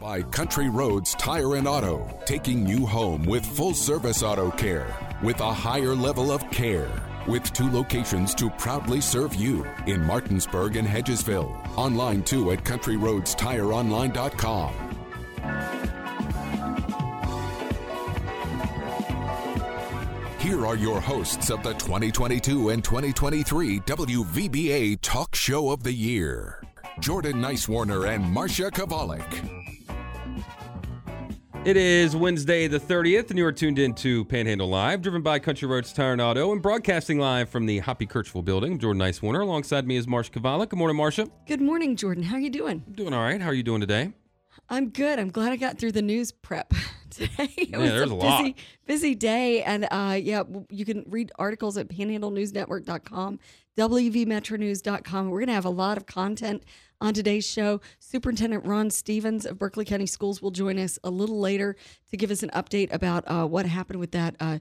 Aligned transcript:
by 0.00 0.22
Country 0.22 0.70
Roads 0.70 1.14
Tire 1.14 1.56
and 1.56 1.68
Auto, 1.68 2.08
taking 2.24 2.66
you 2.66 2.86
home 2.86 3.22
with 3.24 3.44
full 3.44 3.74
service 3.74 4.22
auto 4.22 4.50
care 4.50 4.96
with 5.22 5.40
a 5.40 5.52
higher 5.52 5.94
level 5.94 6.32
of 6.32 6.50
care. 6.50 6.88
With 7.28 7.52
two 7.52 7.70
locations 7.70 8.34
to 8.36 8.48
proudly 8.50 9.02
serve 9.02 9.34
you 9.34 9.66
in 9.86 10.02
Martinsburg 10.02 10.76
and 10.76 10.88
Hedgesville. 10.88 11.54
Online 11.76 12.22
too 12.22 12.50
at 12.50 12.64
CountryRoadsTireOnline.com. 12.64 14.72
Here 20.38 20.66
are 20.66 20.76
your 20.76 21.02
hosts 21.02 21.50
of 21.50 21.62
the 21.62 21.74
2022 21.74 22.70
and 22.70 22.82
2023 22.82 23.80
WVBA 23.80 24.98
Talk 25.02 25.34
Show 25.34 25.70
of 25.70 25.82
the 25.82 25.92
Year 25.92 26.62
Jordan 27.00 27.36
Nicewarner 27.36 28.14
and 28.14 28.24
Marsha 28.24 28.70
Chwalik. 28.70 29.59
It 31.62 31.76
is 31.76 32.16
Wednesday 32.16 32.68
the 32.68 32.80
30th, 32.80 33.28
and 33.28 33.38
you 33.38 33.44
are 33.44 33.52
tuned 33.52 33.78
in 33.78 33.92
to 33.96 34.24
Panhandle 34.24 34.68
Live, 34.70 35.02
driven 35.02 35.20
by 35.20 35.38
Country 35.38 35.68
Roads 35.68 35.92
Tire 35.92 36.12
and 36.12 36.20
Auto, 36.20 36.52
and 36.52 36.62
broadcasting 36.62 37.18
live 37.18 37.50
from 37.50 37.66
the 37.66 37.80
Hoppy 37.80 38.06
Kercheval 38.06 38.42
building. 38.42 38.78
Jordan 38.78 39.00
Nicewarner. 39.02 39.42
Alongside 39.42 39.86
me 39.86 39.96
is 39.96 40.06
Marsha 40.06 40.30
Chwalik. 40.30 40.70
Good 40.70 40.78
morning, 40.78 40.96
Marsha. 40.96 41.30
Good 41.46 41.60
morning, 41.60 41.96
Jordan. 41.96 42.22
How 42.24 42.36
are 42.36 42.40
you 42.40 42.48
doing? 42.48 42.82
Doing 42.92 43.12
all 43.12 43.22
right. 43.22 43.38
How 43.42 43.48
are 43.48 43.54
you 43.54 43.62
doing 43.62 43.82
today? 43.82 44.14
I'm 44.70 44.88
good. 44.88 45.18
I'm 45.18 45.28
glad 45.30 45.52
I 45.52 45.56
got 45.56 45.78
through 45.78 45.92
the 45.92 46.00
news 46.02 46.32
prep 46.32 46.72
today. 47.10 47.50
It 47.58 47.68
Yeah, 47.68 47.78
was 47.78 47.90
there's 47.90 48.10
a 48.10 48.14
a 48.14 48.16
lot. 48.16 48.38
busy, 48.42 48.56
busy 48.86 49.14
day, 49.14 49.62
and 49.62 49.86
uh, 49.90 50.18
yeah, 50.20 50.44
you 50.70 50.86
can 50.86 51.04
read 51.08 51.30
articles 51.38 51.76
at 51.76 51.88
PanhandleNewsNetwork.com, 51.88 53.38
WVMetroNews.com. 53.76 55.28
We're 55.28 55.40
gonna 55.40 55.52
have 55.52 55.66
a 55.66 55.70
lot 55.70 55.98
of 55.98 56.06
content 56.06 56.64
on 57.00 57.14
today's 57.14 57.46
show. 57.46 57.80
Superintendent 57.98 58.64
Ron 58.64 58.90
Stevens 58.90 59.46
of 59.46 59.58
Berkeley 59.58 59.84
County 59.84 60.06
Schools 60.06 60.42
will 60.42 60.50
join 60.50 60.78
us 60.78 60.98
a 61.02 61.10
little 61.10 61.40
later 61.40 61.76
to 62.10 62.16
give 62.16 62.30
us 62.30 62.42
an 62.42 62.50
update 62.50 62.92
about 62.92 63.24
uh, 63.26 63.46
what 63.46 63.66
happened 63.66 64.00
with 64.00 64.12
that. 64.12 64.36
Uh, 64.38 64.58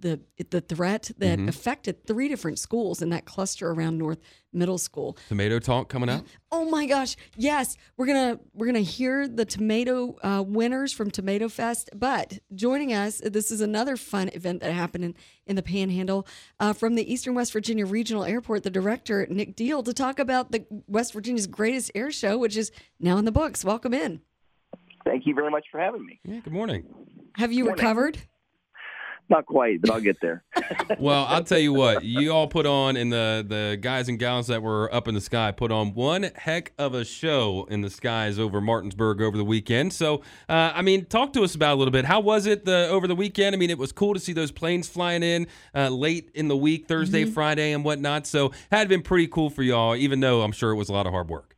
the 0.00 0.20
the 0.50 0.60
threat 0.60 1.10
that 1.18 1.38
Mm-hmm. 1.38 1.48
affected 1.48 2.06
three 2.06 2.28
different 2.28 2.58
schools 2.58 3.02
in 3.02 3.10
that 3.10 3.24
cluster 3.24 3.70
around 3.70 3.98
North 3.98 4.18
Middle 4.52 4.78
School. 4.78 5.16
Tomato 5.28 5.58
talk 5.58 5.88
coming 5.88 6.08
up. 6.08 6.24
Oh 6.52 6.68
my 6.70 6.86
gosh! 6.86 7.16
Yes, 7.36 7.76
we're 7.96 8.06
gonna 8.06 8.38
we're 8.52 8.66
gonna 8.66 8.80
hear 8.80 9.26
the 9.26 9.44
tomato 9.44 10.16
uh, 10.22 10.42
winners 10.46 10.92
from 10.92 11.10
Tomato 11.10 11.48
Fest. 11.48 11.90
But 11.94 12.38
joining 12.54 12.92
us, 12.92 13.20
this 13.24 13.50
is 13.50 13.60
another 13.60 13.96
fun 13.96 14.28
event 14.32 14.60
that 14.60 14.72
happened 14.72 15.04
in, 15.04 15.14
in 15.46 15.56
the 15.56 15.62
Panhandle 15.62 16.26
uh, 16.60 16.72
from 16.72 16.94
the 16.94 17.12
Eastern 17.12 17.34
West 17.34 17.52
Virginia 17.52 17.86
Regional 17.86 18.24
Airport. 18.24 18.62
The 18.62 18.70
director 18.70 19.26
Nic 19.28 19.56
Diehl 19.56 19.84
to 19.84 19.92
talk 19.92 20.18
about 20.18 20.52
the 20.52 20.64
West 20.86 21.12
Virginia's 21.12 21.46
greatest 21.48 21.90
air 21.94 22.10
show, 22.12 22.38
which 22.38 22.56
is 22.56 22.70
now 23.00 23.18
in 23.18 23.24
the 23.24 23.32
books. 23.32 23.64
Welcome 23.64 23.92
in. 23.94 24.20
Thank 25.04 25.26
you 25.26 25.34
very 25.34 25.50
much 25.50 25.66
for 25.70 25.78
having 25.80 26.06
me. 26.06 26.20
Yeah, 26.24 26.40
good 26.40 26.52
morning. 26.52 26.84
Have 27.36 27.52
you 27.52 27.64
Morning. 27.64 27.76
recovered? 27.82 28.18
Not 29.30 29.46
quite, 29.46 29.80
but 29.80 29.90
I'll 29.90 30.00
get 30.00 30.20
there. 30.20 30.42
Well, 30.98 31.24
I'll 31.28 31.44
tell 31.44 31.58
you 31.58 31.72
what, 31.72 32.04
you 32.04 32.32
all 32.32 32.46
put 32.46 32.66
on, 32.66 32.96
and 32.96 33.12
the, 33.12 33.44
the 33.46 33.78
guys 33.80 34.08
and 34.08 34.18
gals 34.18 34.46
that 34.48 34.62
were 34.62 34.92
up 34.94 35.08
in 35.08 35.14
the 35.14 35.20
sky 35.20 35.50
put 35.50 35.72
on 35.72 35.94
one 35.94 36.30
heck 36.34 36.72
of 36.78 36.94
a 36.94 37.04
show 37.04 37.66
in 37.70 37.80
the 37.80 37.90
skies 37.90 38.38
over 38.38 38.60
Martinsburg 38.60 39.20
over 39.20 39.36
the 39.36 39.44
weekend. 39.44 39.92
So, 39.92 40.16
uh, 40.48 40.72
I 40.74 40.82
mean, 40.82 41.06
talk 41.06 41.32
to 41.34 41.42
us 41.42 41.54
about 41.54 41.74
a 41.74 41.78
little 41.78 41.92
bit. 41.92 42.04
How 42.04 42.20
was 42.20 42.46
it 42.46 42.64
the, 42.64 42.88
over 42.88 43.06
the 43.06 43.14
weekend? 43.14 43.54
I 43.54 43.58
mean, 43.58 43.70
it 43.70 43.78
was 43.78 43.92
cool 43.92 44.14
to 44.14 44.20
see 44.20 44.32
those 44.32 44.50
planes 44.50 44.88
flying 44.88 45.22
in 45.22 45.46
uh, 45.74 45.88
late 45.88 46.30
in 46.34 46.48
the 46.48 46.56
week, 46.56 46.86
Thursday, 46.86 47.24
Friday, 47.24 47.72
and 47.72 47.84
whatnot. 47.84 48.26
So, 48.26 48.52
had 48.70 48.88
been 48.88 49.02
pretty 49.02 49.26
cool 49.26 49.50
for 49.50 49.62
y'all, 49.62 49.96
even 49.96 50.20
though 50.20 50.42
I'm 50.42 50.52
sure 50.52 50.70
it 50.70 50.76
was 50.76 50.88
a 50.88 50.92
lot 50.92 51.06
of 51.06 51.12
hard 51.12 51.28
work. 51.28 51.56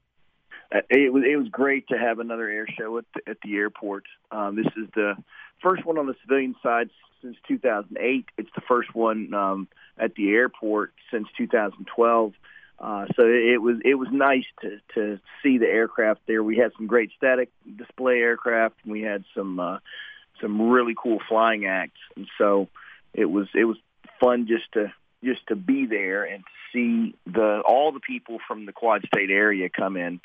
Uh, 0.74 0.80
it 0.90 1.12
was 1.12 1.22
it 1.28 1.36
was 1.36 1.48
great 1.48 1.86
to 1.88 1.98
have 1.98 2.18
another 2.18 2.48
air 2.48 2.66
show 2.78 2.98
at 2.98 3.04
the, 3.14 3.30
at 3.30 3.36
the 3.42 3.56
airport. 3.56 4.04
Um, 4.30 4.56
this 4.56 4.66
is 4.76 4.88
the 4.94 5.14
first 5.66 5.84
one 5.84 5.98
on 5.98 6.06
the 6.06 6.14
civilian 6.22 6.54
side 6.62 6.90
since 7.22 7.36
2008. 7.48 8.26
It's 8.38 8.50
the 8.54 8.60
first 8.68 8.94
one 8.94 9.34
um, 9.34 9.68
at 9.98 10.14
the 10.14 10.30
airport 10.30 10.92
since 11.10 11.26
2012. 11.36 12.32
Uh, 12.78 13.06
so 13.16 13.22
it 13.26 13.60
was 13.60 13.78
it 13.84 13.94
was 13.94 14.08
nice 14.12 14.44
to 14.60 14.78
to 14.94 15.18
see 15.42 15.58
the 15.58 15.66
aircraft 15.66 16.20
there. 16.26 16.42
We 16.42 16.58
had 16.58 16.72
some 16.76 16.86
great 16.86 17.10
static 17.16 17.50
display 17.76 18.18
aircraft. 18.18 18.76
And 18.84 18.92
we 18.92 19.02
had 19.02 19.24
some 19.34 19.58
uh, 19.58 19.78
some 20.40 20.70
really 20.70 20.94
cool 20.94 21.18
flying 21.26 21.64
acts, 21.64 22.00
and 22.16 22.28
so 22.36 22.68
it 23.14 23.24
was 23.24 23.48
it 23.54 23.64
was 23.64 23.78
fun 24.20 24.46
just 24.46 24.70
to 24.74 24.92
just 25.24 25.46
to 25.48 25.56
be 25.56 25.86
there 25.86 26.24
and 26.24 26.44
to 26.44 26.50
see 26.72 27.14
the 27.24 27.62
all 27.66 27.92
the 27.92 28.00
people 28.00 28.38
from 28.46 28.66
the 28.66 28.72
Quad 28.72 29.04
State 29.06 29.30
area 29.30 29.70
come 29.70 29.96
in 29.96 30.20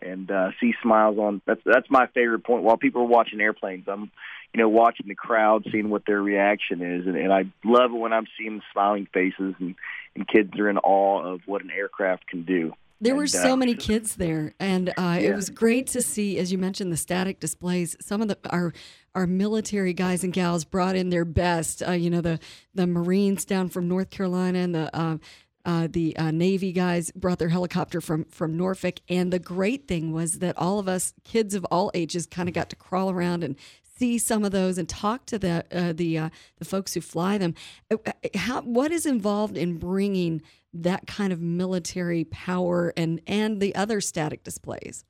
and 0.00 0.30
uh, 0.30 0.50
see 0.60 0.74
smiles 0.82 1.18
on. 1.18 1.42
That's 1.46 1.60
that's 1.64 1.90
my 1.90 2.06
favorite 2.08 2.44
point. 2.44 2.64
While 2.64 2.76
people 2.76 3.02
are 3.02 3.06
watching 3.06 3.40
airplanes, 3.40 3.84
I'm 3.88 4.10
you 4.52 4.60
know 4.60 4.68
watching 4.68 5.08
the 5.08 5.14
crowd, 5.14 5.66
seeing 5.70 5.90
what 5.90 6.06
their 6.06 6.22
reaction 6.22 6.82
is, 6.82 7.06
and, 7.06 7.16
and 7.16 7.32
I 7.32 7.44
love 7.64 7.92
it 7.92 7.98
when 7.98 8.12
I'm 8.12 8.26
seeing 8.38 8.62
smiling 8.72 9.06
faces 9.12 9.54
and 9.58 9.74
and 10.14 10.28
kids 10.28 10.58
are 10.58 10.68
in 10.68 10.78
awe 10.78 11.34
of 11.34 11.40
what 11.46 11.62
an 11.62 11.70
aircraft 11.70 12.26
can 12.26 12.44
do. 12.44 12.74
There 13.02 13.16
were 13.16 13.26
so 13.26 13.54
uh, 13.54 13.56
many 13.56 13.74
kids 13.74 14.14
there, 14.14 14.54
and 14.60 14.90
uh, 14.96 15.18
it 15.20 15.34
was 15.34 15.50
great 15.50 15.88
to 15.88 16.02
see, 16.02 16.38
as 16.38 16.52
you 16.52 16.58
mentioned, 16.58 16.92
the 16.92 16.96
static 16.96 17.40
displays. 17.40 17.96
Some 18.00 18.22
of 18.22 18.28
the 18.28 18.38
our 18.48 18.72
our 19.16 19.26
military 19.26 19.92
guys 19.92 20.22
and 20.22 20.32
gals 20.32 20.64
brought 20.64 20.94
in 20.94 21.10
their 21.10 21.24
best. 21.24 21.82
Uh, 21.82 21.92
you 21.92 22.10
know, 22.10 22.20
the 22.20 22.38
the 22.74 22.86
Marines 22.86 23.44
down 23.44 23.68
from 23.68 23.88
North 23.88 24.10
Carolina 24.10 24.60
and 24.60 24.74
the. 24.74 24.96
Uh, 24.96 25.18
uh, 25.64 25.88
the 25.90 26.16
uh, 26.16 26.30
Navy 26.30 26.72
guys 26.72 27.10
brought 27.12 27.38
their 27.38 27.48
helicopter 27.48 28.00
from 28.00 28.24
from 28.26 28.56
Norfolk, 28.56 29.00
and 29.08 29.32
the 29.32 29.38
great 29.38 29.86
thing 29.86 30.12
was 30.12 30.40
that 30.40 30.56
all 30.58 30.78
of 30.78 30.88
us 30.88 31.14
kids 31.24 31.54
of 31.54 31.64
all 31.70 31.90
ages 31.94 32.26
kind 32.26 32.48
of 32.48 32.54
got 32.54 32.68
to 32.70 32.76
crawl 32.76 33.10
around 33.10 33.44
and 33.44 33.56
see 33.82 34.18
some 34.18 34.44
of 34.44 34.50
those 34.50 34.78
and 34.78 34.88
talk 34.88 35.26
to 35.26 35.38
the 35.38 35.64
uh, 35.70 35.92
the 35.92 36.18
uh, 36.18 36.28
the 36.58 36.64
folks 36.64 36.94
who 36.94 37.00
fly 37.00 37.38
them. 37.38 37.54
Uh, 37.90 37.96
uh, 38.06 38.12
How, 38.34 38.62
what 38.62 38.90
is 38.90 39.06
involved 39.06 39.56
in 39.56 39.78
bringing 39.78 40.42
that 40.74 41.06
kind 41.06 41.32
of 41.32 41.40
military 41.40 42.24
power 42.24 42.92
and 42.96 43.20
and 43.26 43.60
the 43.60 43.74
other 43.74 44.00
static 44.00 44.42
displays? 44.42 45.04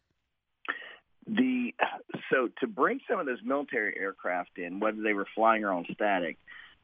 The 1.27 1.73
so 2.31 2.49
to 2.61 2.67
bring 2.67 3.01
some 3.09 3.21
of 3.21 3.27
those 3.27 3.41
military 3.43 3.97
aircraft 3.97 4.59
in, 4.59 4.81
whether 4.81 5.01
they 5.01 5.15
were 5.15 5.29
flying 5.35 5.65
or 5.65 5.73
on 5.73 5.87
static, 5.95 6.37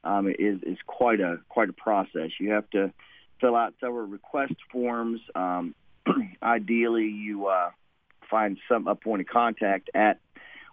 um, 0.05 0.29
is 0.29 0.63
is 0.63 0.79
quite 0.87 1.21
a 1.21 1.41
quite 1.49 1.69
a 1.69 1.75
process. 1.75 2.31
You 2.41 2.53
have 2.53 2.71
to 2.71 2.93
fill 3.41 3.57
out 3.57 3.75
several 3.81 4.07
request 4.07 4.55
forms. 4.71 5.21
Um, 5.35 5.75
ideally, 6.43 7.09
you 7.09 7.47
uh, 7.47 7.71
find 8.31 8.59
some 8.69 8.87
a 8.87 8.95
point 8.95 9.23
of 9.23 9.27
contact 9.27 9.91
at 9.95 10.21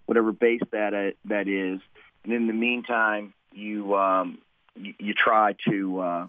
whatever 0.05 0.31
base 0.31 0.61
that 0.71 0.93
uh, 0.93 1.11
that 1.25 1.47
is, 1.47 1.79
and 2.23 2.33
in 2.33 2.47
the 2.47 2.53
meantime, 2.53 3.33
you 3.51 3.95
um, 3.95 4.39
you, 4.75 4.93
you 4.99 5.13
try 5.13 5.55
to 5.69 5.99
uh, 5.99 6.27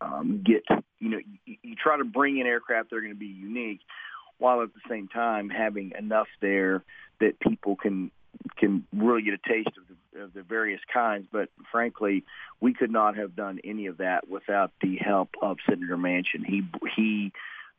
um, 0.00 0.42
get 0.44 0.62
you 0.98 1.08
know 1.08 1.18
you, 1.44 1.56
you 1.62 1.74
try 1.76 1.96
to 1.96 2.04
bring 2.04 2.38
in 2.38 2.46
aircraft 2.46 2.90
that 2.90 2.96
are 2.96 3.00
going 3.00 3.12
to 3.12 3.18
be 3.18 3.26
unique 3.26 3.80
while 4.38 4.62
at 4.62 4.72
the 4.72 4.80
same 4.88 5.06
time 5.06 5.50
having 5.50 5.92
enough 5.98 6.28
there 6.40 6.82
that 7.20 7.38
people 7.40 7.76
can 7.76 8.10
can 8.56 8.86
really 8.94 9.22
get 9.22 9.34
a 9.34 9.48
taste 9.48 9.68
of 9.68 9.84
the, 9.88 10.22
of 10.22 10.34
the 10.34 10.42
various 10.42 10.80
kinds. 10.92 11.26
But 11.30 11.48
frankly, 11.70 12.24
we 12.60 12.74
could 12.74 12.90
not 12.90 13.16
have 13.16 13.34
done 13.34 13.60
any 13.64 13.86
of 13.86 13.98
that 13.98 14.28
without 14.28 14.72
the 14.80 14.96
help 14.96 15.30
of 15.40 15.58
Senator 15.68 15.96
Manchin. 15.96 16.44
He 16.44 16.64
he 16.94 17.32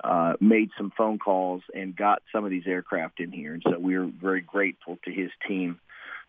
uh, 0.03 0.33
made 0.39 0.71
some 0.77 0.91
phone 0.97 1.19
calls 1.19 1.61
and 1.73 1.95
got 1.95 2.21
some 2.31 2.43
of 2.43 2.51
these 2.51 2.65
aircraft 2.65 3.19
in 3.19 3.31
here, 3.31 3.53
and 3.53 3.63
so 3.63 3.77
we 3.77 3.95
are 3.95 4.05
very 4.05 4.41
grateful 4.41 4.97
to 5.05 5.11
his 5.11 5.29
team 5.47 5.79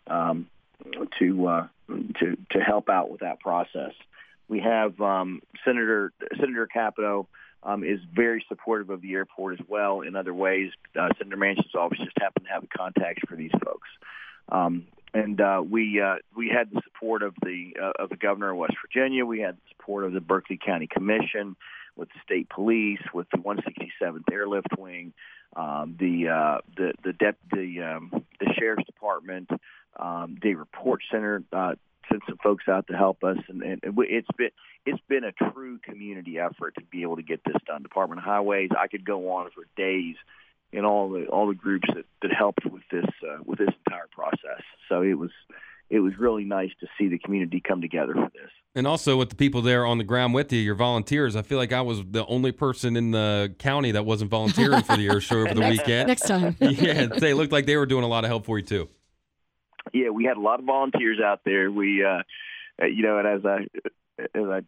um, 0.06 0.46
to 1.18 1.46
uh, 1.46 1.66
to 2.20 2.36
to 2.50 2.60
help 2.60 2.88
out 2.88 3.10
with 3.10 3.20
that 3.20 3.40
process. 3.40 3.92
We 4.48 4.60
have 4.60 5.00
um, 5.00 5.42
Senator 5.64 6.12
Senator 6.38 6.66
Capito 6.66 7.28
um, 7.62 7.84
is 7.84 8.00
very 8.14 8.44
supportive 8.48 8.90
of 8.90 9.02
the 9.02 9.12
airport 9.12 9.60
as 9.60 9.66
well 9.68 10.00
in 10.00 10.16
other 10.16 10.34
ways. 10.34 10.70
Uh, 10.98 11.08
Senator 11.18 11.36
Manchin's 11.36 11.74
office 11.74 11.98
just 11.98 12.18
happened 12.18 12.46
to 12.46 12.52
have 12.52 12.64
a 12.64 12.78
contact 12.78 13.20
for 13.28 13.36
these 13.36 13.52
folks, 13.64 13.88
um, 14.50 14.86
and 15.14 15.40
uh, 15.40 15.62
we 15.68 16.00
uh, 16.00 16.16
we 16.36 16.48
had 16.48 16.70
the 16.70 16.80
support 16.84 17.22
of 17.22 17.34
the 17.42 17.74
uh, 17.80 18.02
of 18.02 18.08
the 18.10 18.16
governor 18.16 18.50
of 18.50 18.56
West 18.58 18.74
Virginia. 18.84 19.24
We 19.24 19.40
had 19.40 19.56
the 19.56 19.68
support 19.76 20.04
of 20.04 20.12
the 20.12 20.20
Berkeley 20.20 20.58
County 20.64 20.88
Commission, 20.88 21.56
with 21.96 22.08
the 22.08 22.20
state 22.24 22.48
police, 22.48 23.00
with 23.12 23.26
the 23.30 23.38
167th 23.38 24.24
Airlift 24.32 24.68
Wing, 24.78 25.12
um, 25.56 25.96
the 25.98 26.28
uh, 26.28 26.58
the 26.76 26.92
the 27.04 27.12
dep- 27.12 27.38
the 27.50 27.82
um, 27.82 28.24
the 28.40 28.52
sheriff's 28.58 28.86
department, 28.86 29.50
um, 29.98 30.36
the 30.42 30.54
report 30.54 31.02
center. 31.10 31.42
Uh, 31.52 31.74
sent 32.10 32.22
some 32.28 32.38
folks 32.42 32.64
out 32.68 32.86
to 32.88 32.96
help 32.96 33.24
us, 33.24 33.38
and, 33.48 33.62
and 33.62 33.80
it's 33.82 34.28
been 34.36 34.50
it's 34.84 35.02
been 35.08 35.24
a 35.24 35.32
true 35.32 35.78
community 35.78 36.38
effort 36.38 36.74
to 36.76 36.84
be 36.90 37.02
able 37.02 37.16
to 37.16 37.22
get 37.22 37.42
this 37.44 37.56
done. 37.66 37.82
Department 37.82 38.20
of 38.20 38.24
Highways, 38.24 38.70
I 38.78 38.88
could 38.88 39.04
go 39.04 39.32
on 39.32 39.50
for 39.54 39.64
days 39.76 40.16
and 40.72 40.86
all 40.86 41.10
the 41.10 41.26
all 41.26 41.48
the 41.48 41.54
groups 41.54 41.88
that, 41.94 42.04
that 42.22 42.32
helped 42.32 42.64
with 42.64 42.82
this 42.90 43.04
uh, 43.22 43.38
with 43.44 43.58
this 43.58 43.70
entire 43.86 44.08
process. 44.12 44.62
So 44.88 45.02
it 45.02 45.14
was 45.14 45.30
it 45.90 46.00
was 46.00 46.14
really 46.18 46.44
nice 46.44 46.70
to 46.80 46.86
see 46.98 47.08
the 47.08 47.18
community 47.18 47.60
come 47.60 47.82
together 47.82 48.14
for 48.14 48.30
this. 48.32 48.50
And 48.74 48.86
also 48.86 49.18
with 49.18 49.28
the 49.28 49.36
people 49.36 49.60
there 49.60 49.84
on 49.84 49.98
the 49.98 50.04
ground 50.04 50.32
with 50.32 50.50
you, 50.50 50.58
your 50.58 50.74
volunteers. 50.74 51.36
I 51.36 51.42
feel 51.42 51.58
like 51.58 51.72
I 51.72 51.82
was 51.82 52.02
the 52.10 52.24
only 52.26 52.50
person 52.50 52.96
in 52.96 53.10
the 53.10 53.54
county 53.58 53.92
that 53.92 54.06
wasn't 54.06 54.30
volunteering 54.30 54.82
for 54.82 54.96
the 54.96 55.06
air 55.06 55.20
show 55.20 55.40
over 55.40 55.52
the 55.52 55.60
weekend. 55.68 56.08
Next 56.08 56.26
time. 56.26 56.56
yeah, 56.60 57.06
they 57.06 57.34
looked 57.34 57.52
like 57.52 57.66
they 57.66 57.76
were 57.76 57.84
doing 57.84 58.04
a 58.04 58.08
lot 58.08 58.24
of 58.24 58.28
help 58.28 58.46
for 58.46 58.58
you 58.58 58.64
too. 58.64 58.88
Yeah, 59.92 60.10
we 60.10 60.24
had 60.24 60.36
a 60.36 60.40
lot 60.40 60.60
of 60.60 60.66
volunteers 60.66 61.18
out 61.24 61.40
there. 61.44 61.70
We, 61.70 62.04
uh, 62.04 62.22
you 62.86 63.02
know, 63.02 63.18
and 63.18 63.26
as 63.28 63.44
I 63.44 63.66
as 64.34 64.44
I 64.48 64.60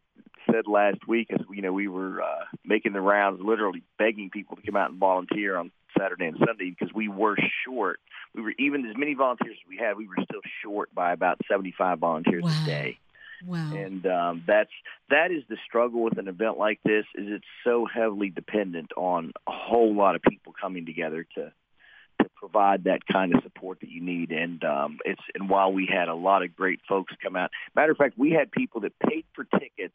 said 0.50 0.66
last 0.66 1.06
week, 1.08 1.28
as 1.32 1.40
you 1.50 1.62
know, 1.62 1.72
we 1.72 1.88
were 1.88 2.22
uh, 2.22 2.44
making 2.64 2.92
the 2.92 3.00
rounds, 3.00 3.40
literally 3.42 3.82
begging 3.98 4.30
people 4.30 4.56
to 4.56 4.62
come 4.62 4.76
out 4.76 4.90
and 4.90 4.98
volunteer 4.98 5.56
on 5.56 5.70
Saturday 5.98 6.26
and 6.26 6.36
Sunday 6.44 6.70
because 6.70 6.92
we 6.94 7.08
were 7.08 7.36
short. 7.66 8.00
We 8.34 8.42
were 8.42 8.52
even 8.58 8.84
as 8.86 8.96
many 8.96 9.14
volunteers 9.14 9.56
as 9.62 9.68
we 9.68 9.76
had, 9.76 9.96
we 9.96 10.08
were 10.08 10.16
still 10.24 10.40
short 10.62 10.92
by 10.94 11.12
about 11.12 11.38
75 11.48 11.98
volunteers 12.00 12.42
Wow. 12.42 12.62
a 12.62 12.66
day. 12.66 12.98
Wow. 13.46 13.74
And 13.74 14.06
um, 14.06 14.42
that's 14.46 14.70
that 15.10 15.30
is 15.30 15.42
the 15.48 15.56
struggle 15.66 16.02
with 16.02 16.18
an 16.18 16.28
event 16.28 16.56
like 16.58 16.80
this 16.84 17.04
is 17.14 17.26
it's 17.28 17.44
so 17.62 17.86
heavily 17.86 18.30
dependent 18.30 18.90
on 18.96 19.32
a 19.46 19.52
whole 19.52 19.94
lot 19.94 20.14
of 20.16 20.22
people 20.22 20.54
coming 20.58 20.86
together 20.86 21.26
to 21.34 21.52
to 22.24 22.30
provide 22.34 22.84
that 22.84 23.06
kind 23.06 23.34
of 23.34 23.42
support 23.42 23.80
that 23.80 23.90
you 23.90 24.00
need. 24.00 24.30
And 24.32 24.62
um, 24.64 24.98
it's 25.04 25.20
and 25.34 25.48
while 25.48 25.72
we 25.72 25.88
had 25.90 26.08
a 26.08 26.14
lot 26.14 26.42
of 26.42 26.56
great 26.56 26.80
folks 26.88 27.14
come 27.22 27.36
out, 27.36 27.50
matter 27.76 27.92
of 27.92 27.98
fact, 27.98 28.18
we 28.18 28.32
had 28.32 28.50
people 28.50 28.80
that 28.82 28.98
paid 28.98 29.24
for 29.34 29.44
tickets, 29.44 29.94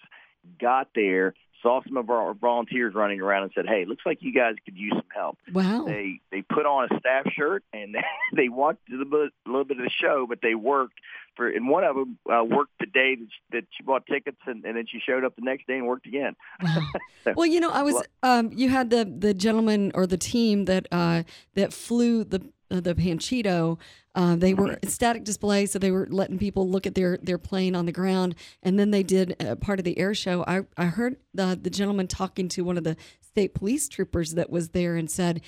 got 0.60 0.90
there, 0.96 1.34
saw 1.62 1.82
some 1.84 1.98
of 1.98 2.10
our 2.10 2.34
volunteers 2.34 2.94
running 2.94 3.22
around, 3.22 3.44
and 3.44 3.52
said, 3.54 3.66
"Hey, 3.68 3.86
looks 3.86 4.06
like 4.06 4.20
you 4.22 4.34
guys 4.34 4.56
could 4.66 4.78
use 4.78 4.94
some 4.94 5.04
help." 5.14 5.38
wow. 5.54 5.86
They 5.86 6.22
they 6.32 6.42
put 6.42 6.66
on 6.66 6.88
a 6.92 7.00
staff 7.00 7.32
shirt 7.34 7.64
and 7.74 7.96
they 8.36 8.50
watched 8.50 8.80
a 8.90 8.92
little 8.92 9.06
bit, 9.06 9.34
a 9.46 9.50
little 9.50 9.66
bit 9.66 9.78
of 9.78 9.84
the 9.84 9.90
show, 9.90 10.26
but 10.28 10.40
they 10.42 10.56
worked 10.56 11.00
for. 11.36 11.50
And 11.50 11.68
one 11.68 11.84
of 11.84 11.96
them 11.96 12.18
uh, 12.32 12.44
worked 12.44 12.72
the 12.80 12.86
day 12.86 13.16
that 13.16 13.28
she, 13.30 13.42
that 13.52 13.64
she 13.78 13.84
bought 13.84 14.06
tickets, 14.06 14.40
and, 14.46 14.64
and 14.66 14.78
then 14.78 14.86
she 14.88 15.00
showed 15.00 15.24
up 15.24 15.36
the 15.36 15.44
next 15.44 15.68
day 15.68 15.78
and 15.78 15.88
worked 15.88 16.06
again. 16.06 16.36
Wow. 16.62 16.80
Well, 17.36 17.46
you 17.46 17.60
know, 17.60 17.70
I 17.70 17.84
was 17.84 18.02
um, 18.24 18.52
you 18.54 18.70
had 18.70 18.90
the 18.90 19.06
the 19.06 19.34
gentleman 19.34 19.92
or 19.94 20.08
the 20.08 20.18
team 20.18 20.66
that 20.66 20.88
uh, 20.92 21.24
that 21.56 21.74
flew 21.74 22.24
the 22.24 22.42
uh, 22.72 22.80
the 22.80 22.96
Panchito. 22.96 23.78
Uh, 24.20 24.36
they 24.36 24.54
were 24.54 24.78
static 24.84 25.24
display, 25.24 25.66
so 25.66 25.80
they 25.80 25.92
were 25.92 26.06
letting 26.10 26.38
people 26.38 26.68
look 26.70 26.86
at 26.86 26.94
their 26.94 27.18
their 27.24 27.38
plane 27.38 27.74
on 27.74 27.86
the 27.86 27.92
ground, 27.94 28.36
and 28.62 28.78
then 28.78 28.92
they 28.92 29.02
did 29.02 29.34
uh, 29.42 29.56
part 29.56 29.80
of 29.80 29.86
the 29.86 29.98
air 29.98 30.14
show. 30.14 30.44
I 30.46 30.64
I 30.76 30.88
heard 30.88 31.16
the 31.34 31.58
the 31.62 31.70
gentleman 31.70 32.08
talking 32.08 32.50
to 32.50 32.64
one 32.64 32.78
of 32.78 32.84
the 32.84 32.98
state 33.22 33.54
police 33.54 33.88
troopers 33.88 34.34
that 34.34 34.50
was 34.50 34.70
there 34.70 34.96
and 34.96 35.10
said. 35.10 35.42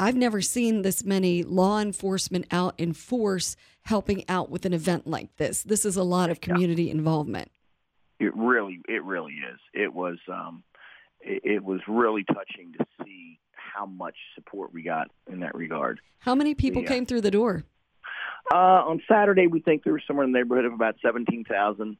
I've 0.00 0.14
never 0.14 0.40
seen 0.40 0.82
this 0.82 1.04
many 1.04 1.42
law 1.42 1.80
enforcement 1.80 2.44
out 2.52 2.74
in 2.78 2.92
force 2.92 3.56
helping 3.82 4.22
out 4.28 4.48
with 4.48 4.64
an 4.64 4.72
event 4.72 5.08
like 5.08 5.34
this. 5.38 5.64
This 5.64 5.84
is 5.84 5.96
a 5.96 6.04
lot 6.04 6.30
of 6.30 6.40
community 6.40 6.88
involvement. 6.88 7.50
It 8.20 8.32
really, 8.36 8.78
it 8.88 9.02
really 9.02 9.32
is. 9.32 9.58
It 9.74 9.92
was, 9.92 10.18
um, 10.28 10.62
it, 11.20 11.42
it 11.44 11.64
was 11.64 11.80
really 11.88 12.22
touching 12.22 12.74
to 12.78 12.86
see 13.02 13.40
how 13.54 13.86
much 13.86 14.14
support 14.36 14.72
we 14.72 14.84
got 14.84 15.08
in 15.26 15.40
that 15.40 15.56
regard. 15.56 16.00
How 16.20 16.36
many 16.36 16.54
people 16.54 16.82
Yeah. 16.82 16.88
came 16.90 17.04
through 17.04 17.22
the 17.22 17.32
door? 17.32 17.64
Uh, 18.52 18.82
on 18.88 19.02
Saturday, 19.06 19.46
we 19.46 19.60
think 19.60 19.84
there 19.84 19.92
was 19.92 20.02
somewhere 20.06 20.24
in 20.24 20.32
the 20.32 20.38
neighborhood 20.38 20.64
of 20.64 20.72
about 20.72 20.96
seventeen 21.02 21.44
thousand. 21.44 21.96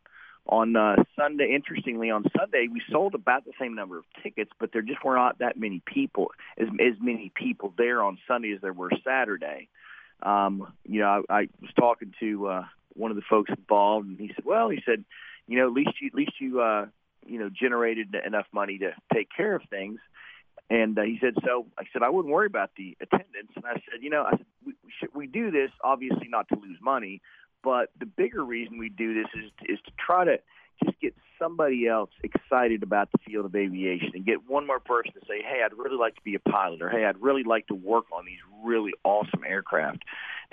On 0.50 0.76
uh, 0.76 0.96
Sunday, 1.14 1.52
interestingly, 1.54 2.10
on 2.10 2.24
Sunday 2.34 2.68
we 2.72 2.80
sold 2.90 3.14
about 3.14 3.44
the 3.44 3.52
same 3.60 3.74
number 3.74 3.98
of 3.98 4.04
tickets, 4.22 4.50
but 4.58 4.72
there 4.72 4.80
just 4.80 5.04
were 5.04 5.14
not 5.14 5.40
that 5.40 5.58
many 5.58 5.82
people, 5.84 6.32
as 6.56 6.68
as 6.80 6.94
many 7.00 7.30
people 7.34 7.74
there 7.76 8.02
on 8.02 8.16
Sunday 8.26 8.54
as 8.54 8.62
there 8.62 8.72
were 8.72 8.90
Saturday. 9.04 9.68
Um, 10.22 10.72
you 10.84 11.00
know, 11.00 11.22
I, 11.28 11.34
I 11.40 11.48
was 11.60 11.70
talking 11.78 12.14
to 12.20 12.46
uh, 12.46 12.64
one 12.94 13.10
of 13.10 13.16
the 13.16 13.22
folks 13.28 13.50
involved, 13.50 14.08
and 14.08 14.18
he 14.18 14.28
said, 14.34 14.46
"Well, 14.46 14.70
he 14.70 14.80
said, 14.86 15.04
you 15.46 15.58
know, 15.58 15.66
at 15.66 15.74
least 15.74 16.00
you 16.00 16.08
at 16.08 16.14
least 16.14 16.32
you 16.40 16.62
uh, 16.62 16.86
you 17.26 17.38
know 17.38 17.50
generated 17.50 18.16
enough 18.26 18.46
money 18.50 18.78
to 18.78 18.94
take 19.12 19.28
care 19.36 19.54
of 19.54 19.62
things." 19.68 20.00
And 20.70 20.98
uh, 20.98 21.02
he 21.02 21.18
said, 21.20 21.34
so 21.46 21.66
I 21.78 21.84
said, 21.92 22.02
I 22.02 22.10
wouldn't 22.10 22.32
worry 22.32 22.46
about 22.46 22.70
the 22.76 22.94
attendance. 23.00 23.52
And 23.56 23.64
I 23.64 23.74
said, 23.74 24.02
you 24.02 24.10
know, 24.10 24.24
I 24.24 24.32
said, 24.32 24.46
we, 25.14 25.26
do 25.26 25.50
this 25.50 25.70
obviously 25.82 26.28
not 26.28 26.48
to 26.48 26.56
lose 26.56 26.78
money, 26.80 27.20
but 27.62 27.90
the 27.98 28.06
bigger 28.06 28.44
reason 28.44 28.78
we 28.78 28.88
do 28.88 29.14
this 29.14 29.26
is, 29.34 29.50
is 29.68 29.78
to 29.84 29.92
try 29.98 30.24
to 30.24 30.38
just 30.84 31.00
get 31.00 31.14
somebody 31.38 31.86
else 31.86 32.10
excited 32.22 32.82
about 32.82 33.10
the 33.12 33.18
field 33.26 33.44
of 33.46 33.54
aviation 33.54 34.10
and 34.14 34.24
get 34.24 34.48
one 34.48 34.66
more 34.66 34.80
person 34.80 35.12
to 35.12 35.20
say, 35.26 35.42
hey, 35.42 35.62
I'd 35.64 35.76
really 35.76 35.96
like 35.96 36.14
to 36.16 36.22
be 36.22 36.34
a 36.34 36.40
pilot 36.40 36.82
or, 36.82 36.88
hey, 36.88 37.04
I'd 37.04 37.20
really 37.20 37.44
like 37.44 37.66
to 37.68 37.74
work 37.74 38.06
on 38.12 38.24
these 38.24 38.38
really 38.64 38.92
awesome 39.04 39.42
aircraft 39.46 40.04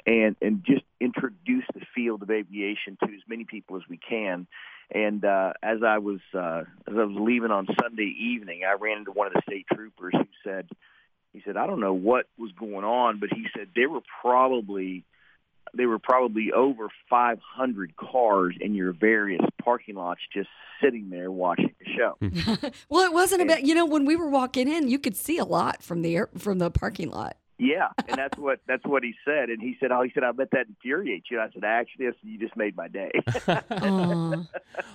and, 0.05 0.35
and 0.41 0.63
just 0.63 0.83
introduce 0.99 1.65
the 1.73 1.81
field 1.93 2.23
of 2.23 2.31
aviation 2.31 2.97
to 3.03 3.05
as 3.13 3.21
many 3.27 3.43
people 3.43 3.77
as 3.77 3.83
we 3.89 3.97
can. 3.97 4.47
And 4.91 5.25
uh, 5.25 5.53
as 5.63 5.79
I 5.83 5.97
was 5.97 6.19
uh, 6.33 6.63
as 6.87 6.95
I 6.95 7.03
was 7.03 7.17
leaving 7.19 7.49
on 7.49 7.67
Sunday 7.81 8.13
evening, 8.19 8.61
I 8.67 8.73
ran 8.73 8.99
into 8.99 9.11
one 9.11 9.27
of 9.27 9.33
the 9.33 9.41
state 9.47 9.65
troopers 9.73 10.13
who 10.13 10.27
said, 10.43 10.67
he 11.35 11.41
said, 11.45 11.57
I 11.57 11.67
don't 11.67 11.79
know 11.79 11.93
what 11.93 12.25
was 12.37 12.51
going 12.53 12.85
on, 12.85 13.19
but 13.19 13.29
he 13.33 13.47
said 13.55 13.69
there 13.75 13.89
were 13.89 14.03
probably 14.21 15.05
there 15.73 15.89
were 15.89 15.99
probably 15.99 16.51
over 16.53 16.89
500 17.09 17.95
cars 17.97 18.55
in 18.61 18.75
your 18.75 18.93
various 18.93 19.41
parking 19.61 19.95
lots 19.95 20.21
just 20.33 20.47
sitting 20.81 21.09
there 21.09 21.29
watching 21.31 21.73
the 21.79 21.91
show. 21.97 22.15
Hmm. 22.21 22.67
well, 22.89 23.03
it 23.03 23.13
wasn't 23.13 23.41
about 23.41 23.63
you 23.63 23.75
know 23.75 23.85
when 23.85 24.05
we 24.05 24.15
were 24.15 24.29
walking 24.29 24.67
in, 24.67 24.87
you 24.87 24.99
could 24.99 25.15
see 25.15 25.37
a 25.37 25.45
lot 25.45 25.83
from 25.83 26.01
the 26.01 26.15
air, 26.15 26.29
from 26.37 26.59
the 26.59 26.71
parking 26.71 27.09
lot. 27.09 27.37
Yeah, 27.57 27.87
and 28.09 28.17
that's 28.17 28.37
what 28.37 28.59
that's 28.67 28.83
what 28.85 29.01
he 29.03 29.13
said. 29.23 29.49
And 29.49 29.61
he 29.61 29.77
said, 29.79 29.89
"Oh, 29.91 30.01
he 30.03 30.11
said 30.13 30.23
I 30.23 30.33
bet 30.33 30.49
that 30.51 30.67
infuriates 30.67 31.27
you." 31.31 31.39
I 31.39 31.49
said, 31.53 31.63
"Actually, 31.63 32.07
I 32.07 32.09
said, 32.09 32.17
you 32.23 32.37
just 32.37 32.57
made 32.57 32.75
my 32.75 32.89
day." 32.89 33.11
Aw. 33.47 34.43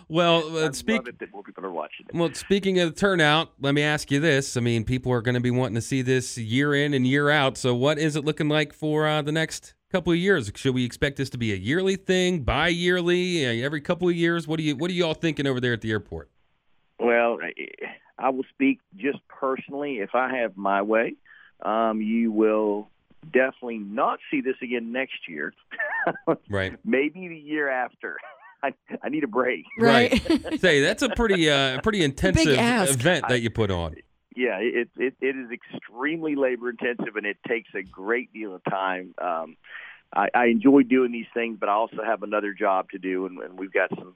Well, 0.08 0.56
uh, 0.58 0.72
speak. 0.72 1.04
that 1.04 1.32
more 1.32 1.42
people 1.42 1.64
are 1.64 1.70
watching 1.70 2.06
it. 2.08 2.14
Well, 2.14 2.34
speaking 2.34 2.78
of 2.80 2.94
the 2.94 3.00
turnout, 3.00 3.52
let 3.60 3.74
me 3.74 3.82
ask 3.82 4.10
you 4.10 4.20
this. 4.20 4.56
I 4.56 4.60
mean, 4.60 4.84
people 4.84 5.10
are 5.12 5.22
going 5.22 5.36
to 5.36 5.40
be 5.40 5.50
wanting 5.50 5.76
to 5.76 5.80
see 5.80 6.02
this 6.02 6.36
year 6.36 6.74
in 6.74 6.92
and 6.92 7.06
year 7.06 7.30
out. 7.30 7.56
So, 7.56 7.74
what 7.74 7.98
is 7.98 8.14
it 8.14 8.24
looking 8.26 8.48
like 8.48 8.74
for 8.74 9.06
uh, 9.06 9.22
the 9.22 9.32
next 9.32 9.72
couple 9.90 10.12
of 10.12 10.18
years? 10.18 10.52
Should 10.54 10.74
we 10.74 10.84
expect 10.84 11.16
this 11.16 11.30
to 11.30 11.38
be 11.38 11.52
a 11.54 11.56
yearly 11.56 11.96
thing, 11.96 12.42
bi-yearly, 12.42 13.46
uh, 13.46 13.64
every 13.64 13.80
couple 13.80 14.06
of 14.08 14.14
years? 14.14 14.46
What 14.46 14.58
do 14.58 14.64
you 14.64 14.76
What 14.76 14.90
are 14.90 14.94
you 14.94 15.06
all 15.06 15.14
thinking 15.14 15.46
over 15.46 15.60
there 15.60 15.72
at 15.72 15.80
the 15.80 15.90
airport? 15.92 16.30
Well, 16.98 17.38
I- 17.42 17.54
I 18.18 18.28
will 18.28 18.44
speak 18.52 18.80
just 18.96 19.18
personally. 19.28 20.00
If 20.00 20.14
I 20.14 20.36
have 20.36 20.54
my 20.58 20.82
way, 20.82 21.14
um, 21.62 22.00
you 22.00 22.32
will 22.32 22.88
definitely 23.32 23.78
not 23.78 24.18
see 24.30 24.40
this 24.40 24.56
again 24.62 24.92
next 24.92 25.28
year. 25.28 25.52
Right. 26.48 26.78
Maybe 26.82 27.28
the 27.28 27.36
year 27.36 27.68
after. 27.68 28.16
I, 28.62 28.72
I 29.02 29.08
need 29.10 29.24
a 29.24 29.28
break. 29.28 29.64
Right. 29.78 30.20
Say 30.60 30.80
that's 30.80 31.02
a 31.02 31.10
pretty 31.10 31.48
uh, 31.50 31.80
pretty 31.82 32.02
intensive 32.02 32.48
event 32.48 33.26
that 33.28 33.40
you 33.40 33.50
put 33.50 33.70
on. 33.70 33.96
Yeah, 34.34 34.58
it, 34.60 34.88
it 34.96 35.14
it 35.20 35.36
is 35.36 35.50
extremely 35.50 36.36
labor 36.36 36.70
intensive, 36.70 37.16
and 37.16 37.26
it 37.26 37.36
takes 37.46 37.68
a 37.74 37.82
great 37.82 38.32
deal 38.32 38.54
of 38.54 38.62
time. 38.64 39.14
Um, 39.20 39.56
I, 40.14 40.28
I 40.34 40.46
enjoy 40.46 40.82
doing 40.82 41.12
these 41.12 41.26
things, 41.34 41.58
but 41.60 41.68
I 41.68 41.72
also 41.72 42.02
have 42.05 42.22
another 42.22 42.52
job 42.52 42.90
to 42.90 42.98
do, 42.98 43.26
and, 43.26 43.38
and 43.38 43.58
we've 43.58 43.72
got 43.72 43.90
some. 43.90 44.14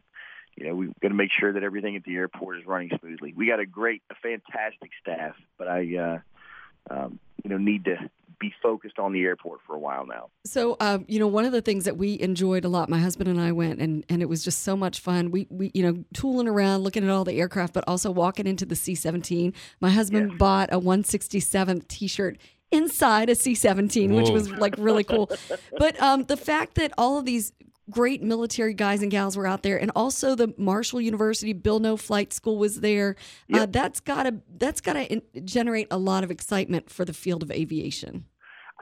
You 0.56 0.68
know, 0.68 0.74
we've 0.76 0.94
got 1.00 1.08
to 1.08 1.14
make 1.14 1.30
sure 1.38 1.52
that 1.52 1.64
everything 1.64 1.96
at 1.96 2.04
the 2.04 2.14
airport 2.14 2.58
is 2.58 2.64
running 2.64 2.90
smoothly. 3.00 3.34
We 3.36 3.48
got 3.48 3.58
a 3.58 3.66
great, 3.66 4.02
a 4.08 4.14
fantastic 4.14 4.92
staff, 5.00 5.34
but 5.58 5.66
I, 5.66 5.96
uh, 5.96 6.94
um, 6.94 7.18
you 7.44 7.50
know, 7.50 7.58
need 7.58 7.84
to 7.84 8.10
be 8.40 8.52
focused 8.62 8.98
on 8.98 9.12
the 9.12 9.22
airport 9.22 9.60
for 9.66 9.74
a 9.74 9.78
while 9.78 10.06
now. 10.06 10.28
So, 10.44 10.76
um, 10.80 11.04
you 11.08 11.18
know, 11.18 11.28
one 11.28 11.44
of 11.44 11.52
the 11.52 11.62
things 11.62 11.84
that 11.84 11.96
we 11.96 12.20
enjoyed 12.20 12.64
a 12.64 12.68
lot, 12.68 12.88
my 12.88 12.98
husband 12.98 13.28
and 13.28 13.40
I 13.40 13.52
went, 13.52 13.80
and, 13.80 14.04
and 14.08 14.22
it 14.22 14.28
was 14.28 14.42
just 14.42 14.62
so 14.62 14.76
much 14.76 15.00
fun. 15.00 15.30
We, 15.30 15.46
we, 15.50 15.70
you 15.72 15.82
know, 15.82 16.04
tooling 16.12 16.48
around, 16.48 16.82
looking 16.82 17.04
at 17.04 17.10
all 17.10 17.24
the 17.24 17.38
aircraft, 17.38 17.74
but 17.74 17.84
also 17.86 18.10
walking 18.10 18.46
into 18.46 18.66
the 18.66 18.76
C 18.76 18.94
17. 18.94 19.52
My 19.80 19.90
husband 19.90 20.38
bought 20.38 20.72
a 20.72 20.80
167th 20.80 21.86
t 21.88 22.08
shirt 22.08 22.38
inside 22.70 23.30
a 23.30 23.34
C 23.34 23.54
17, 23.54 24.12
which 24.14 24.30
was 24.30 24.50
like 24.50 24.74
really 24.78 25.04
cool. 25.04 25.30
but 25.78 26.00
um, 26.02 26.24
the 26.24 26.36
fact 26.36 26.74
that 26.74 26.92
all 26.98 27.18
of 27.18 27.24
these 27.24 27.52
great 27.90 28.22
military 28.22 28.74
guys 28.74 29.02
and 29.02 29.10
gals 29.10 29.36
were 29.36 29.46
out 29.46 29.62
there 29.62 29.78
and 29.80 29.90
also 29.94 30.34
the 30.34 30.54
Marshall 30.56 31.00
University 31.00 31.52
Bill 31.52 31.80
Noe 31.80 31.96
Flight 31.96 32.32
School 32.32 32.56
was 32.56 32.80
there 32.80 33.16
uh, 33.52 33.66
that's 33.66 34.00
gotta 34.00 34.36
that's 34.56 34.80
gotta 34.80 35.10
in- 35.12 35.22
generate 35.44 35.88
a 35.90 35.98
lot 35.98 36.24
of 36.24 36.30
excitement 36.30 36.90
for 36.90 37.04
the 37.04 37.12
field 37.12 37.42
of 37.42 37.50
aviation 37.50 38.24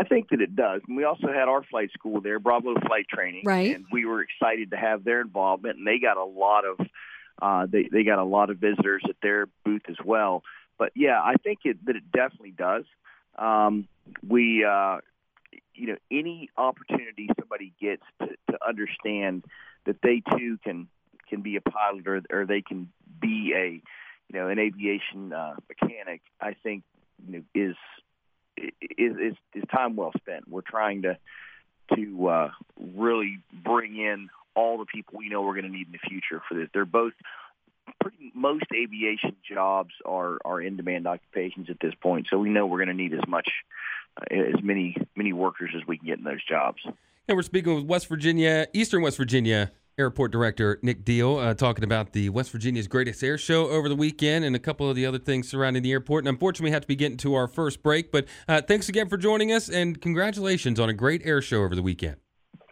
I 0.00 0.04
think 0.04 0.30
that 0.30 0.40
it 0.40 0.56
does. 0.56 0.80
And 0.88 0.96
we 0.96 1.04
also 1.04 1.28
had 1.28 1.48
our 1.48 1.62
flight 1.64 1.90
school 1.92 2.22
there, 2.22 2.38
Bravo 2.38 2.74
Flight 2.86 3.06
Training, 3.08 3.42
Right. 3.44 3.76
And 3.76 3.84
we 3.92 4.06
were 4.06 4.22
excited 4.22 4.70
to 4.70 4.76
have 4.76 5.04
their 5.04 5.20
involvement, 5.20 5.76
and 5.78 5.86
they 5.86 5.98
got 5.98 6.16
a 6.16 6.24
lot 6.24 6.64
of 6.64 6.86
uh, 7.40 7.66
they 7.70 7.88
they 7.92 8.02
got 8.02 8.18
a 8.18 8.24
lot 8.24 8.50
of 8.50 8.58
visitors 8.58 9.02
at 9.08 9.16
their 9.22 9.46
booth 9.64 9.82
as 9.88 9.96
well. 10.04 10.42
But 10.78 10.92
yeah, 10.96 11.20
I 11.20 11.34
think 11.42 11.60
it, 11.64 11.84
that 11.86 11.96
it 11.96 12.10
definitely 12.10 12.52
does. 12.52 12.84
Um, 13.38 13.86
we 14.26 14.64
uh, 14.64 14.98
you 15.74 15.86
know 15.88 15.96
any 16.10 16.48
opportunity 16.56 17.28
somebody 17.38 17.72
gets 17.80 18.02
to, 18.20 18.28
to 18.50 18.58
understand 18.66 19.44
that 19.86 19.96
they 20.02 20.22
too 20.36 20.58
can 20.64 20.88
can 21.28 21.42
be 21.42 21.56
a 21.56 21.60
pilot 21.60 22.06
or 22.06 22.22
or 22.30 22.46
they 22.46 22.62
can 22.62 22.92
be 23.20 23.52
a 23.56 23.82
you 24.32 24.38
know 24.38 24.48
an 24.48 24.58
aviation 24.58 25.32
uh, 25.32 25.54
mechanic, 25.68 26.22
I 26.40 26.54
think 26.62 26.84
you 27.26 27.32
know 27.38 27.42
is 27.54 27.76
is, 28.56 29.16
is 29.16 29.34
is 29.54 29.64
time 29.74 29.96
well 29.96 30.12
spent. 30.16 30.48
We're 30.48 30.62
trying 30.62 31.02
to 31.02 31.18
to 31.94 32.28
uh, 32.28 32.50
really 32.94 33.38
bring 33.52 33.96
in 33.96 34.28
all 34.54 34.78
the 34.78 34.86
people 34.86 35.18
we 35.18 35.28
know 35.28 35.42
we're 35.42 35.54
going 35.54 35.64
to 35.64 35.70
need 35.70 35.86
in 35.86 35.92
the 35.92 36.08
future 36.08 36.42
for 36.48 36.54
this. 36.54 36.68
They're 36.72 36.84
both 36.84 37.14
pretty 38.00 38.32
most 38.34 38.66
aviation 38.74 39.36
jobs 39.48 39.92
are 40.04 40.38
are 40.44 40.60
in 40.60 40.76
demand 40.76 41.06
occupations 41.06 41.68
at 41.70 41.80
this 41.80 41.94
point. 42.00 42.26
So 42.30 42.38
we 42.38 42.50
know 42.50 42.66
we're 42.66 42.84
going 42.84 42.88
to 42.88 42.94
need 42.94 43.14
as 43.14 43.26
much 43.26 43.48
as 44.30 44.62
many 44.62 44.96
many 45.16 45.32
workers 45.32 45.70
as 45.76 45.86
we 45.86 45.98
can 45.98 46.06
get 46.06 46.18
in 46.18 46.24
those 46.24 46.44
jobs. 46.48 46.78
And 47.28 47.36
we're 47.36 47.42
speaking 47.42 47.74
with 47.74 47.84
West 47.84 48.08
Virginia, 48.08 48.66
Eastern 48.72 49.02
West 49.02 49.16
Virginia 49.16 49.72
Airport 49.98 50.32
Director 50.32 50.78
Nic 50.82 51.04
Diehl, 51.04 51.44
uh, 51.44 51.54
talking 51.54 51.84
about 51.84 52.12
the 52.12 52.30
West 52.30 52.50
Virginia's 52.50 52.88
Greatest 52.88 53.22
Air 53.22 53.38
Show 53.38 53.68
over 53.68 53.88
the 53.88 53.96
weekend 53.96 54.44
and 54.44 54.56
a 54.56 54.58
couple 54.58 54.88
of 54.88 54.96
the 54.96 55.06
other 55.06 55.18
things 55.18 55.48
surrounding 55.48 55.82
the 55.82 55.92
airport. 55.92 56.24
And 56.24 56.28
unfortunately, 56.28 56.70
we 56.70 56.72
have 56.72 56.82
to 56.82 56.88
be 56.88 56.96
getting 56.96 57.18
to 57.18 57.34
our 57.34 57.46
first 57.46 57.82
break. 57.82 58.10
But 58.10 58.26
uh, 58.48 58.62
thanks 58.62 58.88
again 58.88 59.08
for 59.08 59.16
joining 59.16 59.52
us, 59.52 59.68
and 59.68 60.00
congratulations 60.00 60.80
on 60.80 60.88
a 60.88 60.94
great 60.94 61.22
air 61.24 61.42
show 61.42 61.62
over 61.62 61.74
the 61.74 61.82
weekend. 61.82 62.16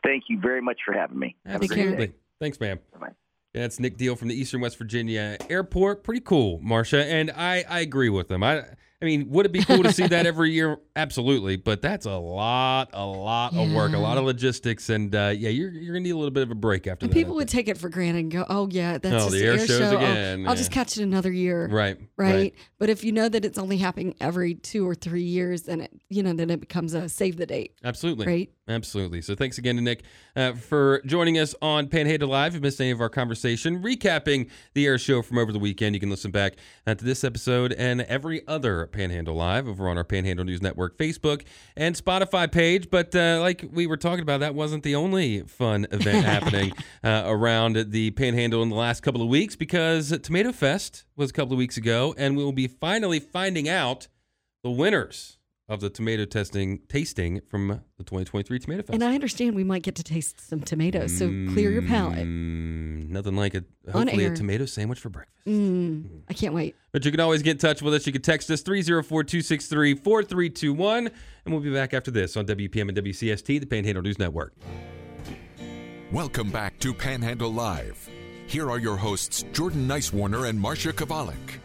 Thank 0.02 0.24
you 0.28 0.40
very 0.40 0.62
much 0.62 0.78
for 0.84 0.94
having 0.94 1.18
me. 1.18 1.36
Absolutely. 1.46 2.14
Thanks, 2.40 2.58
ma'am. 2.58 2.80
Bye-bye. 2.94 3.12
Yeah, 3.54 3.62
that's 3.62 3.78
Nic 3.78 3.98
Diehl 3.98 4.16
from 4.16 4.28
the 4.28 4.34
Eastern 4.34 4.60
West 4.60 4.78
Virginia 4.78 5.36
Airport. 5.50 6.02
Pretty 6.02 6.20
cool, 6.20 6.58
Marsha, 6.60 7.04
and 7.04 7.30
I, 7.32 7.64
I 7.68 7.80
agree 7.80 8.08
with 8.08 8.30
him. 8.30 8.42
I 8.42 8.64
I 9.02 9.06
mean, 9.06 9.30
would 9.30 9.46
it 9.46 9.52
be 9.52 9.64
cool 9.64 9.82
to 9.82 9.92
see 9.92 10.06
that 10.06 10.26
every 10.26 10.50
year? 10.50 10.78
Absolutely, 10.96 11.56
but 11.56 11.80
that's 11.80 12.04
a 12.04 12.16
lot, 12.18 12.90
a 12.92 13.04
lot 13.06 13.56
of 13.56 13.72
work, 13.72 13.94
a 13.94 13.98
lot 13.98 14.18
of 14.18 14.24
logistics, 14.24 14.90
and 14.90 15.14
uh, 15.14 15.32
yeah, 15.34 15.48
you're 15.48 15.70
you're 15.70 15.94
gonna 15.94 16.00
need 16.00 16.10
a 16.10 16.16
little 16.16 16.30
bit 16.30 16.42
of 16.42 16.50
a 16.50 16.54
break 16.54 16.86
after 16.86 17.06
And 17.06 17.10
that. 17.10 17.14
People 17.16 17.34
would 17.36 17.48
take 17.48 17.68
it 17.68 17.78
for 17.78 17.88
granted 17.88 18.18
and 18.20 18.30
go, 18.30 18.44
"Oh 18.50 18.68
yeah, 18.70 18.98
that's 18.98 19.14
Oh, 19.14 19.18
just 19.28 19.30
the 19.30 19.42
air 19.42 19.52
air 19.52 19.66
show. 19.66 19.84
I'll- 19.84 19.96
again, 19.96 20.46
I'll, 20.46 20.56
just 20.56 20.70
catch 20.70 20.98
it 20.98 21.02
another 21.02 21.32
year." 21.32 21.66
right, 21.68 21.96
Right? 22.18 22.54
But 22.78 22.90
if 22.90 23.02
you 23.02 23.12
know 23.12 23.28
that 23.30 23.44
it's 23.46 23.58
only 23.58 23.78
happening 23.78 24.14
every 24.20 24.54
two 24.54 24.86
or 24.86 24.94
three 24.94 25.22
years, 25.22 25.62
then 25.62 25.80
it, 25.80 25.92
you 26.10 26.22
know, 26.22 26.34
then 26.34 26.50
it 26.50 26.60
becomes 26.60 26.92
a 26.92 27.08
save 27.08 27.38
the 27.38 27.46
date, 27.46 27.74
Absolutely. 27.82 28.26
right? 28.26 28.50
Absolutely. 28.70 29.20
So 29.20 29.34
thanks 29.34 29.58
again 29.58 29.74
to 29.76 29.82
Nic 29.82 30.04
uh, 30.36 30.52
for 30.52 31.02
joining 31.04 31.38
us 31.38 31.56
on 31.60 31.88
Panhandle 31.88 32.28
Live. 32.28 32.52
If 32.52 32.54
you 32.54 32.60
missed 32.60 32.80
any 32.80 32.92
of 32.92 33.00
our 33.00 33.08
conversation, 33.08 33.82
recapping 33.82 34.48
the 34.74 34.86
air 34.86 34.96
show 34.96 35.22
from 35.22 35.38
over 35.38 35.50
the 35.50 35.58
weekend, 35.58 35.96
you 35.96 36.00
can 36.00 36.08
listen 36.08 36.30
back 36.30 36.54
uh, 36.86 36.94
to 36.94 37.04
this 37.04 37.24
episode 37.24 37.72
and 37.72 38.02
every 38.02 38.46
other 38.46 38.86
Panhandle 38.86 39.34
Live 39.34 39.66
over 39.66 39.88
on 39.88 39.96
our 39.96 40.04
Panhandle 40.04 40.44
News 40.44 40.62
Network 40.62 40.96
Facebook 40.96 41.42
and 41.76 41.96
Spotify 41.96 42.50
page. 42.50 42.90
But 42.90 43.12
uh, 43.16 43.40
like 43.40 43.64
we 43.72 43.88
were 43.88 43.96
talking 43.96 44.22
about, 44.22 44.38
that 44.38 44.54
wasn't 44.54 44.84
the 44.84 44.94
only 44.94 45.40
fun 45.40 45.88
event 45.90 46.24
happening 46.24 46.72
uh, 47.02 47.24
around 47.26 47.90
the 47.90 48.12
Panhandle 48.12 48.62
in 48.62 48.68
the 48.68 48.76
last 48.76 49.00
couple 49.00 49.20
of 49.20 49.28
weeks 49.28 49.56
because 49.56 50.16
Tomato 50.22 50.52
Fest 50.52 51.06
was 51.16 51.30
a 51.30 51.32
couple 51.32 51.54
of 51.54 51.58
weeks 51.58 51.76
ago, 51.76 52.14
and 52.16 52.36
we 52.36 52.44
will 52.44 52.52
be 52.52 52.68
finally 52.68 53.18
finding 53.18 53.68
out 53.68 54.06
the 54.62 54.70
winners 54.70 55.38
of 55.70 55.80
the 55.80 55.88
tomato 55.88 56.24
testing 56.24 56.80
tasting 56.88 57.40
from 57.48 57.68
the 57.68 58.02
2023 58.02 58.58
Tomato 58.58 58.82
Fest. 58.82 58.92
And 58.92 59.04
I 59.04 59.14
understand 59.14 59.54
we 59.54 59.62
might 59.62 59.84
get 59.84 59.94
to 59.94 60.02
taste 60.02 60.40
some 60.46 60.60
tomatoes, 60.60 61.16
so 61.16 61.28
clear 61.52 61.70
your 61.70 61.82
palate. 61.82 62.26
Mm, 62.26 63.08
nothing 63.08 63.36
like 63.36 63.54
a 63.54 63.64
On 63.94 64.08
hopefully 64.08 64.24
a 64.24 64.34
tomato 64.34 64.66
sandwich 64.66 64.98
for 64.98 65.10
breakfast. 65.10 65.46
Mm, 65.46 66.22
I 66.28 66.34
can't 66.34 66.52
wait. 66.52 66.74
But 66.90 67.04
you 67.04 67.12
can 67.12 67.20
always 67.20 67.42
get 67.42 67.52
in 67.52 67.58
touch 67.58 67.82
with 67.82 67.94
us. 67.94 68.04
You 68.04 68.12
can 68.12 68.20
text 68.20 68.50
us 68.50 68.64
304-263-4321 68.64 71.12
and 71.44 71.46
we'll 71.46 71.62
be 71.62 71.72
back 71.72 71.94
after 71.94 72.10
this 72.10 72.36
on 72.36 72.46
WEPM 72.46 72.88
and 72.88 72.98
WCST, 72.98 73.60
the 73.60 73.66
Panhandle 73.66 74.02
News 74.02 74.18
Network. 74.18 74.52
Welcome 76.10 76.50
back 76.50 76.80
to 76.80 76.92
Panhandle 76.92 77.52
Live. 77.52 78.10
Here 78.48 78.68
are 78.68 78.80
your 78.80 78.96
hosts, 78.96 79.44
Jordan 79.52 79.86
Nicewarner 79.86 80.48
and 80.48 80.58
Marsha 80.58 80.92
Chwalik. 80.92 81.60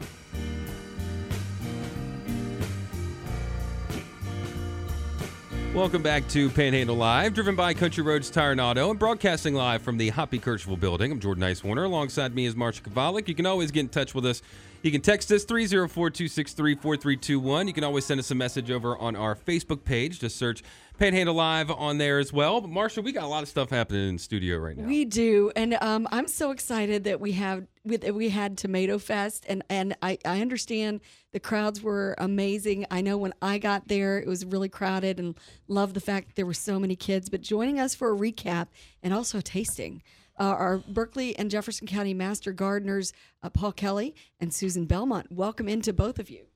Welcome 5.75 6.01
back 6.03 6.25
to 6.29 6.49
Panhandle 6.51 6.95
Live, 6.95 7.33
driven 7.33 7.53
by 7.53 7.73
Country 7.73 8.01
Roads 8.01 8.29
Tire 8.29 8.53
and 8.53 8.61
Auto, 8.61 8.91
and 8.91 8.97
broadcasting 8.97 9.53
live 9.55 9.81
from 9.81 9.97
the 9.97 10.07
Hoppy 10.07 10.39
Kercheval 10.39 10.79
building. 10.79 11.11
I'm 11.11 11.19
Jordan 11.19 11.43
Nicewarner. 11.43 11.83
Alongside 11.83 12.33
me 12.33 12.45
is 12.45 12.55
Marsha 12.55 12.81
Chwalik. 12.81 13.27
You 13.27 13.35
can 13.35 13.45
always 13.45 13.71
get 13.71 13.81
in 13.81 13.89
touch 13.89 14.15
with 14.15 14.25
us. 14.25 14.41
You 14.83 14.91
can 14.91 15.01
text 15.01 15.29
us 15.33 15.43
304 15.43 16.11
263 16.11 16.75
4321. 16.75 17.67
You 17.67 17.73
can 17.73 17.83
always 17.83 18.05
send 18.05 18.21
us 18.21 18.31
a 18.31 18.35
message 18.35 18.71
over 18.71 18.97
on 18.97 19.17
our 19.17 19.35
Facebook 19.35 19.83
page. 19.83 20.21
Just 20.21 20.37
search 20.37 20.63
Panhandle 20.97 21.35
Live 21.35 21.69
on 21.69 21.97
there 21.97 22.19
as 22.19 22.31
well. 22.31 22.61
But 22.61 22.69
Marsha, 22.69 23.03
we 23.03 23.11
got 23.11 23.23
a 23.23 23.27
lot 23.27 23.43
of 23.43 23.49
stuff 23.49 23.69
happening 23.69 24.09
in 24.09 24.15
the 24.15 24.21
studio 24.21 24.57
right 24.57 24.77
now. 24.77 24.87
We 24.87 25.05
do, 25.05 25.51
and 25.55 25.75
um, 25.81 26.07
I'm 26.11 26.27
so 26.27 26.51
excited 26.51 27.03
that 27.03 27.19
we 27.19 27.33
have 27.33 27.67
with 27.83 28.01
that 28.01 28.15
we 28.15 28.29
had 28.29 28.57
Tomato 28.57 28.97
Fest, 28.97 29.45
and 29.47 29.63
and 29.69 29.95
I 30.01 30.17
I 30.25 30.41
understand 30.41 31.01
the 31.31 31.39
crowds 31.39 31.81
were 31.81 32.15
amazing. 32.17 32.85
I 32.89 33.01
know 33.01 33.17
when 33.17 33.33
I 33.41 33.57
got 33.57 33.87
there, 33.87 34.17
it 34.19 34.27
was 34.27 34.45
really 34.45 34.69
crowded, 34.69 35.19
and 35.19 35.37
love 35.67 35.93
the 35.93 35.99
fact 35.99 36.29
that 36.29 36.35
there 36.35 36.45
were 36.45 36.53
so 36.53 36.79
many 36.79 36.95
kids. 36.95 37.29
But 37.29 37.41
joining 37.41 37.79
us 37.79 37.93
for 37.95 38.13
a 38.13 38.17
recap 38.17 38.67
and 39.03 39.13
also 39.13 39.39
a 39.39 39.43
tasting. 39.43 40.01
Uh, 40.37 40.43
are 40.43 40.77
Berkeley 40.89 41.33
and 41.39 41.49
Jefferson 41.49 41.87
County 41.87 42.13
Master 42.13 42.51
Gardeners 42.51 43.13
uh, 43.41 43.49
Paul 43.49 43.71
Kelly 43.71 44.13
and 44.37 44.53
Susan 44.53 44.83
Belmont. 44.83 45.31
Welcome 45.31 45.69
into 45.69 45.93
both 45.93 46.19
of 46.19 46.29
you. 46.29 46.47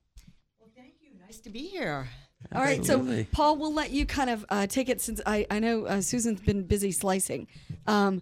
Well, 0.59 0.69
thank 0.75 0.95
you. 1.01 1.11
Nice 1.25 1.39
to 1.39 1.49
be 1.49 1.59
here. 1.59 2.09
All 2.55 2.61
right, 2.61 2.83
so 2.83 3.25
Paul, 3.31 3.57
we'll 3.57 3.73
let 3.73 3.91
you 3.91 4.05
kind 4.05 4.29
of 4.29 4.45
uh, 4.49 4.65
take 4.65 4.89
it 4.89 5.01
since 5.01 5.21
I, 5.25 5.45
I 5.51 5.59
know 5.59 5.85
uh, 5.85 6.01
Susan's 6.01 6.39
been 6.39 6.63
busy 6.63 6.91
slicing. 6.91 7.47
Um, 7.85 8.21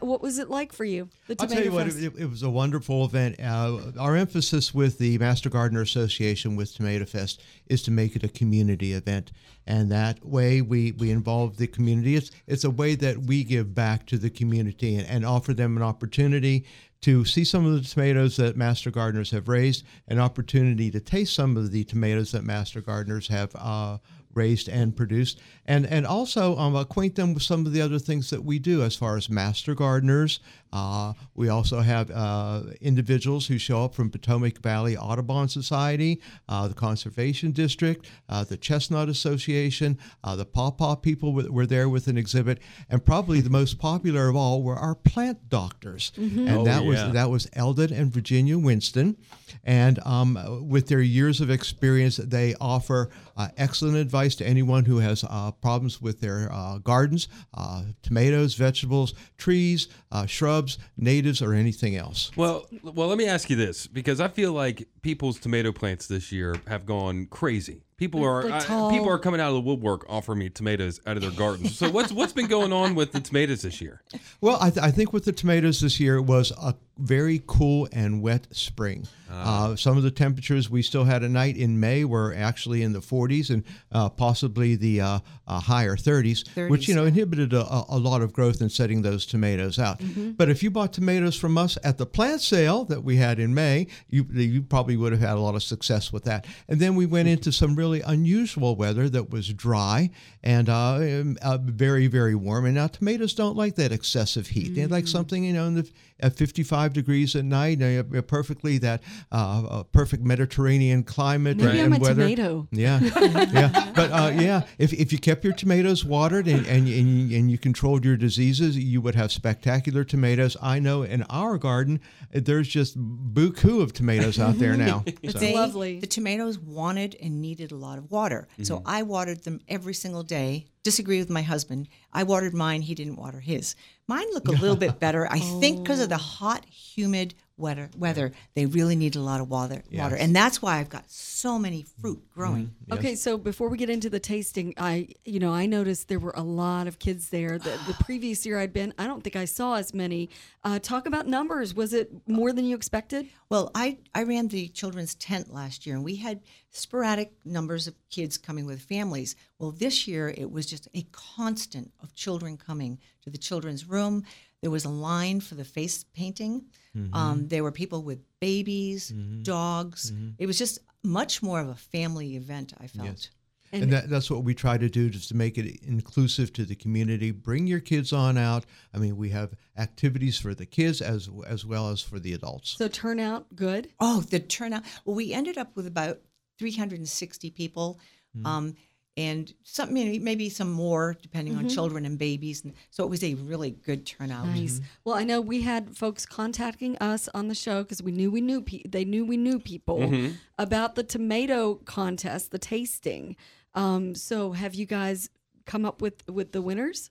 what 0.00 0.22
was 0.22 0.38
it 0.38 0.48
like 0.48 0.72
for 0.72 0.84
you? 0.84 1.08
The 1.26 1.36
I'll 1.38 1.46
tell 1.46 1.62
you 1.62 1.70
what, 1.70 1.86
it, 1.86 2.12
it 2.18 2.28
was 2.28 2.42
a 2.42 2.50
wonderful 2.50 3.04
event. 3.04 3.36
Uh, 3.38 3.92
our 3.98 4.16
emphasis 4.16 4.74
with 4.74 4.98
the 4.98 5.18
Master 5.18 5.50
Gardener 5.50 5.82
Association 5.82 6.56
with 6.56 6.74
Tomato 6.74 7.04
Fest 7.04 7.42
is 7.66 7.82
to 7.82 7.90
make 7.90 8.16
it 8.16 8.24
a 8.24 8.28
community 8.28 8.94
event. 8.94 9.32
And 9.66 9.92
that 9.92 10.24
way 10.24 10.62
we, 10.62 10.92
we 10.92 11.10
involve 11.10 11.58
the 11.58 11.66
community. 11.66 12.16
It's, 12.16 12.30
it's 12.46 12.64
a 12.64 12.70
way 12.70 12.94
that 12.96 13.18
we 13.18 13.44
give 13.44 13.74
back 13.74 14.06
to 14.06 14.16
the 14.16 14.30
community 14.30 14.96
and, 14.96 15.06
and 15.06 15.26
offer 15.26 15.52
them 15.52 15.76
an 15.76 15.82
opportunity 15.82 16.64
to 17.00 17.24
see 17.24 17.44
some 17.44 17.64
of 17.64 17.72
the 17.72 17.88
tomatoes 17.88 18.36
that 18.36 18.56
Master 18.56 18.90
Gardeners 18.90 19.30
have 19.30 19.48
raised, 19.48 19.84
an 20.08 20.18
opportunity 20.18 20.90
to 20.90 21.00
taste 21.00 21.34
some 21.34 21.56
of 21.56 21.70
the 21.70 21.84
tomatoes 21.84 22.32
that 22.32 22.44
Master 22.44 22.80
Gardeners 22.80 23.28
have 23.28 23.54
uh, 23.54 23.98
raised 24.34 24.68
and 24.68 24.96
produced, 24.96 25.40
and 25.66 25.86
and 25.86 26.06
also 26.06 26.56
um, 26.56 26.74
acquaint 26.76 27.14
them 27.14 27.34
with 27.34 27.42
some 27.42 27.66
of 27.66 27.72
the 27.72 27.80
other 27.80 27.98
things 27.98 28.30
that 28.30 28.44
we 28.44 28.58
do 28.58 28.82
as 28.82 28.96
far 28.96 29.16
as 29.16 29.28
master 29.28 29.74
gardeners. 29.74 30.40
Uh, 30.72 31.12
we 31.34 31.48
also 31.48 31.80
have 31.80 32.10
uh, 32.10 32.62
individuals 32.80 33.46
who 33.46 33.58
show 33.58 33.84
up 33.84 33.94
from 33.94 34.10
Potomac 34.10 34.58
Valley 34.58 34.96
Audubon 34.96 35.48
Society, 35.48 36.20
uh, 36.48 36.68
the 36.68 36.74
Conservation 36.74 37.52
District, 37.52 38.06
uh, 38.28 38.44
the 38.44 38.56
Chestnut 38.56 39.08
Association, 39.08 39.98
uh, 40.24 40.36
the 40.36 40.44
Pawpaw 40.44 40.96
people 40.96 41.32
were, 41.32 41.50
were 41.50 41.66
there 41.66 41.88
with 41.88 42.06
an 42.08 42.16
exhibit, 42.18 42.60
and 42.90 43.04
probably 43.04 43.40
the 43.40 43.50
most 43.50 43.78
popular 43.78 44.28
of 44.28 44.36
all 44.36 44.62
were 44.62 44.76
our 44.76 44.94
plant 44.94 45.48
doctors, 45.48 46.12
and 46.16 46.48
Oh, 46.50 46.64
that 46.64 46.84
was 46.84 46.98
that 47.12 47.30
was 47.30 47.48
Eldon 47.54 47.92
and 47.92 48.12
Virginia 48.12 48.58
Winston, 48.58 49.16
and 49.64 49.98
um, 50.04 50.68
with 50.68 50.88
their 50.88 51.00
years 51.00 51.40
of 51.40 51.50
experience, 51.50 52.16
they 52.16 52.54
offer 52.60 53.10
uh, 53.36 53.48
excellent 53.56 53.96
advice 53.96 54.34
to 54.36 54.46
anyone 54.46 54.84
who 54.84 54.98
has 54.98 55.24
uh, 55.28 55.50
problems 55.52 56.00
with 56.02 56.20
their 56.20 56.48
uh, 56.52 56.78
gardens, 56.78 57.28
uh, 57.54 57.82
tomatoes, 58.02 58.54
vegetables, 58.54 59.14
trees, 59.36 59.88
uh, 60.12 60.26
shrubs, 60.58 60.78
natives, 60.96 61.42
or 61.42 61.54
anything 61.54 61.96
else. 61.96 62.30
Well, 62.36 62.66
well, 62.82 63.08
let 63.08 63.18
me 63.18 63.26
ask 63.26 63.50
you 63.50 63.56
this 63.56 63.86
because 63.86 64.20
I 64.20 64.28
feel 64.28 64.52
like 64.52 64.88
people's 65.02 65.38
tomato 65.38 65.72
plants 65.72 66.06
this 66.06 66.32
year 66.32 66.56
have 66.66 66.86
gone 66.86 67.26
crazy. 67.26 67.82
People 67.98 68.22
are 68.24 68.42
They're 68.44 68.52
I- 68.54 68.90
people 68.92 69.08
are 69.08 69.18
coming 69.18 69.40
out 69.40 69.48
of 69.48 69.54
the 69.54 69.60
woodwork 69.60 70.06
offering 70.08 70.38
me 70.38 70.48
tomatoes 70.50 71.00
out 71.04 71.16
of 71.16 71.22
their 71.22 71.32
gardens. 71.32 71.76
So 71.76 71.90
what's 71.90 72.12
what's 72.12 72.32
been 72.32 72.46
going 72.46 72.72
on 72.72 72.94
with 72.94 73.10
the 73.12 73.20
tomatoes 73.20 73.62
this 73.62 73.80
year? 73.80 74.02
Well, 74.40 74.56
I, 74.60 74.70
th- 74.70 74.84
I 74.84 74.92
think 74.92 75.12
with 75.12 75.24
the 75.24 75.32
tomatoes 75.32 75.80
this 75.80 75.98
year 75.98 76.22
was 76.22 76.52
a 76.52 76.74
very 76.96 77.42
cool 77.46 77.88
and 77.92 78.22
wet 78.22 78.46
spring. 78.50 79.06
Uh, 79.30 79.76
some 79.76 79.96
of 79.96 80.02
the 80.02 80.10
temperatures 80.10 80.68
we 80.70 80.80
still 80.82 81.04
had 81.04 81.22
at 81.22 81.30
night 81.30 81.56
in 81.56 81.78
May 81.78 82.04
were 82.04 82.34
actually 82.34 82.82
in 82.82 82.92
the 82.92 82.98
40s 83.00 83.50
and 83.50 83.62
uh, 83.92 84.08
possibly 84.08 84.74
the 84.74 85.00
uh, 85.02 85.18
uh, 85.46 85.60
higher 85.60 85.96
30s, 85.96 86.68
which 86.70 86.88
you 86.88 86.94
know 86.94 87.04
inhibited 87.04 87.52
a, 87.52 87.60
a- 87.62 87.84
a 87.90 87.98
lot 87.98 88.22
of 88.22 88.32
growth 88.32 88.60
in 88.62 88.68
setting 88.70 89.02
those 89.02 89.26
tomatoes 89.26 89.78
out. 89.78 90.00
But 90.36 90.48
if 90.48 90.62
you 90.62 90.70
bought 90.70 90.92
tomatoes 90.92 91.36
from 91.36 91.58
us 91.58 91.76
at 91.84 91.98
the 91.98 92.06
plant 92.06 92.40
sale 92.40 92.84
that 92.86 93.02
we 93.04 93.16
had 93.16 93.38
in 93.40 93.54
May, 93.54 93.88
you 94.08 94.24
you 94.32 94.62
probably 94.62 94.96
would 94.96 95.12
have 95.12 95.20
had 95.20 95.36
a 95.36 95.40
lot 95.40 95.54
of 95.56 95.62
success 95.64 96.12
with 96.12 96.24
that. 96.24 96.46
And 96.68 96.80
then 96.80 96.94
we 96.96 97.06
went 97.06 97.28
into 97.28 97.50
some 97.52 97.74
really 97.88 98.02
unusual 98.02 98.76
weather 98.76 99.08
that 99.08 99.30
was 99.30 99.52
dry 99.52 100.10
and 100.42 100.68
uh, 100.68 100.94
um, 100.96 101.38
uh, 101.42 101.58
very 101.58 102.06
very 102.06 102.34
warm. 102.34 102.66
And 102.66 102.74
now 102.74 102.86
tomatoes 102.86 103.34
don't 103.34 103.56
like 103.56 103.76
that 103.76 103.92
excessive 103.92 104.48
heat. 104.48 104.74
They 104.74 104.86
like 104.86 105.08
something 105.08 105.44
you 105.44 105.52
know 105.52 105.66
in 105.66 105.74
the 105.74 105.90
at 106.20 106.34
55 106.36 106.92
degrees 106.92 107.36
at 107.36 107.44
night, 107.44 107.80
uh, 107.82 108.02
perfectly 108.22 108.78
that 108.78 109.02
uh, 109.30 109.64
uh, 109.68 109.82
perfect 109.84 110.22
Mediterranean 110.24 111.02
climate 111.04 111.56
Maybe 111.58 111.78
and, 111.80 111.94
I'm 111.94 112.00
a 112.00 112.02
weather. 112.02 112.22
tomato. 112.22 112.68
Yeah, 112.72 113.00
yeah, 113.02 113.92
but 113.94 114.10
uh, 114.10 114.32
yeah, 114.34 114.62
if, 114.78 114.92
if 114.92 115.12
you 115.12 115.18
kept 115.18 115.44
your 115.44 115.52
tomatoes 115.52 116.04
watered 116.04 116.46
and, 116.48 116.66
and, 116.66 116.88
and, 116.88 116.88
you, 117.30 117.38
and 117.38 117.50
you 117.50 117.58
controlled 117.58 118.04
your 118.04 118.16
diseases, 118.16 118.76
you 118.76 119.00
would 119.00 119.14
have 119.14 119.30
spectacular 119.32 120.04
tomatoes. 120.04 120.56
I 120.60 120.78
know 120.80 121.02
in 121.02 121.22
our 121.24 121.56
garden, 121.58 122.00
there's 122.32 122.68
just 122.68 122.98
buku 122.98 123.80
of 123.82 123.92
tomatoes 123.92 124.38
out 124.38 124.58
there 124.58 124.76
now. 124.88 125.04
It's 125.06 125.34
So- 125.34 125.38
They- 125.38 125.54
lovely. 125.54 126.00
The 126.00 126.06
tomatoes 126.06 126.58
wanted 126.58 127.16
and 127.22 127.40
needed 127.40 127.72
a 127.72 127.76
lot 127.76 127.98
of 127.98 128.10
water. 128.10 128.48
So 128.62 128.82
I 128.84 129.02
watered 129.02 129.44
them 129.44 129.60
every 129.68 129.94
single 129.94 130.22
day. 130.22 130.66
Disagree 130.82 131.18
with 131.18 131.30
my 131.30 131.42
husband. 131.42 131.88
I 132.12 132.22
watered 132.22 132.54
mine, 132.54 132.82
he 132.82 132.94
didn't 132.94 133.16
water 133.16 133.40
his. 133.40 133.74
Mine 134.06 134.26
look 134.32 134.48
a 134.48 134.52
little 134.62 134.76
bit 134.76 134.98
better, 134.98 135.26
I 135.30 135.38
think, 135.38 135.82
because 135.82 136.00
of 136.00 136.08
the 136.08 136.14
oh. 136.14 136.18
hot, 136.18 136.64
humid 136.66 137.34
weather, 137.58 137.90
weather, 137.96 138.32
they 138.54 138.66
really 138.66 138.96
need 138.96 139.16
a 139.16 139.20
lot 139.20 139.40
of 139.40 139.50
water. 139.50 139.82
Water, 139.92 140.16
and 140.16 140.34
that's 140.34 140.62
why 140.62 140.78
I've 140.78 140.88
got 140.88 141.10
so 141.10 141.58
many 141.58 141.84
fruit 142.00 142.22
growing. 142.34 142.74
Okay, 142.90 143.14
so 143.14 143.36
before 143.36 143.68
we 143.68 143.76
get 143.76 143.90
into 143.90 144.08
the 144.08 144.20
tasting, 144.20 144.74
I 144.76 145.08
you 145.24 145.40
know 145.40 145.52
I 145.52 145.66
noticed 145.66 146.08
there 146.08 146.18
were 146.18 146.34
a 146.36 146.42
lot 146.42 146.86
of 146.86 146.98
kids 146.98 147.30
there. 147.30 147.58
The, 147.58 147.78
the 147.86 147.96
previous 148.04 148.46
year 148.46 148.58
I'd 148.58 148.72
been, 148.72 148.94
I 148.98 149.06
don't 149.06 149.22
think 149.22 149.36
I 149.36 149.44
saw 149.44 149.74
as 149.74 149.92
many. 149.92 150.30
Uh, 150.64 150.78
talk 150.78 151.06
about 151.06 151.26
numbers. 151.26 151.74
Was 151.74 151.92
it 151.92 152.10
more 152.26 152.52
than 152.52 152.64
you 152.64 152.76
expected? 152.76 153.28
Well, 153.48 153.70
I, 153.74 153.98
I 154.14 154.24
ran 154.24 154.48
the 154.48 154.68
children's 154.68 155.14
tent 155.14 155.52
last 155.52 155.86
year, 155.86 155.96
and 155.96 156.04
we 156.04 156.16
had 156.16 156.40
sporadic 156.70 157.32
numbers 157.44 157.86
of 157.86 157.94
kids 158.10 158.36
coming 158.36 158.66
with 158.66 158.80
families. 158.80 159.36
Well, 159.58 159.70
this 159.70 160.06
year 160.06 160.28
it 160.36 160.50
was 160.50 160.66
just 160.66 160.88
a 160.94 161.06
constant 161.12 161.92
of 162.02 162.14
children 162.14 162.56
coming 162.56 162.98
to 163.22 163.30
the 163.30 163.38
children's 163.38 163.88
room. 163.88 164.24
There 164.62 164.70
was 164.70 164.84
a 164.84 164.90
line 164.90 165.40
for 165.40 165.54
the 165.54 165.64
face 165.64 166.04
painting. 166.14 166.66
Um, 167.12 167.46
there 167.46 167.62
were 167.62 167.70
people 167.72 168.02
with 168.02 168.20
babies, 168.40 169.12
dogs. 169.42 170.12
It 170.38 170.46
was 170.46 170.58
just 170.58 170.80
much 171.04 171.42
more 171.42 171.60
of 171.60 171.68
a 171.68 171.74
family 171.76 172.36
event. 172.36 172.72
I 172.80 172.86
felt. 172.88 173.30
And, 173.70 173.92
that, 173.92 174.08
that's 174.08 174.30
what 174.30 174.44
we 174.44 174.54
try 174.54 174.78
to 174.78 174.88
do, 174.88 175.10
just 175.10 175.28
to 175.28 175.36
make 175.36 175.58
it 175.58 175.82
inclusive 175.82 176.52
to 176.54 176.64
the 176.64 176.74
community. 176.74 177.32
Bring 177.32 177.66
your 177.66 177.80
kids 177.80 178.14
on 178.14 178.38
out. 178.38 178.64
I 178.94 178.98
mean, 178.98 179.16
we 179.18 179.28
have 179.28 179.52
activities 179.76 180.38
for 180.38 180.54
the 180.54 180.64
kids 180.64 181.02
as 181.02 181.28
as 181.46 181.66
well 181.66 181.90
as 181.90 182.00
for 182.00 182.18
the 182.18 182.32
adults. 182.32 182.76
So 182.78 182.88
turnout 182.88 183.54
good. 183.54 183.90
Oh, 184.00 184.22
the 184.22 184.40
turnout. 184.40 184.84
Well, 185.04 185.16
we 185.16 185.34
ended 185.34 185.58
up 185.58 185.76
with 185.76 185.86
about 185.86 186.20
360 186.58 187.50
people. 187.50 188.00
Um, 188.44 188.74
and 189.18 189.52
some, 189.64 189.92
maybe, 189.92 190.20
maybe 190.20 190.48
some 190.48 190.70
more 190.70 191.16
depending 191.20 191.56
on 191.56 191.64
mm-hmm. 191.64 191.74
children 191.74 192.06
and 192.06 192.16
babies. 192.16 192.62
And 192.62 192.72
so 192.90 193.02
it 193.02 193.10
was 193.10 193.24
a 193.24 193.34
really 193.34 193.72
good 193.72 194.06
turnout. 194.06 194.46
Nice. 194.46 194.74
Mm-hmm. 194.74 194.84
Well, 195.04 195.16
I 195.16 195.24
know 195.24 195.40
we 195.40 195.62
had 195.62 195.96
folks 195.96 196.24
contacting 196.24 196.96
us 196.98 197.28
on 197.34 197.48
the 197.48 197.54
show 197.54 197.82
because 197.82 198.00
we 198.00 198.12
knew 198.12 198.30
we 198.30 198.40
knew 198.40 198.62
pe- 198.62 198.84
they 198.88 199.04
knew 199.04 199.26
we 199.26 199.36
knew 199.36 199.58
people 199.58 199.98
mm-hmm. 199.98 200.34
about 200.56 200.94
the 200.94 201.02
tomato 201.02 201.74
contest, 201.74 202.52
the 202.52 202.60
tasting. 202.60 203.34
Um, 203.74 204.14
so 204.14 204.52
have 204.52 204.76
you 204.76 204.86
guys 204.86 205.30
come 205.66 205.84
up 205.84 206.00
with 206.00 206.28
with 206.28 206.52
the 206.52 206.62
winners? 206.62 207.10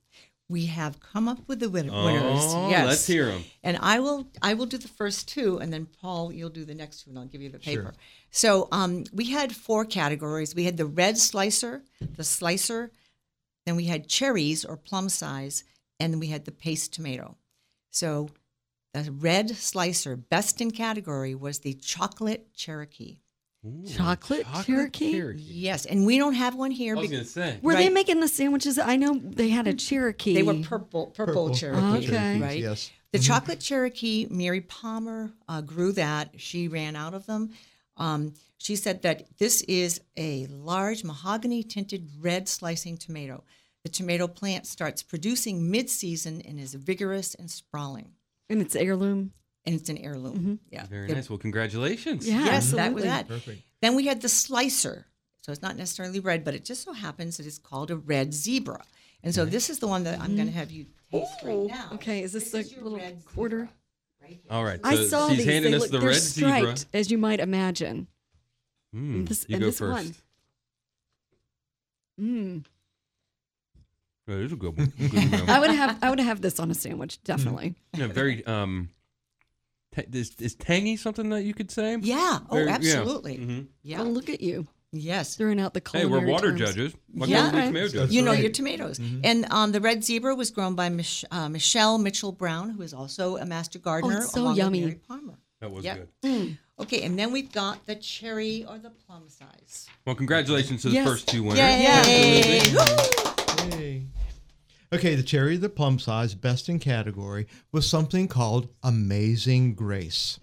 We 0.50 0.66
have 0.66 0.98
come 1.00 1.28
up 1.28 1.46
with 1.46 1.60
the 1.60 1.68
win- 1.68 1.92
winners. 1.92 2.42
Oh, 2.46 2.70
yes. 2.70 2.86
let's 2.86 3.06
hear 3.06 3.26
them. 3.26 3.44
And 3.62 3.78
I 3.82 4.00
will 4.00 4.30
I 4.40 4.54
will 4.54 4.66
do 4.66 4.78
the 4.78 4.88
first 4.88 5.28
two, 5.28 5.58
and 5.58 5.72
then 5.72 5.86
Paul, 6.00 6.32
you'll 6.32 6.48
do 6.48 6.64
the 6.64 6.74
next 6.74 7.02
two, 7.02 7.10
and 7.10 7.18
I'll 7.18 7.26
give 7.26 7.42
you 7.42 7.50
the 7.50 7.58
paper. 7.58 7.82
Sure. 7.82 7.94
So 8.30 8.68
um, 8.72 9.04
we 9.12 9.30
had 9.30 9.54
four 9.54 9.84
categories. 9.84 10.54
We 10.54 10.64
had 10.64 10.76
the 10.76 10.86
red 10.86 11.18
slicer, 11.18 11.82
the 12.00 12.24
slicer, 12.24 12.90
then 13.66 13.76
we 13.76 13.84
had 13.84 14.08
cherries 14.08 14.64
or 14.64 14.78
plum 14.78 15.10
size, 15.10 15.64
and 16.00 16.12
then 16.12 16.20
we 16.20 16.28
had 16.28 16.46
the 16.46 16.52
paste 16.52 16.94
tomato. 16.94 17.36
So 17.90 18.30
the 18.94 19.12
red 19.12 19.50
slicer, 19.50 20.16
best 20.16 20.60
in 20.60 20.70
category, 20.70 21.34
was 21.34 21.58
the 21.58 21.74
chocolate 21.74 22.54
Cherokee. 22.54 23.18
Chocolate, 23.88 24.46
Cherokee? 24.64 25.32
Yes, 25.36 25.84
and 25.84 26.06
we 26.06 26.16
don't 26.18 26.34
have 26.34 26.54
one 26.54 26.70
here. 26.70 26.96
I 26.96 27.00
was 27.00 27.10
gonna 27.10 27.24
say. 27.24 27.58
Were 27.62 27.74
they 27.74 27.88
making 27.88 28.20
the 28.20 28.28
sandwiches? 28.28 28.78
I 28.78 28.96
know 28.96 29.18
they 29.22 29.48
had 29.48 29.66
a 29.66 29.74
Cherokee. 29.74 30.34
They 30.34 30.42
were 30.42 30.62
purple, 30.62 31.08
purple, 31.08 31.54
Cherokee, 31.54 32.06
Okay. 32.06 32.40
right? 32.40 32.60
Yes. 32.60 32.90
The 33.12 33.18
chocolate 33.18 33.58
Cherokee, 33.60 34.26
Mary 34.30 34.60
Palmer 34.60 35.32
uh, 35.48 35.60
grew 35.62 35.92
that. 35.92 36.40
She 36.40 36.68
ran 36.68 36.94
out 36.94 37.14
of 37.14 37.26
them. 37.26 37.50
Um, 37.96 38.34
she 38.58 38.76
said 38.76 39.02
that 39.02 39.26
this 39.38 39.62
is 39.62 40.00
a 40.16 40.46
large 40.46 41.04
mahogany 41.04 41.62
tinted 41.62 42.08
red 42.20 42.48
slicing 42.48 42.96
tomato. 42.96 43.44
The 43.82 43.88
tomato 43.88 44.28
plant 44.28 44.66
starts 44.66 45.02
producing 45.02 45.70
mid 45.70 45.88
season 45.88 46.42
and 46.42 46.60
is 46.60 46.74
vigorous 46.74 47.34
and 47.34 47.50
sprawling. 47.50 48.12
and 48.50 48.60
it's 48.62 48.76
heirloom. 48.76 49.32
And 49.68 49.78
it's 49.78 49.90
an 49.90 49.98
heirloom. 49.98 50.60
Yeah. 50.70 50.86
Very 50.86 51.06
They're- 51.08 51.16
nice. 51.16 51.28
Well, 51.28 51.38
congratulations. 51.38 52.26
Yeah, 52.26 52.42
Yes, 52.42 52.70
that 52.72 52.94
was 52.94 53.04
absolutely. 53.04 53.08
that. 53.08 53.28
Perfect. 53.28 53.62
Then 53.82 53.94
we 53.96 54.06
had 54.06 54.22
the 54.22 54.28
slicer. 54.30 55.04
So 55.42 55.52
it's 55.52 55.60
not 55.60 55.76
necessarily 55.76 56.20
red, 56.20 56.42
but 56.42 56.54
it 56.54 56.64
just 56.64 56.84
so 56.84 56.94
happens 56.94 57.36
that 57.36 57.44
it's 57.46 57.58
called 57.58 57.90
a 57.90 57.96
red 57.96 58.32
zebra. 58.32 58.82
And 59.22 59.34
so 59.34 59.44
this 59.44 59.68
is 59.68 59.78
the 59.78 59.86
one 59.86 60.04
that 60.04 60.20
I'm 60.20 60.36
going 60.36 60.46
to 60.48 60.52
have 60.54 60.70
you 60.70 60.86
taste 61.12 61.42
right 61.44 61.66
now. 61.66 61.90
Okay, 61.94 62.22
is 62.22 62.32
this 62.32 62.50
the 62.50 62.62
your 62.62 62.82
little 62.82 62.98
red 62.98 63.22
quarter? 63.26 63.68
right 64.22 64.30
here. 64.30 64.40
All 64.50 64.64
right. 64.64 64.80
I 64.82 65.04
saw 65.06 65.28
she's 65.28 65.38
these. 65.38 65.46
handing 65.46 65.72
they 65.72 65.76
us 65.76 65.82
look, 65.82 65.90
the 65.90 65.98
they're 65.98 66.08
red 66.08 66.16
zebra. 66.16 66.50
striped, 66.60 66.86
as 66.94 67.10
you 67.10 67.18
might 67.18 67.40
imagine. 67.40 68.06
Mm, 68.96 69.28
This- 69.28 69.44
you 69.48 69.56
and 69.56 69.60
go 69.60 69.66
this 69.66 69.78
first. 69.78 69.92
one. 69.92 70.14
Mm. 72.20 72.64
This 74.26 74.52
a 74.52 74.56
good 74.56 74.76
one. 74.76 74.92
Good. 74.98 75.34
I 75.48 75.58
would 75.60 75.70
have 75.70 75.98
I 76.02 76.10
would 76.10 76.20
have 76.20 76.40
this 76.42 76.58
on 76.60 76.70
a 76.70 76.74
sandwich, 76.74 77.22
definitely. 77.22 77.74
Yeah, 77.96 78.06
very 78.08 78.44
um. 78.46 78.90
Ta- 80.02 80.08
is, 80.12 80.32
is 80.40 80.54
tangy 80.54 80.96
something 80.96 81.28
that 81.30 81.42
you 81.42 81.54
could 81.54 81.70
say? 81.70 81.96
Yeah. 82.00 82.40
Oh, 82.50 82.54
Very- 82.54 82.66
yeah. 82.66 82.74
absolutely. 82.74 83.38
Mhm. 83.38 83.66
Yeah. 83.82 84.00
Oh, 84.00 84.04
look 84.04 84.28
at 84.28 84.40
you 84.40 84.66
Yes. 84.92 85.36
throwing 85.36 85.60
out 85.60 85.74
the 85.74 85.82
Hey, 85.92 86.06
we're 86.06 86.24
water 86.26 86.48
terms. 86.48 86.60
judges. 86.60 86.92
Why 87.12 87.26
Yeah. 87.26 87.50
can't 87.50 87.54
we 87.54 87.60
be 87.60 87.66
tomato 87.68 87.88
judges? 87.88 88.14
you 88.14 88.22
know 88.22 88.30
right. 88.32 88.40
your 88.42 88.50
tomatoes. 88.52 88.98
And 89.22 89.46
um, 89.50 89.72
the 89.72 89.80
red 89.80 90.02
zebra 90.04 90.34
was 90.34 90.50
grown 90.50 90.74
by 90.74 90.88
Mich- 90.88 91.24
uh, 91.30 91.48
Michelle 91.48 91.98
Mitchell 91.98 92.32
Brown, 92.32 92.70
who 92.70 92.82
is 92.82 92.94
also 92.94 93.36
a 93.36 93.44
master 93.44 93.78
gardener. 93.78 94.16
Oh, 94.20 94.22
it's 94.24 94.32
so 94.32 94.40
along 94.42 94.52
with 94.52 94.58
yummy. 94.58 94.80
Mary 94.80 95.00
Palmer. 95.06 95.38
That 95.60 95.70
was 95.72 95.84
Yep. 95.84 96.08
good. 96.22 96.58
Okay, 96.80 97.02
and 97.02 97.18
then 97.18 97.32
we've 97.32 97.50
got 97.50 97.84
the 97.86 97.96
cherry 97.96 98.64
or 98.64 98.78
the 98.78 98.90
plum 98.90 99.24
size. 99.28 99.88
Well, 100.06 100.14
congratulations 100.14 100.82
to 100.82 100.88
the 100.88 100.94
Yes. 100.94 101.06
first 101.08 101.26
two 101.26 101.42
winners. 101.42 101.58
Yay! 101.58 102.60
Absolutely. 102.60 103.78
Yay. 103.78 104.06
Okay, 104.90 105.14
the 105.14 105.22
cherry, 105.22 105.58
the 105.58 105.68
plum 105.68 105.98
size, 105.98 106.34
best 106.34 106.66
in 106.66 106.78
category, 106.78 107.46
was 107.70 107.86
something 107.86 108.26
called 108.26 108.70
Amazing 108.82 109.74
Grace. 109.74 110.40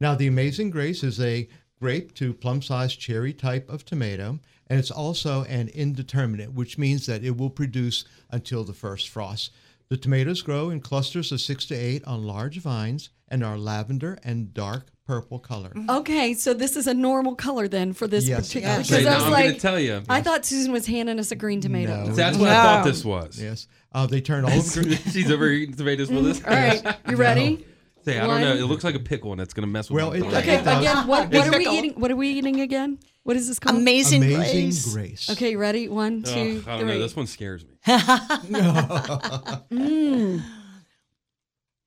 Now, 0.00 0.14
the 0.14 0.26
Amazing 0.26 0.70
Grace 0.70 1.04
is 1.04 1.20
a 1.20 1.46
grape 1.78 2.14
to 2.14 2.32
plum 2.32 2.62
size 2.62 2.96
cherry 2.96 3.34
type 3.34 3.68
of 3.68 3.84
tomato, 3.84 4.38
and 4.68 4.78
it's 4.78 4.90
also 4.90 5.44
an 5.44 5.68
indeterminate, 5.74 6.54
which 6.54 6.78
means 6.78 7.04
that 7.04 7.22
it 7.22 7.36
will 7.36 7.50
produce 7.50 8.06
until 8.30 8.64
the 8.64 8.72
first 8.72 9.10
frost. 9.10 9.52
The 9.90 9.98
tomatoes 9.98 10.40
grow 10.40 10.70
in 10.70 10.80
clusters 10.80 11.30
of 11.30 11.42
six 11.42 11.66
to 11.66 11.74
eight 11.74 12.02
on 12.06 12.24
large 12.24 12.60
vines 12.60 13.10
and 13.28 13.44
are 13.44 13.58
lavender 13.58 14.18
and 14.24 14.54
dark 14.54 14.86
purple 15.06 15.38
color. 15.38 15.70
Mm-hmm. 15.70 15.90
Okay, 15.90 16.34
so 16.34 16.54
this 16.54 16.76
is 16.76 16.86
a 16.86 16.94
normal 16.94 17.34
color 17.34 17.68
then 17.68 17.92
for 17.92 18.06
this 18.06 18.26
Yes. 18.28 18.48
particular. 18.48 18.76
Yes. 18.76 18.88
Say, 18.88 18.98
Because 18.98 19.06
I 19.06 19.10
now 19.10 19.16
was 19.16 19.24
I'm 19.24 19.30
like, 19.32 19.44
going 19.44 19.54
to 19.54 19.60
tell 19.60 19.78
you. 19.80 20.02
I 20.08 20.22
thought 20.22 20.44
Susan 20.46 20.72
was 20.72 20.86
handing 20.86 21.18
us 21.18 21.30
a 21.32 21.36
green 21.36 21.60
tomato. 21.60 22.04
No. 22.06 22.12
That's 22.12 22.36
what 22.38 22.48
I 22.50 22.62
thought 22.62 22.84
this 22.84 23.04
was. 23.04 23.40
Yes, 23.40 23.66
uh, 23.92 24.06
they 24.06 24.20
turned 24.20 24.46
all 24.46 24.58
of 24.58 24.66
green. 24.72 24.96
She's 24.96 25.30
over 25.30 25.48
eating 25.48 25.74
tomatoes 25.74 26.10
with 26.10 26.24
mm, 26.24 26.30
us. 26.30 26.44
All 26.44 26.52
right, 26.52 26.96
you 27.08 27.16
ready? 27.16 27.66
Say, 28.04 28.18
I 28.18 28.26
don't 28.26 28.40
know. 28.40 28.54
It 28.54 28.64
looks 28.64 28.82
like 28.82 28.96
a 28.96 29.00
pickle, 29.00 29.30
and 29.32 29.40
it's 29.40 29.54
going 29.54 29.62
to 29.66 29.70
mess 29.70 29.88
with 29.88 29.96
Well, 30.02 30.10
my 30.10 30.16
it- 30.16 30.20
brain. 30.22 30.34
Okay, 30.34 30.54
It 30.56 30.60
again, 30.62 31.06
what, 31.06 31.30
what 31.32 31.46
are 31.54 31.56
we 31.58 31.68
eating? 31.68 31.92
What 31.94 32.10
are 32.10 32.16
we 32.16 32.28
eating 32.30 32.60
again? 32.60 32.98
What 33.22 33.36
is 33.36 33.46
this 33.46 33.60
called? 33.60 33.76
Amazing, 33.76 34.24
Amazing 34.24 34.70
grace. 34.70 34.92
Grace. 34.92 35.30
Okay, 35.30 35.54
ready? 35.54 35.88
One, 35.88 36.24
two, 36.24 36.64
I 36.66 36.78
don't 36.78 36.88
know. 36.88 36.98
This 36.98 37.14
one 37.14 37.28
scares 37.28 37.64
me. 37.64 37.74
No. 37.86 37.98
Mm. 39.70 40.42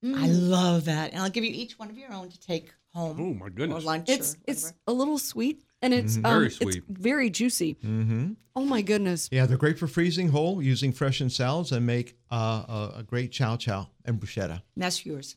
Mm. 0.03 0.15
I 0.15 0.27
love 0.27 0.85
that. 0.85 1.11
And 1.13 1.21
I'll 1.21 1.29
give 1.29 1.43
you 1.43 1.51
each 1.51 1.79
one 1.79 1.89
of 1.89 1.97
your 1.97 2.13
own 2.13 2.29
to 2.29 2.39
take 2.39 2.71
home. 2.95 3.17
Oh, 3.19 3.33
my 3.43 3.49
goodness. 3.49 3.83
Or 3.83 3.85
lunch 3.85 4.09
It's 4.09 4.33
or 4.35 4.37
it's 4.47 4.73
a 4.87 4.93
little 4.93 5.17
sweet 5.17 5.63
and 5.81 5.93
it's 5.93 6.15
um, 6.17 6.23
Very 6.23 6.45
it's 6.47 6.57
sweet. 6.57 6.83
very 6.89 7.29
juicy. 7.29 7.75
Mm-hmm. 7.75 8.33
Oh 8.55 8.63
my 8.65 8.81
goodness! 8.81 9.27
Yeah, 9.31 9.45
they're 9.45 9.57
great 9.57 9.77
for 9.77 9.85
freezing 9.87 10.29
whole, 10.29 10.61
using 10.61 10.93
fresh 10.93 11.19
in 11.19 11.29
salads, 11.29 11.73
and 11.73 11.85
make 11.85 12.15
uh, 12.31 12.35
a, 12.95 12.99
a 12.99 13.03
great 13.03 13.31
chow 13.33 13.57
chow 13.57 13.89
and 14.05 14.17
bruschetta. 14.19 14.61
And 14.75 14.83
that's 14.83 15.05
yours. 15.05 15.35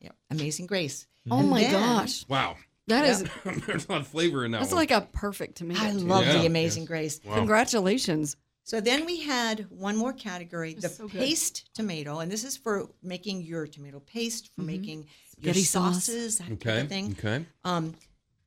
Yep. 0.00 0.14
Amazing 0.30 0.66
grace. 0.66 1.06
Oh 1.30 1.42
my 1.42 1.60
then- 1.62 1.72
gosh, 1.72 2.26
Wow. 2.26 2.56
that 2.86 3.04
is 3.04 3.22
There's 3.66 3.86
a 3.86 3.92
lot 3.92 4.00
of 4.00 4.06
flavor 4.08 4.46
in 4.46 4.52
that 4.52 4.60
that's 4.60 4.70
one. 4.72 4.78
like 4.80 4.90
a 4.90 5.02
perfect 5.12 5.56
tomato. 5.58 5.80
I 5.82 5.90
too. 5.92 5.98
love 5.98 6.24
Yeah. 6.24 6.38
the 6.38 6.46
amazing 6.46 6.86
grace. 6.86 7.20
Congratulations! 7.62 8.36
So 8.64 8.80
then 8.80 9.04
we 9.04 9.20
had 9.20 9.66
one 9.70 9.96
more 9.96 10.12
category, 10.14 10.72
the 10.74 10.88
so 10.88 11.06
good. 11.08 11.20
paste 11.20 11.70
tomato, 11.74 12.20
and 12.20 12.30
this 12.32 12.44
is 12.44 12.56
for 12.56 12.88
making 13.02 13.42
your 13.42 13.66
tomato 13.66 14.00
paste, 14.00 14.50
for 14.54 14.62
making 14.62 15.06
your 15.40 15.54
Spaghetti 15.54 15.60
sauce. 15.64 16.04
sauces, 16.06 16.38
that 16.38 16.44
kind 16.46 16.62
okay. 16.66 16.80
of 16.80 16.88
thing. 16.88 17.16
Okay. 17.18 17.44
Um, 17.64 17.94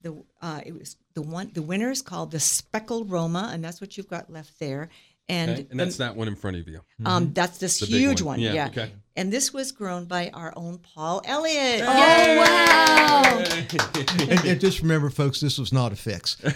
the 0.01 0.15
uh, 0.41 0.61
it 0.65 0.77
was 0.77 0.95
the 1.13 1.21
one 1.21 1.51
the 1.53 1.61
winner 1.61 1.91
is 1.91 2.01
called 2.01 2.31
the 2.31 2.39
speckled 2.39 3.09
Roma, 3.11 3.49
and 3.53 3.63
that's 3.63 3.79
what 3.81 3.97
you've 3.97 4.07
got 4.09 4.31
left 4.31 4.59
there. 4.59 4.89
And, 5.29 5.51
okay. 5.51 5.67
And 5.69 5.79
the- 5.79 5.85
that's 5.85 5.97
that 5.97 6.15
one 6.15 6.27
in 6.27 6.35
front 6.35 6.57
of 6.57 6.67
you. 6.67 6.81
um, 7.05 7.31
that's 7.33 7.57
this 7.59 7.79
The 7.79 7.85
huge 7.85 8.21
one. 8.21 8.33
one. 8.33 8.39
Yeah, 8.39 8.53
Yeah. 8.53 8.67
okay. 8.67 8.91
And 9.15 9.31
this 9.31 9.53
was 9.53 9.71
grown 9.71 10.05
by 10.05 10.29
our 10.33 10.53
own 10.55 10.79
Paul 10.79 11.21
Elliott. 11.25 11.81
Oh 11.83 12.37
wow! 12.37 13.43
and, 14.29 14.45
and 14.45 14.59
just 14.59 14.81
remember, 14.81 15.09
folks, 15.09 15.39
this 15.41 15.57
was 15.57 15.71
not 15.73 15.91
a 15.91 15.95
fix. 15.97 16.37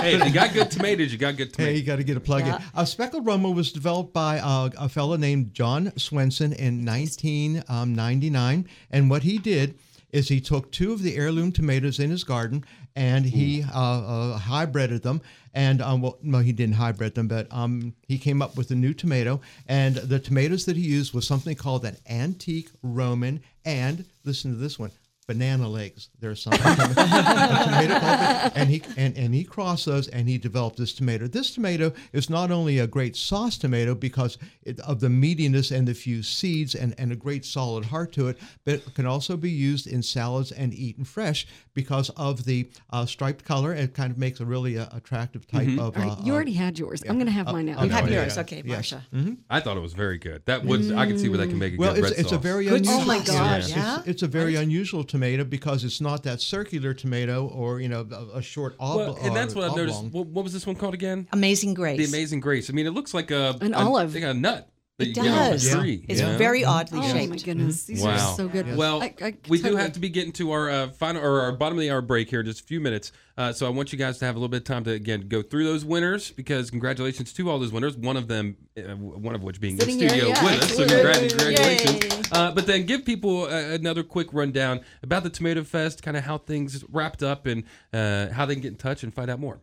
hey, 0.00 0.14
if 0.16 0.26
you 0.26 0.32
got 0.32 0.52
good 0.52 0.70
tomatoes, 0.70 1.12
you 1.12 1.18
got 1.18 1.36
good 1.36 1.48
Hey, 1.48 1.52
tomatoes. 1.52 1.80
you 1.80 1.86
got 1.86 1.96
to 1.96 2.04
get 2.04 2.16
a 2.16 2.20
plug 2.20 2.46
Yeah. 2.46 2.56
in. 2.56 2.62
Uh, 2.74 2.84
Speckled 2.84 3.26
Roma 3.26 3.50
was 3.50 3.72
developed 3.72 4.12
by 4.12 4.38
uh, 4.38 4.70
a 4.78 4.88
fellow 4.88 5.16
named 5.16 5.54
John 5.54 5.92
Swenson 5.96 6.52
in 6.52 6.84
1999. 6.84 8.68
And 8.90 9.10
what 9.10 9.22
he 9.22 9.38
did 9.38 9.78
is 10.10 10.28
he 10.28 10.40
took 10.40 10.72
two 10.72 10.92
of 10.92 11.02
the 11.02 11.16
heirloom 11.16 11.52
tomatoes 11.52 11.98
in 12.00 12.10
his 12.10 12.24
garden 12.24 12.64
and 12.96 13.26
he 13.26 13.62
uh, 13.62 13.78
uh, 13.78 14.38
hybrided 14.38 15.02
them. 15.02 15.20
And 15.54 15.82
um, 15.82 16.00
well, 16.02 16.18
no, 16.22 16.38
he 16.38 16.52
didn't 16.52 16.76
hybrid 16.76 17.14
them, 17.14 17.28
but 17.28 17.46
um, 17.50 17.94
he 18.06 18.16
came 18.18 18.40
up 18.42 18.56
with 18.56 18.70
a 18.70 18.74
new 18.74 18.94
tomato. 18.94 19.40
And 19.66 19.96
the 19.96 20.18
tomatoes 20.18 20.64
that 20.66 20.76
he 20.76 20.82
used 20.82 21.12
was 21.12 21.26
something 21.26 21.56
called 21.56 21.84
an 21.84 21.96
antique 22.08 22.70
Roman. 22.82 23.40
And 23.64 24.04
listen 24.24 24.52
to 24.52 24.56
this 24.58 24.78
one 24.78 24.90
banana 25.28 25.68
legs. 25.68 26.08
There's 26.18 26.42
some 26.42 26.54
tomato 26.54 28.00
called, 28.00 28.52
and 28.56 28.68
he 28.68 28.82
and, 28.96 29.16
and 29.16 29.32
he 29.34 29.44
crossed 29.44 29.86
those 29.86 30.08
and 30.08 30.28
he 30.28 30.38
developed 30.38 30.78
this 30.78 30.92
tomato. 30.92 31.28
This 31.28 31.52
tomato 31.54 31.92
is 32.12 32.28
not 32.28 32.50
only 32.50 32.78
a 32.80 32.86
great 32.88 33.14
sauce 33.14 33.56
tomato 33.58 33.94
because 33.94 34.38
it, 34.62 34.80
of 34.80 34.98
the 35.00 35.08
meatiness 35.08 35.70
and 35.70 35.86
the 35.86 35.94
few 35.94 36.22
seeds 36.24 36.74
and, 36.74 36.94
and 36.98 37.12
a 37.12 37.16
great 37.16 37.44
solid 37.44 37.84
heart 37.84 38.10
to 38.12 38.28
it, 38.28 38.38
but 38.64 38.74
it 38.74 38.94
can 38.94 39.06
also 39.06 39.36
be 39.36 39.50
used 39.50 39.86
in 39.86 40.02
salads 40.02 40.50
and 40.50 40.72
eaten 40.74 41.04
fresh 41.04 41.46
because 41.74 42.10
of 42.16 42.44
the 42.44 42.68
uh, 42.90 43.06
striped 43.06 43.44
color. 43.44 43.74
It 43.74 43.94
kind 43.94 44.10
of 44.10 44.18
makes 44.18 44.40
a 44.40 44.46
really 44.46 44.78
uh, 44.78 44.86
attractive 44.92 45.46
type 45.46 45.68
of. 45.78 45.78
All 45.96 46.02
right, 46.02 46.12
uh, 46.12 46.16
you 46.24 46.32
uh, 46.32 46.36
already 46.36 46.54
had 46.54 46.78
yours. 46.78 47.02
I'm 47.08 47.16
going 47.16 47.26
to 47.26 47.32
have 47.32 47.46
mine 47.46 47.66
now. 47.66 47.82
You 47.84 47.90
Have 47.90 48.04
Oh, 48.04 48.10
yeah, 48.10 48.22
yours, 48.22 48.36
yeah. 48.36 48.42
okay, 48.42 48.62
Yes. 48.64 48.92
Marsha. 49.12 49.36
I 49.50 49.60
thought 49.60 49.76
it 49.76 49.80
was 49.80 49.92
very 49.92 50.16
good. 50.18 50.42
That 50.46 50.64
was 50.64 50.90
I 50.90 51.06
can 51.06 51.18
see 51.18 51.28
where 51.28 51.38
that 51.38 51.48
can 51.48 51.58
make 51.58 51.74
a 51.74 51.76
Well, 51.76 51.94
good 51.94 52.04
it's, 52.04 52.10
red 52.12 52.20
it's 52.20 52.32
a 52.32 52.34
sauce. 52.36 52.42
very 52.42 52.64
Good 52.64 52.80
unusual. 52.86 53.00
Oh 53.02 53.04
my 53.04 53.18
gosh, 53.18 53.70
It's- 53.70 53.76
yeah. 53.76 54.02
It's, 54.06 54.22
a 54.22 54.26
very 54.26 54.54
unusual 54.56 55.04
tomato 55.04 55.17
because 55.20 55.84
it's 55.84 56.00
not 56.00 56.22
that 56.24 56.40
circular 56.40 56.94
tomato 56.94 57.46
or 57.48 57.80
you 57.80 57.88
know 57.88 58.06
a, 58.10 58.38
a 58.38 58.42
short 58.42 58.74
oblong. 58.78 59.14
well, 59.14 59.18
and 59.22 59.36
that's 59.36 59.54
what 59.54 59.64
I've 59.64 59.72
uh, 59.72 59.76
noticed. 59.76 59.98
oblong. 59.98 60.12
What, 60.12 60.26
what 60.28 60.44
was 60.44 60.52
this 60.52 60.66
one 60.66 60.76
called 60.76 60.94
again? 60.94 61.28
Amazing 61.32 61.74
Grace. 61.74 61.98
The 61.98 62.04
Amazing 62.16 62.40
Grace. 62.40 62.70
I 62.70 62.72
mean, 62.72 62.86
it 62.86 62.92
looks 62.92 63.14
like 63.14 63.30
a 63.30 63.56
An 63.60 63.74
a, 63.74 63.78
olive. 63.78 64.14
like 64.14 64.24
a 64.24 64.34
nut 64.34 64.68
that 64.68 64.68
It 64.98 65.08
you 65.08 65.14
get 65.14 65.26
off 65.28 65.50
does. 65.52 65.72
a 65.72 65.78
tree. 65.78 66.04
It's 66.08 66.20
you 66.20 66.26
know? 66.26 66.36
very 66.36 66.64
oddly 66.64 66.98
Oh 66.98 67.12
shaped. 67.12 67.30
my 67.30 67.36
goodness, 67.36 67.84
these 67.84 68.02
Wow. 68.02 68.14
are 68.14 68.36
so 68.36 68.48
good. 68.48 68.76
Well, 68.76 69.00
I- 69.00 69.14
I 69.22 69.34
we 69.48 69.62
do 69.62 69.76
have 69.76 69.92
to 69.92 70.00
be 70.00 70.08
getting 70.08 70.32
to 70.32 70.50
our 70.50 70.68
uh, 70.68 70.88
final 70.88 71.22
or 71.24 71.40
our 71.42 71.52
bottom 71.52 71.78
of 71.78 71.82
the 71.82 71.90
hour 71.92 72.00
break 72.02 72.28
here 72.30 72.40
in 72.40 72.46
just 72.46 72.62
a 72.62 72.64
few 72.64 72.80
minutes. 72.80 73.12
Uh, 73.36 73.52
so 73.52 73.64
I 73.66 73.68
want 73.68 73.92
you 73.92 73.98
guys 73.98 74.18
to 74.18 74.24
have 74.24 74.34
a 74.34 74.38
little 74.40 74.48
bit 74.48 74.56
of 74.58 74.64
time 74.64 74.82
to 74.84 74.90
again 74.90 75.28
go 75.28 75.40
through 75.40 75.62
those 75.62 75.84
winners 75.84 76.32
because 76.32 76.70
congratulations 76.70 77.32
to 77.34 77.48
all 77.48 77.60
those 77.60 77.70
winners. 77.70 77.96
One 77.96 78.16
of 78.16 78.26
them, 78.26 78.56
uh, 78.76 78.96
one 78.96 79.36
of 79.36 79.44
which 79.44 79.60
being 79.60 79.78
Sitting 79.78 79.94
in 79.94 80.00
here, 80.00 80.08
studio 80.08 80.28
yeah, 80.30 80.44
with 80.44 80.62
us. 80.64 80.76
So 80.76 80.84
congratulations. 80.88 82.28
Uh, 82.32 82.50
but 82.52 82.66
then 82.66 82.84
give 82.84 83.04
people 83.04 83.44
uh, 83.44 83.50
another 83.50 84.02
quick 84.02 84.26
rundown 84.32 84.80
about 85.04 85.22
the 85.22 85.30
Tomato 85.30 85.62
Fest, 85.62 86.02
kind 86.02 86.16
of 86.16 86.24
how 86.24 86.38
things 86.38 86.84
wrapped 86.90 87.22
up 87.22 87.46
and 87.46 87.62
uh, 87.92 88.30
how 88.30 88.44
they 88.46 88.54
can 88.54 88.62
get 88.62 88.72
in 88.72 88.76
touch 88.78 89.04
and 89.04 89.14
find 89.14 89.30
out 89.30 89.38
more. 89.38 89.60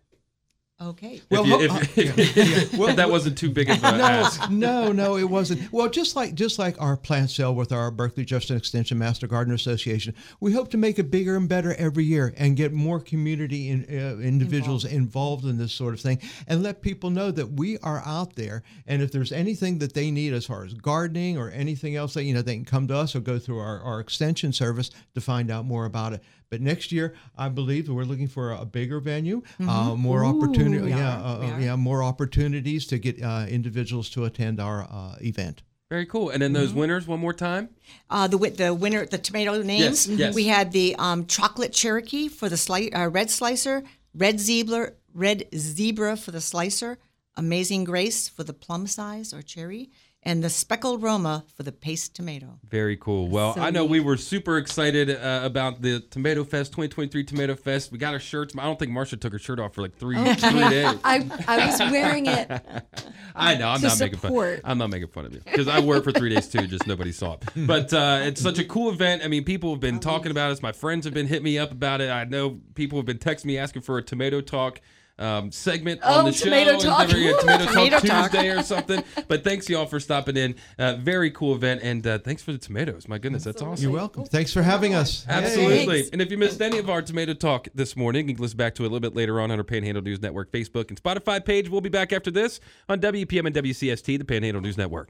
Okay. 0.82 1.22
Well, 1.32 1.44
if, 1.44 1.48
you, 1.62 1.70
ho- 1.70 1.80
if, 1.80 1.98
uh, 1.98 2.02
if, 2.22 2.36
yeah, 2.38 2.44
yeah. 2.44 2.66
Well, 2.78 2.94
that 2.98 3.10
wasn't 3.10 3.38
too 3.38 3.50
big 3.50 3.70
of 3.70 3.78
a 3.82 3.82
no, 3.98 4.04
ask. 4.04 4.50
no, 4.50 4.92
no, 4.92 5.16
it 5.16 5.30
wasn't. 5.30 5.72
Well, 5.72 5.88
just 5.90 6.18
like 6.18 6.36
just 6.36 6.60
like 6.60 6.76
our 6.82 6.98
plant 6.98 7.30
sale 7.30 7.56
with 7.56 7.72
our 7.72 7.90
Berkeley 7.92 8.26
Justin 8.26 8.58
Extension 8.58 8.98
Master 8.98 9.26
Gardener 9.26 9.56
Association, 9.56 10.14
we 10.42 10.52
hope 10.52 10.70
to 10.72 10.78
make 10.78 11.00
it 11.00 11.10
bigger 11.10 11.38
and 11.38 11.48
better 11.48 11.74
every 11.76 12.04
year 12.04 12.34
and 12.36 12.58
get 12.58 12.74
more 12.74 13.00
community 13.00 13.70
in, 13.70 13.86
uh, 13.90 14.18
individuals 14.22 14.84
involved. 14.84 15.46
in 15.46 15.58
this 15.58 15.72
sort 15.72 15.94
of 15.94 16.02
thing, 16.02 16.20
and 16.46 16.62
let 16.62 16.82
people 16.82 17.10
know 17.10 17.32
that 17.32 17.54
we 17.54 17.78
are 17.78 18.04
out 18.06 18.36
there. 18.36 18.62
And 18.86 19.02
if 19.02 19.14
there's 19.14 19.32
anything 19.32 19.80
that 19.80 19.94
they 19.94 20.12
need 20.12 20.34
as 20.34 20.46
far 20.46 20.66
as 20.66 20.74
gardening 20.74 21.38
or 21.38 21.50
anything 21.52 21.96
else, 21.96 22.16
that 22.16 22.24
you 22.24 22.34
know, 22.34 22.42
they 22.42 22.56
can 22.56 22.66
come 22.66 22.88
to 22.90 22.98
us 22.98 23.16
or 23.16 23.22
go 23.22 23.40
through 23.40 23.60
our, 23.60 23.80
our 23.80 24.02
extension 24.02 24.52
service 24.52 24.92
to 25.14 25.22
find 25.22 25.50
out 25.50 25.64
more 25.64 25.86
about 25.86 26.12
it. 26.12 26.22
But 26.56 26.62
next 26.62 26.94
year, 26.94 27.13
I 27.38 27.50
believe 27.50 27.88
that 27.88 27.94
we're 27.94 28.06
looking 28.06 28.30
for 28.30 28.54
a, 28.54 28.62
a 28.62 28.65
bigger 28.65 29.02
venue, 29.02 29.41
uh, 29.60 29.94
more 29.94 30.24
opportunity, 30.24 30.88
yeah, 30.88 31.20
are, 31.20 31.36
uh, 31.36 31.39
we 31.39 31.46
uh, 31.48 31.50
are. 31.50 31.60
yeah, 31.60 31.76
more 31.76 32.02
opportunities 32.02 32.88
to 32.88 32.98
get 32.98 33.22
uh, 33.22 33.46
individuals 33.50 34.10
to 34.12 34.24
attend 34.24 34.62
our 34.62 34.84
uh, 34.89 35.18
event. 35.20 35.63
Very 35.89 36.06
cool. 36.06 36.30
And 36.30 36.41
then 36.41 36.54
those 36.54 36.74
winners, 36.74 37.08
one 37.08 37.20
more 37.20 37.34
time. 37.34 37.72
Uh, 38.10 38.28
the 38.28 38.38
the 38.38 38.74
winner, 38.74 39.06
the 39.06 39.18
tomato 39.18 39.62
names. 39.63 40.08
Yes, 40.08 40.18
yes. 40.18 40.34
We 40.34 40.46
had 40.46 40.72
the 40.72 40.96
um, 40.98 41.26
chocolate 41.26 41.74
Cherokee 41.74 42.30
for 42.30 42.48
the 42.48 42.56
sli- 42.56 42.96
uh, 42.96 43.10
red 43.10 43.30
slicer, 43.30 43.84
red 44.13 44.39
zebra, 44.39 44.94
red 45.13 45.50
zebra 45.54 46.15
for 46.15 46.32
the 46.32 46.39
slicer, 46.39 47.00
Amazing 47.36 47.84
Grace 47.84 48.30
for 48.30 48.46
the 48.46 48.54
plum 48.54 48.88
size 48.88 49.34
or 49.34 49.41
cherry, 49.41 49.89
and 50.26 50.44
the 50.44 50.50
speckled 50.50 51.04
Roma 51.04 51.46
for 51.56 51.62
the 51.64 51.72
paste 51.72 52.16
tomato. 52.16 52.60
Very 52.68 52.98
cool. 52.98 53.28
Well, 53.30 53.54
So 53.54 53.62
I 53.62 53.70
know 53.70 53.84
neat. 53.84 53.92
we 53.92 54.00
were 54.00 54.18
super 54.18 54.58
excited 54.58 55.10
uh, 55.10 55.42
about 55.44 55.82
the 55.84 56.00
Tomato 56.00 56.44
Fest 56.44 56.72
2023 56.72 57.24
Tomato 57.24 57.56
Fest. 57.56 57.92
We 57.92 57.98
got 58.00 58.14
our 58.14 58.20
shirts. 58.20 58.56
I 58.58 58.64
don't 58.64 58.80
think 58.80 58.92
Marsha 58.92 59.20
took 59.20 59.34
her 59.34 59.40
shirt 59.40 59.60
off 59.60 59.76
for 59.76 59.82
like 59.84 59.96
three, 59.98 60.16
three 60.16 60.70
days. 60.70 60.98
I, 61.04 61.30
I 61.48 61.68
was 61.68 61.80
wearing 61.92 62.26
it. 62.26 62.50
I 63.36 63.56
know. 63.56 63.68
I'm 63.70 63.80
To 63.82 63.88
not 63.88 64.00
making 64.00 64.18
fun. 64.20 64.60
I'm 64.64 64.78
not 64.78 64.90
making 64.90 65.10
fun 65.10 65.26
of 65.26 65.34
you 65.34 65.42
because 65.46 65.68
I 65.68 65.80
wore 65.80 65.98
it 65.98 66.04
for 66.04 66.12
three 66.12 66.34
days 66.34 66.48
too. 66.48 66.66
Just 66.68 66.88
nobody 66.88 67.12
saw 67.12 67.34
it. 67.34 67.44
But 67.68 67.94
uh, 67.94 68.22
it's 68.24 68.42
such 68.42 68.58
a 68.60 68.66
cool 68.66 68.90
event. 68.90 69.22
I 69.24 69.28
mean, 69.28 69.44
people 69.44 69.72
have 69.72 69.80
been 69.80 70.00
talking 70.00 70.32
about 70.32 70.52
it. 70.52 70.62
My 70.64 70.72
friends 70.72 71.06
have 71.06 71.14
been 71.14 71.28
hitting 71.28 71.44
me 71.44 71.60
up 71.60 71.72
about 71.72 72.02
it. 72.02 72.10
I 72.10 72.24
know 72.24 72.60
people 72.74 72.98
have 72.98 73.06
been 73.06 73.20
texting 73.20 73.46
me 73.46 73.58
asking 73.58 73.84
for 73.84 73.98
a 73.98 74.02
tomato 74.02 74.42
talk. 74.42 74.82
Um, 75.17 75.49
segment 75.49 76.01
Oh, 76.04 76.19
on 76.19 76.25
the 76.25 76.34
show, 76.34 76.43
Tomato 76.45 76.71
and 76.73 76.82
Talk. 76.82 77.01
every- 77.10 77.23
yeah, 77.25 77.38
tomato, 77.39 77.65
Tomato 77.67 77.99
talk 77.99 78.04
Talk. 78.06 78.32
Tuesday 78.32 78.49
or 78.49 78.62
something. 78.63 79.01
But 79.30 79.43
thanks 79.45 79.69
y'all 79.69 79.86
for 79.86 79.99
stopping 80.01 80.36
in. 80.36 80.56
Uh, 80.78 80.95
very 80.97 81.32
cool 81.32 81.56
event, 81.56 81.82
and 81.84 82.06
uh, 82.06 82.19
thanks 82.19 82.43
for 82.43 82.51
the 82.51 82.58
tomatoes. 82.58 83.08
My 83.08 83.17
goodness, 83.17 83.45
that's 83.45 83.62
awesome. 83.62 83.82
You're 83.82 83.93
welcome. 83.93 84.25
Thanks 84.25 84.51
for 84.54 84.62
having 84.62 84.93
us. 84.93 85.25
Absolutely. 85.28 85.86
Thanks. 85.86 86.10
And 86.10 86.21
if 86.21 86.30
you 86.32 86.38
missed 86.38 86.62
any 86.62 86.80
of 86.80 86.89
our 86.89 87.01
tomato 87.01 87.34
talk 87.34 87.69
this 87.73 87.95
morning, 87.95 88.28
you 88.28 88.36
can 88.36 88.41
listen 88.41 88.58
back 88.58 88.75
to 88.75 88.84
it 88.84 88.88
a 88.88 88.89
little 88.89 88.99
bit 88.99 89.15
later 89.15 89.39
on 89.39 89.51
on 89.51 89.58
our 89.58 89.63
Panhandle 89.63 90.04
News 90.04 90.21
Network 90.21 90.51
Facebook 90.51 90.89
and 90.89 91.01
Spotify 91.01 91.43
page. 91.43 91.69
We'll 91.69 91.80
be 91.82 91.89
back 91.89 92.12
after 92.12 92.30
this 92.30 92.60
on 92.89 92.99
WEPM 92.99 93.47
and 93.47 93.56
WCST, 93.56 94.17
the 94.19 94.25
Panhandle 94.25 94.62
News 94.62 94.78
Network. 94.78 95.10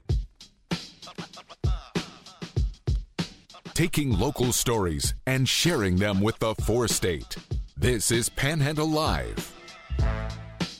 Taking 3.74 4.12
local 4.18 4.52
stories 4.52 5.14
and 5.26 5.48
sharing 5.48 5.96
them 5.96 6.20
with 6.20 6.38
the 6.38 6.54
four 6.54 6.86
state. 6.88 7.36
This 7.76 8.10
is 8.10 8.28
Panhandle 8.30 8.88
Live. 8.88 9.52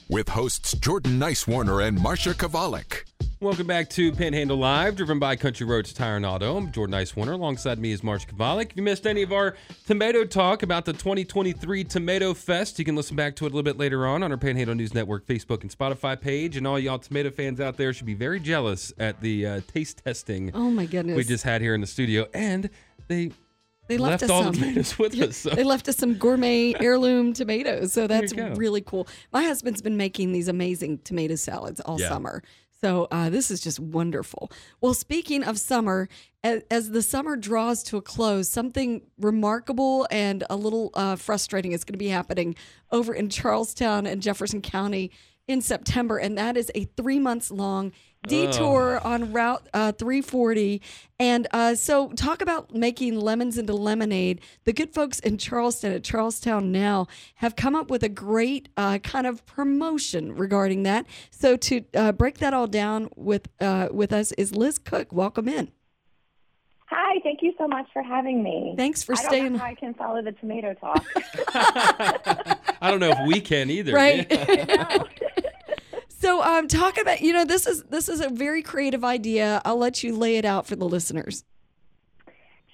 With 0.09 0.29
hosts 0.29 0.73
Jordan 0.75 1.19
Nicewarner 1.19 1.87
and 1.87 1.99
Marsha 1.99 2.33
Chwalik. 2.35 3.03
Welcome 3.41 3.67
back 3.67 3.91
to 3.91 4.13
Panhandle 4.13 4.57
Live, 4.57 4.97
driven 4.97 5.19
by 5.19 5.37
Country 5.37 5.67
Roads 5.67 5.93
Tire 5.93 6.17
and 6.17 6.25
Auto. 6.25 6.57
I'm 6.57 6.73
Jordan 6.73 6.95
Nicewarner. 6.95 7.35
Alongside 7.35 7.79
me 7.79 7.93
is 7.93 8.01
Marsha 8.01 8.27
Chwalik. 8.33 8.71
If 8.71 8.77
you 8.77 8.83
missed 8.83 9.07
any 9.07 9.23
of 9.23 9.31
our 9.33 9.57
tomato 9.85 10.25
talk 10.25 10.63
about 10.63 10.85
the 10.87 10.93
2023 10.95 11.85
Tomato 11.85 12.33
Fest, 12.33 12.79
you 12.79 12.85
can 12.85 12.97
listen 12.97 13.15
back 13.15 13.37
to 13.37 13.45
it 13.45 13.49
a 13.49 13.51
little 13.51 13.63
bit 13.63 13.77
later 13.79 14.07
on 14.07 14.23
on 14.23 14.31
our 14.31 14.39
Panhandle 14.39 14.75
News 14.77 14.95
Network 14.95 15.27
Facebook 15.27 15.61
and 15.63 15.71
Spotify 15.77 16.19
page. 16.19 16.57
And 16.57 16.67
all 16.67 16.79
y'all 16.79 16.99
tomato 16.99 17.31
fans 17.31 17.61
out 17.61 17.77
there 17.77 17.93
should 17.93 18.07
be 18.07 18.15
very 18.15 18.41
jealous 18.41 18.93
at 18.99 19.21
the 19.21 19.47
uh, 19.47 19.61
taste 19.67 20.03
testing 20.05 20.51
Oh 20.55 20.71
my 20.71 20.87
goodness. 20.87 21.17
we 21.17 21.25
just 21.25 21.45
had 21.45 21.61
here 21.61 21.75
in 21.75 21.83
the 21.83 21.87
studio. 21.87 22.27
And 22.33 22.71
they 23.09 23.33
they 23.89 23.99
left, 23.99 24.23
us 24.23 24.31
all 24.31 24.43
some. 24.45 24.53
the 24.53 24.59
tomatoes 24.59 24.99
with 24.99 25.15
us. 25.21 25.37
So. 25.37 25.51
They 25.51 25.65
left 25.65 25.89
us 25.89 25.97
some 25.97 26.15
gourmet 26.15 26.75
heirloom 26.81 27.33
tomatoes. 27.33 27.93
So 27.93 28.07
that's 28.07 28.35
really 28.35 28.81
cool. 28.81 29.07
My 29.33 29.43
husband's 29.45 29.83
been 29.83 29.97
making 29.97 30.33
these 30.33 30.49
amazing 30.49 30.99
tomato 30.99 31.35
salads 31.37 31.81
all 31.81 32.01
Yeah. 32.01 32.09
summer. 32.09 32.43
So 32.81 33.09
uh, 33.11 33.31
this 33.31 33.51
is 33.51 33.61
just 33.61 33.81
wonderful. 33.81 34.51
Well, 34.83 34.93
speaking 34.93 35.43
of 35.43 35.59
summer, 35.59 36.09
as, 36.45 36.63
as 36.71 36.91
the 36.91 37.01
summer 37.03 37.35
draws 37.35 37.83
to 37.85 37.97
a 37.97 38.03
close, 38.03 38.49
something 38.51 39.01
remarkable 39.19 40.07
and 40.11 40.45
a 40.51 40.57
little 40.57 40.91
uh, 40.95 41.17
frustrating 41.17 41.73
is 41.73 41.85
going 41.85 41.95
to 41.95 41.99
be 41.99 42.09
happening 42.09 42.55
over 42.93 43.15
in 43.15 43.29
Charles 43.31 43.73
Town 43.73 44.07
and 44.07 44.21
Jefferson 44.21 44.61
County 44.61 45.11
in 45.49 45.61
September, 45.63 46.19
and 46.19 46.37
that 46.37 46.57
is 46.57 46.71
a 46.75 46.85
three 46.97 47.19
months 47.21 47.51
long 47.51 47.93
detour 48.27 49.01
on 49.05 49.33
Route 49.33 49.69
uh, 49.73 49.93
340. 49.93 50.83
And 51.19 51.47
uh, 51.53 51.75
so, 51.75 52.09
talk 52.11 52.43
about 52.43 52.75
making 52.75 53.19
lemons 53.19 53.57
into 53.57 53.73
lemonade. 53.73 54.41
The 54.65 54.73
good 54.73 54.93
folks 54.93 55.19
in 55.19 55.39
Charles 55.39 55.81
Town 55.81 55.93
at 55.93 56.05
Charles 56.05 56.41
Town 56.41 56.71
Now 56.71 57.07
have 57.37 57.57
come 57.57 57.75
up 57.75 57.91
with 57.91 58.03
a 58.03 58.09
great 58.09 58.69
uh, 58.77 58.99
kind 58.99 59.27
of 59.27 59.47
promotion 59.47 60.35
regarding 60.35 60.83
that. 60.83 61.07
So, 61.31 61.57
to 61.57 61.85
uh, 61.95 62.13
break 62.13 62.39
that 62.39 62.53
all 62.53 62.67
down 62.67 63.09
with 63.17 63.49
uh, 63.61 63.89
with 63.91 64.13
us 64.13 64.33
is 64.33 64.55
Liz 64.55 64.79
Cook. 64.79 65.13
Welcome 65.13 65.49
in. 65.49 65.73
Hi, 66.89 67.19
thank 67.25 67.43
you 67.43 67.53
so 67.59 67.67
much 67.67 67.87
for 67.93 68.03
having 68.03 68.45
me. 68.45 68.75
Thanks 68.77 69.03
for 69.03 69.15
I 69.15 69.17
don't 69.17 69.31
staying. 69.31 69.53
know 69.55 69.59
how 69.59 69.65
I 69.67 69.75
can 69.75 69.93
follow 69.95 70.23
the 70.23 70.33
tomato 70.33 70.73
talk. 70.75 71.05
I 72.81 72.91
don't 72.91 73.01
know 73.01 73.11
if 73.11 73.27
we 73.27 73.41
can 73.41 73.71
either. 73.71 73.93
Right. 73.93 74.31
No. 74.31 75.07
so, 76.19 76.43
um, 76.43 76.69
talk 76.69 76.99
about 76.99 77.21
you 77.21 77.33
know 77.33 77.45
this 77.45 77.67
is 77.67 77.83
this 77.85 78.09
is 78.09 78.21
a 78.21 78.29
very 78.29 78.63
creative 78.63 79.05
idea. 79.05 79.61
I'll 79.65 79.79
let 79.79 80.03
you 80.03 80.17
lay 80.17 80.37
it 80.37 80.45
out 80.45 80.67
for 80.67 80.77
the 80.77 80.89
listeners. 80.89 81.45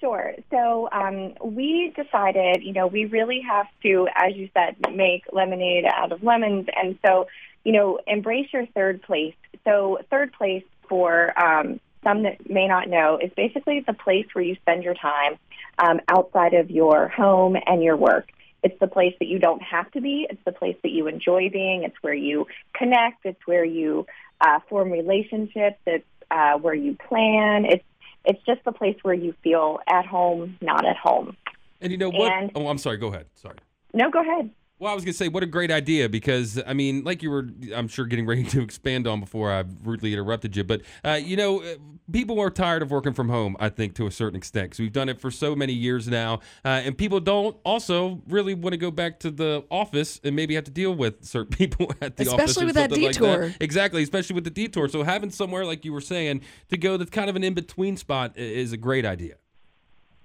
Sure. 0.03 0.33
So 0.51 0.89
um, 0.91 1.33
we 1.41 1.93
decided, 1.95 2.61
you 2.61 2.73
know, 2.73 2.87
we 2.87 3.05
really 3.05 3.39
have 3.39 3.67
to, 3.83 4.09
as 4.13 4.35
you 4.35 4.49
said, 4.53 4.75
make 4.93 5.23
lemonade 5.31 5.85
out 5.85 6.11
of 6.11 6.21
lemons. 6.21 6.67
And 6.75 6.99
so, 7.05 7.27
you 7.63 7.71
know, 7.71 7.99
embrace 8.05 8.49
your 8.51 8.65
third 8.75 9.01
place. 9.01 9.33
So 9.63 9.99
third 10.09 10.33
place 10.33 10.65
for 10.89 11.31
um, 11.41 11.79
some 12.03 12.23
that 12.23 12.49
may 12.49 12.67
not 12.67 12.89
know 12.89 13.17
is 13.17 13.31
basically 13.37 13.79
the 13.79 13.93
place 13.93 14.25
where 14.33 14.43
you 14.43 14.55
spend 14.55 14.83
your 14.83 14.93
time 14.93 15.39
um, 15.79 16.01
outside 16.09 16.53
of 16.53 16.69
your 16.69 17.07
home 17.07 17.55
and 17.65 17.81
your 17.81 17.95
work. 17.95 18.29
It's 18.63 18.79
the 18.79 18.87
place 18.87 19.13
that 19.19 19.27
you 19.27 19.39
don't 19.39 19.61
have 19.61 19.91
to 19.91 20.01
be. 20.01 20.25
It's 20.29 20.43
the 20.45 20.53
place 20.53 20.77
that 20.83 20.91
you 20.91 21.07
enjoy 21.07 21.49
being. 21.49 21.83
It's 21.83 21.95
where 22.01 22.13
you 22.13 22.47
connect. 22.73 23.25
It's 23.25 23.45
where 23.45 23.65
you 23.65 24.05
uh, 24.39 24.59
form 24.69 24.91
relationships. 24.91 25.77
It's 25.85 26.05
uh, 26.31 26.57
where 26.57 26.73
you 26.73 26.95
plan. 27.07 27.65
It's 27.65 27.83
it's 28.25 28.41
just 28.45 28.63
the 28.63 28.71
place 28.71 28.95
where 29.01 29.13
you 29.13 29.33
feel 29.43 29.79
at 29.87 30.05
home, 30.05 30.57
not 30.61 30.85
at 30.85 30.95
home. 30.95 31.35
And 31.81 31.91
you 31.91 31.97
know 31.97 32.09
what? 32.09 32.31
And- 32.31 32.51
oh, 32.55 32.67
I'm 32.67 32.77
sorry. 32.77 32.97
Go 32.97 33.07
ahead. 33.07 33.25
Sorry. 33.35 33.57
No, 33.93 34.09
go 34.09 34.21
ahead. 34.21 34.49
Well, 34.79 34.91
I 34.91 34.95
was 34.95 35.05
gonna 35.05 35.13
say, 35.13 35.29
what 35.29 35.43
a 35.43 35.47
great 35.47 35.71
idea 35.71 36.09
because 36.09 36.61
I 36.65 36.73
mean, 36.73 37.03
like 37.03 37.23
you 37.23 37.29
were, 37.29 37.47
I'm 37.73 37.87
sure 37.87 38.05
getting 38.05 38.25
ready 38.25 38.43
to 38.49 38.61
expand 38.61 39.07
on 39.07 39.19
before 39.19 39.51
I 39.51 39.63
rudely 39.83 40.13
interrupted 40.13 40.55
you, 40.55 40.63
but 40.63 40.81
uh, 41.05 41.19
you 41.23 41.37
know, 41.37 41.61
uh, 41.61 41.75
people 42.11 42.39
are 42.39 42.49
tired 42.49 42.81
of 42.81 42.91
working 42.91 43.13
from 43.13 43.29
home. 43.29 43.55
I 43.59 43.69
think 43.69 43.95
to 43.95 44.07
a 44.07 44.11
certain 44.11 44.35
extent 44.35 44.65
because 44.65 44.79
we've 44.79 44.91
done 44.91 45.09
it 45.09 45.21
for 45.21 45.31
so 45.31 45.55
many 45.55 45.73
years 45.73 46.07
now, 46.07 46.41
uh, 46.65 46.81
and 46.83 46.97
people 46.97 47.19
don't 47.19 47.55
also 47.63 48.21
really 48.27 48.55
want 48.55 48.73
to 48.73 48.77
go 48.77 48.91
back 48.91 49.19
to 49.21 49.31
the 49.31 49.63
office 49.69 50.19
and 50.23 50.35
maybe 50.35 50.55
have 50.55 50.65
to 50.65 50.71
deal 50.71 50.93
with 50.93 51.23
certain 51.23 51.55
people 51.57 51.93
at 52.01 52.17
the 52.17 52.27
office, 52.27 52.51
Especially 52.51 52.65
with 52.65 52.75
that 52.75 52.89
something 52.89 53.05
like 53.05 53.13
detour. 53.13 53.53
Exactly, 53.61 54.03
especially 54.03 54.33
with 54.33 54.43
the 54.43 54.49
detour. 54.49 54.89
So 54.89 55.03
having 55.03 55.29
somewhere 55.29 55.65
like 55.65 55.85
you 55.85 55.93
were 55.93 56.01
saying 56.01 56.41
to 56.69 56.77
go 56.77 56.97
that's 56.97 57.11
kind 57.11 57.29
of 57.29 57.35
an 57.35 57.43
in 57.43 57.53
between 57.53 57.95
spot 57.95 58.37
is 58.37 58.73
a 58.73 58.77
great 58.77 59.05
idea. 59.05 59.35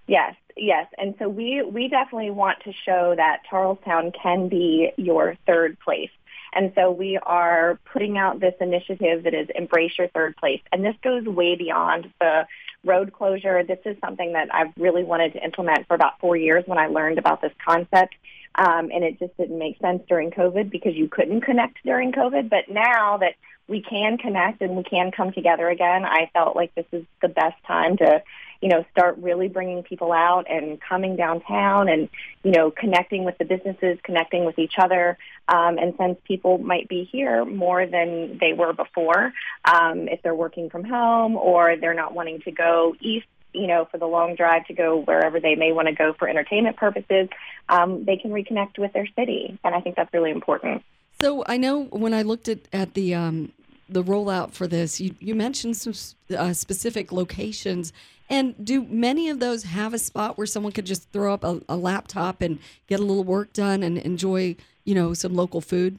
Yes, 0.08 0.34
yes. 0.56 0.86
And 0.96 1.14
so 1.18 1.28
we, 1.28 1.62
we 1.62 1.88
definitely 1.88 2.30
want 2.30 2.58
to 2.64 2.72
show 2.84 3.14
that 3.14 3.42
Charles 3.48 3.78
Town 3.84 4.10
can 4.10 4.48
be 4.48 4.90
your 4.96 5.36
third 5.46 5.78
place. 5.78 6.10
And 6.54 6.72
so 6.74 6.90
we 6.90 7.18
are 7.22 7.78
putting 7.92 8.16
out 8.16 8.40
this 8.40 8.54
initiative 8.58 9.24
that 9.24 9.34
is 9.34 9.48
Embrace 9.54 9.92
Your 9.98 10.08
Third 10.08 10.34
Place. 10.38 10.62
And 10.72 10.82
this 10.82 10.96
goes 11.04 11.24
way 11.24 11.56
beyond 11.56 12.10
the 12.20 12.46
road 12.84 13.12
closure. 13.12 13.62
This 13.62 13.80
is 13.84 13.96
something 14.00 14.32
that 14.32 14.48
I've 14.52 14.72
really 14.78 15.04
wanted 15.04 15.34
to 15.34 15.44
implement 15.44 15.86
for 15.86 15.94
about 15.94 16.18
four 16.20 16.38
years 16.38 16.64
when 16.66 16.78
I 16.78 16.86
learned 16.86 17.18
about 17.18 17.42
this 17.42 17.52
concept. 17.62 18.14
Um, 18.54 18.90
and 18.90 19.04
it 19.04 19.18
just 19.18 19.36
didn't 19.36 19.58
make 19.58 19.78
sense 19.78 20.02
during 20.08 20.30
COVID 20.30 20.70
because 20.70 20.94
you 20.94 21.06
couldn't 21.08 21.42
connect 21.42 21.84
during 21.84 22.12
COVID. 22.12 22.48
But 22.48 22.70
now 22.70 23.18
that 23.18 23.34
we 23.68 23.82
can 23.82 24.16
connect 24.16 24.62
and 24.62 24.76
we 24.76 24.82
can 24.82 25.12
come 25.12 25.32
together 25.32 25.68
again, 25.68 26.04
I 26.04 26.30
felt 26.32 26.56
like 26.56 26.74
this 26.74 26.86
is 26.90 27.04
the 27.20 27.28
best 27.28 27.62
time 27.66 27.98
to, 27.98 28.22
you 28.62 28.70
know, 28.70 28.84
start 28.90 29.18
really 29.18 29.48
bringing 29.48 29.82
people 29.82 30.10
out 30.10 30.46
and 30.50 30.80
coming 30.80 31.16
downtown 31.16 31.88
and, 31.88 32.08
you 32.42 32.50
know, 32.50 32.70
connecting 32.70 33.24
with 33.24 33.36
the 33.36 33.44
businesses, 33.44 33.98
connecting 34.02 34.46
with 34.46 34.58
each 34.58 34.74
other. 34.78 35.18
Um, 35.48 35.76
and 35.76 35.94
since 35.98 36.18
people 36.24 36.56
might 36.56 36.88
be 36.88 37.08
here 37.12 37.44
more 37.44 37.86
than 37.86 38.38
they 38.40 38.54
were 38.54 38.72
before, 38.72 39.32
um, 39.64 40.08
if 40.08 40.22
they're 40.22 40.34
working 40.34 40.70
from 40.70 40.84
home 40.84 41.36
or 41.36 41.76
they're 41.76 41.94
not 41.94 42.14
wanting 42.14 42.40
to 42.42 42.50
go 42.50 42.96
east 43.00 43.26
you 43.54 43.66
know, 43.66 43.88
for 43.90 43.96
the 43.96 44.06
long 44.06 44.34
drive 44.34 44.66
to 44.66 44.74
go 44.74 45.00
wherever 45.00 45.40
they 45.40 45.54
may 45.54 45.72
want 45.72 45.88
to 45.88 45.94
go 45.94 46.12
for 46.18 46.28
entertainment 46.28 46.76
purposes, 46.76 47.28
um, 47.68 48.04
they 48.04 48.16
can 48.16 48.30
reconnect 48.30 48.78
with 48.78 48.92
their 48.92 49.06
city, 49.16 49.58
and 49.64 49.74
I 49.74 49.80
think 49.80 49.96
that's 49.96 50.12
really 50.12 50.30
important. 50.30 50.84
So 51.20 51.42
I 51.46 51.56
know 51.56 51.84
when 51.84 52.14
I 52.14 52.22
looked 52.22 52.48
at 52.48 52.60
at 52.72 52.94
the 52.94 53.14
um, 53.14 53.52
the 53.88 54.04
rollout 54.04 54.52
for 54.52 54.66
this, 54.66 55.00
you 55.00 55.14
you 55.18 55.34
mentioned 55.34 55.76
some 55.76 55.94
uh, 56.36 56.52
specific 56.52 57.12
locations. 57.12 57.92
And 58.30 58.62
do 58.62 58.82
many 58.82 59.30
of 59.30 59.40
those 59.40 59.62
have 59.64 59.94
a 59.94 59.98
spot 59.98 60.36
where 60.36 60.46
someone 60.46 60.72
could 60.72 60.84
just 60.84 61.10
throw 61.12 61.32
up 61.32 61.44
a, 61.44 61.62
a 61.66 61.76
laptop 61.76 62.42
and 62.42 62.58
get 62.86 63.00
a 63.00 63.02
little 63.02 63.24
work 63.24 63.54
done 63.54 63.82
and 63.82 63.96
enjoy, 63.96 64.54
you 64.84 64.94
know, 64.94 65.14
some 65.14 65.34
local 65.34 65.62
food? 65.62 65.98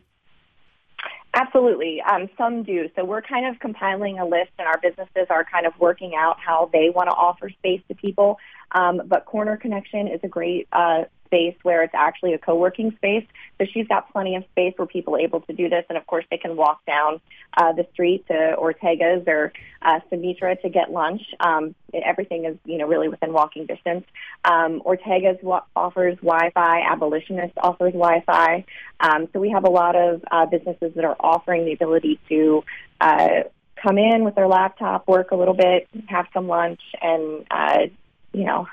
Absolutely. 1.34 2.01
Um, 2.01 2.29
some 2.38 2.62
do. 2.62 2.88
So 2.95 3.03
we're 3.03 3.23
kind 3.23 3.47
of 3.47 3.60
compiling 3.60 4.19
a 4.19 4.25
list, 4.25 4.51
and 4.60 4.67
our 4.67 4.79
businesses 4.79 5.27
are 5.32 5.43
kind 5.43 5.65
of 5.65 5.73
working 5.79 6.13
out 6.15 6.38
how 6.39 6.69
they 6.71 6.91
want 6.91 7.10
to 7.10 7.15
offer 7.15 7.49
space 7.49 7.82
to 7.88 7.95
people. 7.95 8.38
Um, 8.71 9.01
but 9.05 9.25
Corner 9.25 9.58
Connection 9.58 10.08
is 10.08 10.19
a 10.23 10.27
great 10.27 10.67
uh, 10.71 11.03
space 11.29 11.55
where 11.62 11.84
it's 11.84 11.93
actually 11.93 12.34
a 12.34 12.39
co-working 12.39 12.91
space. 12.97 13.25
So 13.60 13.65
she's 13.71 13.88
got 13.88 14.12
plenty 14.12 14.36
of 14.36 14.43
space 14.51 14.73
where 14.77 14.88
people 14.88 15.15
are 15.15 15.19
able 15.19 15.41
to 15.41 15.53
do 15.53 15.69
this, 15.69 15.86
and 15.89 15.97
of 15.97 16.05
course 16.08 16.25
they 16.32 16.38
can 16.38 16.55
walk 16.55 16.84
down 16.86 17.21
uh, 17.55 17.71
the 17.73 17.86
street 17.93 18.25
to 18.27 18.53
Ortega's 18.55 19.23
or 19.27 19.53
uh, 19.82 19.99
Sumitra 20.10 20.55
to 20.58 20.69
get 20.69 20.91
lunch. 20.91 21.21
Um, 21.39 21.75
everything 21.93 22.45
is, 22.45 22.58
you 22.65 22.77
know, 22.77 22.88
really 22.88 23.10
within 23.10 23.32
walking 23.32 23.65
distance. 23.65 24.05
Um, 24.43 24.82
Ortega's 24.84 25.38
wa- 25.43 25.63
offers 25.75 26.17
Wi-Fi. 26.17 26.82
Abolitionist 26.82 27.53
offers 27.58 27.93
Wi-Fi. 27.93 28.65
Um, 28.99 29.27
so 29.32 29.39
we 29.39 29.51
have 29.51 29.65
a 29.65 29.69
lot 29.69 29.95
of 29.95 30.23
uh, 30.32 30.45
businesses 30.47 30.93
that 30.95 31.05
are 31.05 31.15
offering 31.19 31.65
the 31.65 31.73
ability 31.73 32.19
to 32.29 32.63
uh, 33.01 33.43
come 33.82 33.97
in 33.97 34.23
with 34.23 34.36
their 34.36 34.47
laptop, 34.47 35.08
work 35.08 35.32
a 35.32 35.36
little 35.36 35.53
bit, 35.53 35.88
have 36.08 36.25
some 36.34 36.47
lunch, 36.47 36.82
and 37.01 37.45
uh, 37.49 37.77
you 38.33 38.45
know, 38.45 38.67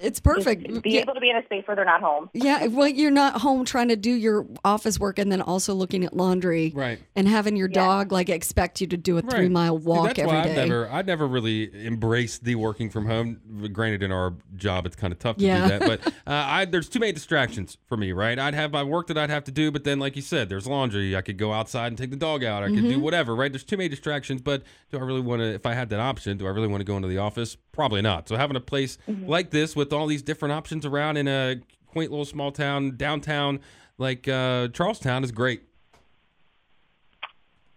It's 0.00 0.20
just 0.20 0.24
perfect. 0.24 0.82
be 0.82 0.98
able 0.98 1.14
to 1.14 1.20
be 1.20 1.30
in 1.30 1.36
a 1.36 1.44
space 1.44 1.64
where 1.66 1.74
they're 1.76 1.84
not 1.84 2.00
home. 2.00 2.30
Yeah, 2.34 2.66
well, 2.66 2.88
you're 2.88 3.10
not 3.10 3.40
home 3.40 3.64
trying 3.64 3.88
to 3.88 3.96
do 3.96 4.10
your 4.12 4.46
office 4.64 4.98
work 4.98 5.18
and 5.18 5.30
then 5.30 5.40
also 5.42 5.74
looking 5.74 6.04
at 6.04 6.16
laundry, 6.16 6.72
Right. 6.74 6.98
And 7.16 7.28
having 7.28 7.56
your 7.56 7.68
dog 7.68 8.12
like 8.12 8.28
expect 8.28 8.80
you 8.80 8.86
to 8.88 8.96
do 8.96 9.18
a 9.18 9.22
three 9.22 9.48
mile 9.48 9.78
See, 9.78 9.86
walk 9.86 10.06
that's 10.08 10.18
every 10.20 10.32
why 10.36 10.44
day. 10.44 10.50
I've 10.62 10.68
never, 10.68 10.88
I've 10.90 11.06
never 11.06 11.26
really 11.28 11.86
embraced 11.86 12.44
the 12.44 12.54
working 12.54 12.90
from 12.90 13.06
home. 13.06 13.70
Granted, 13.72 14.02
in 14.02 14.12
our 14.12 14.34
job, 14.56 14.86
it's 14.86 14.96
kind 14.96 15.12
of 15.12 15.18
tough 15.18 15.36
to 15.36 15.44
Yeah. 15.44 15.68
do 15.68 15.78
that. 15.78 15.80
But 16.02 16.06
uh, 16.26 16.44
I, 16.46 16.64
there's 16.64 16.88
too 16.88 16.98
many 17.00 17.12
distractions 17.12 17.76
for 17.86 17.96
me, 17.96 18.12
right? 18.12 18.38
I'd 18.38 18.54
have 18.54 18.72
my 18.72 18.82
work 18.82 19.06
that 19.08 19.18
I'd 19.18 19.30
have 19.30 19.44
to 19.44 19.52
do, 19.52 19.70
but 19.70 19.84
then, 19.84 19.98
like 19.98 20.16
you 20.16 20.22
said, 20.22 20.48
there's 20.48 20.66
laundry. 20.66 21.14
I 21.16 21.20
could 21.22 21.36
go 21.38 21.52
outside 21.52 21.88
and 21.88 21.98
take 21.98 22.10
the 22.10 22.16
dog 22.16 22.42
out. 22.44 22.62
I 22.62 22.68
could 22.68 22.78
Mm-hmm. 22.80 22.88
do 22.88 23.00
whatever, 23.00 23.34
right? 23.34 23.52
There's 23.52 23.64
too 23.64 23.76
many 23.76 23.88
distractions. 23.90 24.40
But 24.40 24.62
do 24.90 24.98
I 24.98 25.02
really 25.02 25.20
want 25.20 25.40
to? 25.42 25.52
If 25.52 25.66
I 25.66 25.74
had 25.74 25.90
that 25.90 26.00
option, 26.00 26.38
do 26.38 26.46
I 26.46 26.50
really 26.50 26.68
want 26.68 26.80
to 26.80 26.84
go 26.84 26.96
into 26.96 27.08
the 27.08 27.18
office? 27.18 27.56
Probably 27.72 28.00
not. 28.00 28.28
So 28.28 28.36
having 28.36 28.56
a 28.56 28.60
place 28.60 28.96
Mm-hmm. 29.08 29.26
like 29.28 29.50
this 29.50 29.74
with 29.76 29.89
all 29.92 30.06
these 30.06 30.22
different 30.22 30.52
options 30.52 30.86
around 30.86 31.16
in 31.16 31.28
a 31.28 31.56
quaint 31.86 32.10
little 32.10 32.24
small 32.24 32.52
town, 32.52 32.96
downtown 32.96 33.60
like 33.98 34.28
uh, 34.28 34.68
Charles 34.68 34.98
Town, 34.98 35.24
is 35.24 35.32
great. 35.32 35.62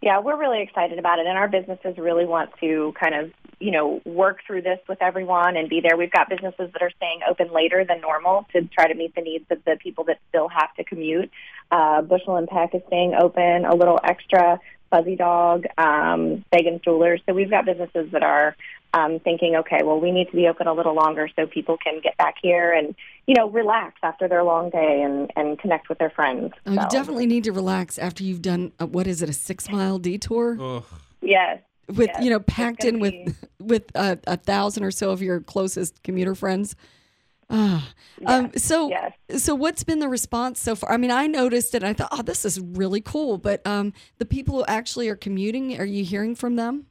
Yeah, 0.02 0.20
we're 0.20 0.38
really 0.38 0.62
excited 0.62 1.00
about 1.00 1.20
it, 1.20 1.28
and 1.28 1.38
our 1.38 1.48
businesses 1.48 1.98
really 1.98 2.26
want 2.26 2.50
to 2.60 2.94
kind 3.00 3.16
of, 3.16 3.32
you 3.60 3.72
know, 3.72 4.02
work 4.04 4.40
through 4.46 4.62
this 4.62 4.80
with 4.90 5.02
everyone 5.02 5.56
and 5.56 5.70
be 5.70 5.80
there. 5.80 5.96
We've 5.96 6.12
got 6.12 6.28
businesses 6.28 6.72
that 6.74 6.82
are 6.82 6.92
staying 6.98 7.22
open 7.30 7.54
later 7.54 7.86
than 7.88 8.02
normal 8.02 8.46
to 8.52 8.64
try 8.64 8.88
to 8.88 8.96
meet 8.96 9.16
the 9.16 9.22
needs 9.22 9.46
of 9.50 9.64
the 9.64 9.78
people 9.82 10.04
that 10.06 10.20
still 10.28 10.50
have 10.50 10.74
to 10.76 10.84
commute. 10.84 11.32
Uh, 11.72 12.02
Bushel 12.02 12.36
and 12.36 12.50
Peck 12.50 12.76
is 12.76 12.82
staying 12.88 13.14
open 13.14 13.64
a 13.64 13.76
little 13.76 14.00
extra. 14.04 14.60
Fuzzy 14.94 15.16
Dog, 15.16 15.66
um, 15.78 16.46
Sagan's 16.54 16.82
Jewelers. 16.82 17.20
So 17.26 17.34
we've 17.34 17.50
got 17.50 17.66
businesses 17.66 18.12
that 18.12 18.22
are 18.22 18.56
um, 18.94 19.20
thinking, 19.20 19.56
okay, 19.56 19.82
well, 19.84 20.00
we 20.00 20.12
need 20.12 20.30
to 20.30 20.36
be 20.36 20.48
open 20.48 20.68
a 20.68 20.74
little 20.74 20.94
longer 20.94 21.28
so 21.36 21.48
people 21.48 21.78
can 21.84 22.00
get 22.02 22.16
back 22.18 22.36
here 22.42 22.72
and, 22.72 22.94
you 23.26 23.34
know, 23.34 23.50
relax 23.50 23.96
after 24.04 24.28
their 24.28 24.44
long 24.44 24.70
day 24.70 25.02
and, 25.02 25.32
and 25.36 25.58
connect 25.60 25.90
with 25.90 25.98
their 25.98 26.12
friends. 26.12 26.54
Oh, 26.66 26.74
you 26.74 26.88
definitely 26.90 27.26
need 27.26 27.44
to 27.46 27.52
relax 27.52 27.98
after 27.98 28.24
you've 28.24 28.42
done 28.42 28.72
a, 28.80 28.86
what 28.86 29.08
is 29.08 29.22
it, 29.22 29.30
a 29.30 29.34
six 29.34 29.70
mile 29.70 29.98
detour 29.98 30.58
Ugh. 30.60 30.84
Yes. 31.22 31.60
with 31.88 32.10
yes, 32.14 32.24
you 32.24 32.30
know 32.30 32.40
packed 32.40 32.84
in 32.84 33.00
with 33.00 33.12
be- 33.12 33.34
with 33.60 33.92
uh, 33.96 34.18
a 34.28 34.38
thousand 34.38 34.84
or 34.84 34.92
so 34.92 35.10
of 35.10 35.22
your 35.22 35.40
closest 35.40 36.04
commuter 36.04 36.36
friends. 36.36 36.76
Ah, 37.50 37.94
um, 38.26 38.52
so 38.56 38.90
yes. 38.90 39.44
so 39.44 39.54
what's 39.54 39.84
been 39.84 40.00
the 40.00 40.08
response 40.08 40.60
so 40.60 40.76
far? 40.76 40.92
I 40.92 40.98
mean, 40.98 41.12
I 41.12 41.28
noticed 41.28 41.76
it. 41.76 41.84
I 41.84 41.94
thought, 41.94 42.10
oh, 42.12 42.22
this 42.22 42.46
is 42.46 42.60
really 42.60 43.02
cool. 43.02 43.38
But 43.38 43.66
um, 43.66 43.94
the 44.18 44.26
people 44.26 44.56
who 44.56 44.66
actually 44.66 45.10
are 45.10 45.16
commuting, 45.16 45.80
are 45.80 45.86
you 45.86 46.04
hearing 46.04 46.36
from 46.36 46.56
them? 46.56 46.88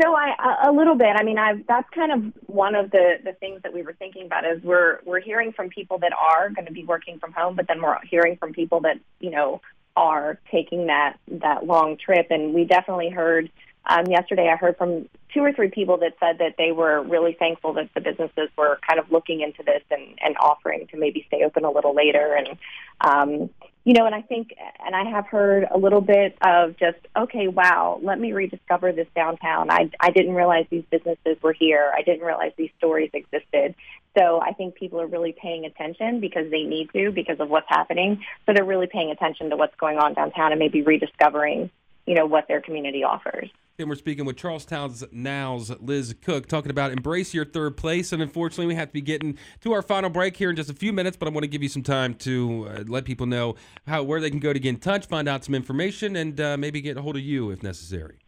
So 0.00 0.14
I 0.14 0.66
a- 0.68 0.72
little 0.72 0.94
bit. 0.94 1.14
I 1.16 1.22
mean, 1.22 1.38
I've 1.38 1.66
that's 1.66 1.88
kind 1.90 2.12
of 2.12 2.32
one 2.48 2.74
of 2.74 2.90
the 2.90 3.18
the 3.24 3.32
things 3.34 3.60
that 3.62 3.72
we 3.74 3.82
were 3.82 3.92
thinking 3.94 4.26
about 4.26 4.44
is 4.44 4.62
we're 4.62 5.00
we're 5.04 5.20
hearing 5.20 5.52
from 5.52 5.68
people 5.68 5.98
that 5.98 6.12
are 6.12 6.48
going 6.50 6.66
to 6.66 6.72
be 6.72 6.84
working 6.84 7.18
from 7.18 7.32
home, 7.32 7.56
but 7.56 7.66
then 7.68 7.82
we're 7.82 7.96
hearing 8.08 8.36
from 8.36 8.52
people 8.52 8.80
that 8.80 8.98
you 9.18 9.30
know 9.30 9.60
are 9.96 10.38
taking 10.50 10.86
that 10.86 11.18
that 11.28 11.66
long 11.66 11.96
trip, 11.96 12.28
and 12.30 12.54
we 12.54 12.64
definitely 12.64 13.10
heard. 13.10 13.50
Um, 13.86 14.06
yesterday, 14.06 14.48
I 14.52 14.56
heard 14.56 14.76
from 14.76 15.08
two 15.32 15.40
or 15.40 15.52
three 15.52 15.70
people 15.70 15.96
that 15.98 16.12
said 16.20 16.38
that 16.38 16.54
they 16.58 16.70
were 16.70 17.02
really 17.02 17.34
thankful 17.38 17.72
that 17.74 17.88
the 17.94 18.00
businesses 18.00 18.50
were 18.56 18.78
kind 18.86 19.00
of 19.00 19.10
looking 19.10 19.40
into 19.40 19.62
this 19.62 19.82
and, 19.90 20.18
and 20.20 20.36
offering 20.38 20.86
to 20.88 20.98
maybe 20.98 21.24
stay 21.28 21.44
open 21.44 21.64
a 21.64 21.70
little 21.70 21.94
later. 21.94 22.36
And, 22.36 22.58
um, 23.00 23.50
you 23.84 23.94
know, 23.94 24.04
and 24.04 24.14
I 24.14 24.20
think, 24.20 24.54
and 24.84 24.94
I 24.94 25.04
have 25.04 25.26
heard 25.26 25.66
a 25.70 25.78
little 25.78 26.02
bit 26.02 26.36
of 26.42 26.76
just, 26.76 26.98
okay, 27.16 27.48
wow, 27.48 27.98
let 28.02 28.20
me 28.20 28.32
rediscover 28.32 28.92
this 28.92 29.06
downtown. 29.16 29.70
I, 29.70 29.90
I 29.98 30.10
didn't 30.10 30.34
realize 30.34 30.66
these 30.70 30.84
businesses 30.90 31.42
were 31.42 31.54
here. 31.54 31.90
I 31.96 32.02
didn't 32.02 32.24
realize 32.24 32.52
these 32.58 32.70
stories 32.76 33.10
existed. 33.14 33.74
So 34.18 34.40
I 34.40 34.52
think 34.52 34.74
people 34.74 35.00
are 35.00 35.06
really 35.06 35.32
paying 35.32 35.64
attention 35.64 36.20
because 36.20 36.50
they 36.50 36.64
need 36.64 36.90
to 36.92 37.10
because 37.10 37.40
of 37.40 37.48
what's 37.48 37.68
happening. 37.68 38.22
So 38.44 38.52
they're 38.52 38.64
really 38.64 38.88
paying 38.88 39.10
attention 39.10 39.50
to 39.50 39.56
what's 39.56 39.76
going 39.76 39.98
on 39.98 40.12
downtown 40.14 40.52
and 40.52 40.58
maybe 40.58 40.82
rediscovering, 40.82 41.70
you 42.06 42.14
know, 42.14 42.26
what 42.26 42.48
their 42.48 42.60
community 42.60 43.04
offers. 43.04 43.48
And 43.80 43.88
we're 43.88 43.96
speaking 43.96 44.26
with 44.26 44.36
Charles 44.36 44.66
Town's 44.66 45.02
Now's 45.10 45.70
Liz 45.80 46.14
Cook, 46.20 46.46
talking 46.46 46.70
about 46.70 46.92
embrace 46.92 47.32
your 47.32 47.46
third 47.46 47.78
place. 47.78 48.12
And 48.12 48.20
unfortunately, 48.20 48.66
we 48.66 48.74
have 48.74 48.88
to 48.88 48.92
be 48.92 49.00
getting 49.00 49.38
to 49.62 49.72
our 49.72 49.80
final 49.80 50.10
break 50.10 50.36
here 50.36 50.50
in 50.50 50.56
just 50.56 50.68
a 50.68 50.74
few 50.74 50.92
minutes. 50.92 51.16
But 51.16 51.28
I 51.28 51.30
want 51.30 51.44
to 51.44 51.48
give 51.48 51.62
you 51.62 51.68
some 51.70 51.82
time 51.82 52.14
to 52.16 52.68
uh, 52.68 52.84
let 52.86 53.06
people 53.06 53.26
know 53.26 53.54
how 53.86 54.02
where 54.02 54.20
they 54.20 54.28
can 54.28 54.38
go 54.38 54.52
to 54.52 54.60
get 54.60 54.68
in 54.68 54.76
touch, 54.76 55.06
find 55.06 55.28
out 55.28 55.44
some 55.44 55.54
information, 55.54 56.14
and 56.14 56.38
uh, 56.38 56.56
maybe 56.58 56.82
get 56.82 56.98
a 56.98 57.02
hold 57.02 57.16
of 57.16 57.22
you 57.22 57.50
if 57.50 57.62
necessary. 57.62 58.18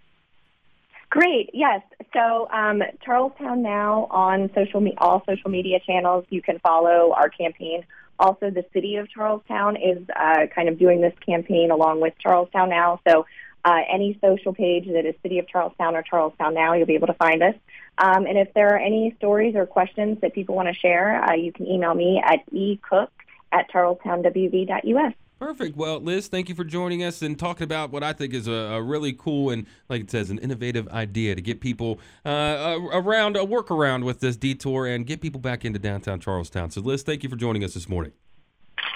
Great. 1.10 1.50
Yes. 1.52 1.82
So 2.14 2.48
um, 2.50 2.82
Charles 3.04 3.32
Town 3.38 3.62
now 3.62 4.06
on 4.10 4.50
social 4.54 4.80
me- 4.80 4.94
all 4.96 5.22
social 5.28 5.50
media 5.50 5.80
channels. 5.86 6.24
You 6.30 6.40
can 6.40 6.58
follow 6.60 7.12
our 7.14 7.28
campaign. 7.28 7.84
Also, 8.18 8.48
the 8.48 8.64
city 8.72 8.96
of 8.96 9.10
Charles 9.10 9.42
Town 9.46 9.76
is 9.76 9.98
uh, 10.16 10.46
kind 10.54 10.70
of 10.70 10.78
doing 10.78 11.02
this 11.02 11.12
campaign 11.26 11.70
along 11.70 12.00
with 12.00 12.14
Charles 12.18 12.48
Town 12.52 12.70
now. 12.70 13.00
So 13.06 13.26
uh, 13.64 13.78
any 13.92 14.18
social 14.20 14.52
page 14.52 14.86
that 14.86 15.06
is 15.06 15.14
City 15.22 15.38
of 15.38 15.48
Charles 15.48 15.72
Town 15.78 15.94
or 15.94 16.02
Charles 16.02 16.32
Town 16.38 16.54
Now, 16.54 16.74
you'll 16.74 16.86
be 16.86 16.94
able 16.94 17.06
to 17.08 17.14
find 17.14 17.42
us. 17.42 17.54
Um, 17.98 18.26
and 18.26 18.38
if 18.38 18.52
there 18.54 18.74
are 18.74 18.78
any 18.78 19.14
stories 19.18 19.54
or 19.54 19.66
questions 19.66 20.18
that 20.22 20.34
people 20.34 20.54
want 20.54 20.68
to 20.68 20.74
share, 20.74 21.22
uh, 21.24 21.34
you 21.34 21.52
can 21.52 21.66
email 21.66 21.94
me 21.94 22.22
at 22.24 22.40
ecook 22.52 23.08
at 23.52 23.70
charlestownwv.us. 23.70 25.14
Perfect. 25.38 25.76
Well, 25.76 25.98
Liz, 25.98 26.28
thank 26.28 26.48
you 26.48 26.54
for 26.54 26.62
joining 26.62 27.02
us 27.02 27.20
and 27.20 27.36
talking 27.36 27.64
about 27.64 27.90
what 27.90 28.04
I 28.04 28.12
think 28.12 28.32
is 28.32 28.46
a, 28.46 28.52
a 28.52 28.82
really 28.82 29.12
cool 29.12 29.50
and, 29.50 29.66
like 29.88 30.00
it 30.02 30.10
says, 30.10 30.30
an 30.30 30.38
innovative 30.38 30.86
idea 30.88 31.34
to 31.34 31.42
get 31.42 31.60
people 31.60 31.98
uh, 32.24 32.78
around 32.92 33.36
a 33.36 33.40
workaround 33.40 34.04
with 34.04 34.20
this 34.20 34.36
detour 34.36 34.86
and 34.86 35.04
get 35.04 35.20
people 35.20 35.40
back 35.40 35.64
into 35.64 35.80
downtown 35.80 36.20
Charles 36.20 36.48
Town. 36.48 36.70
So, 36.70 36.80
Liz, 36.80 37.02
thank 37.02 37.24
you 37.24 37.28
for 37.28 37.34
joining 37.34 37.64
us 37.64 37.74
this 37.74 37.88
morning. 37.88 38.12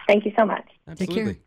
Thank 0.06 0.24
you 0.24 0.32
so 0.38 0.46
much. 0.46 0.64
Absolutely. 0.88 1.16
Take 1.16 1.24
care. 1.24 1.42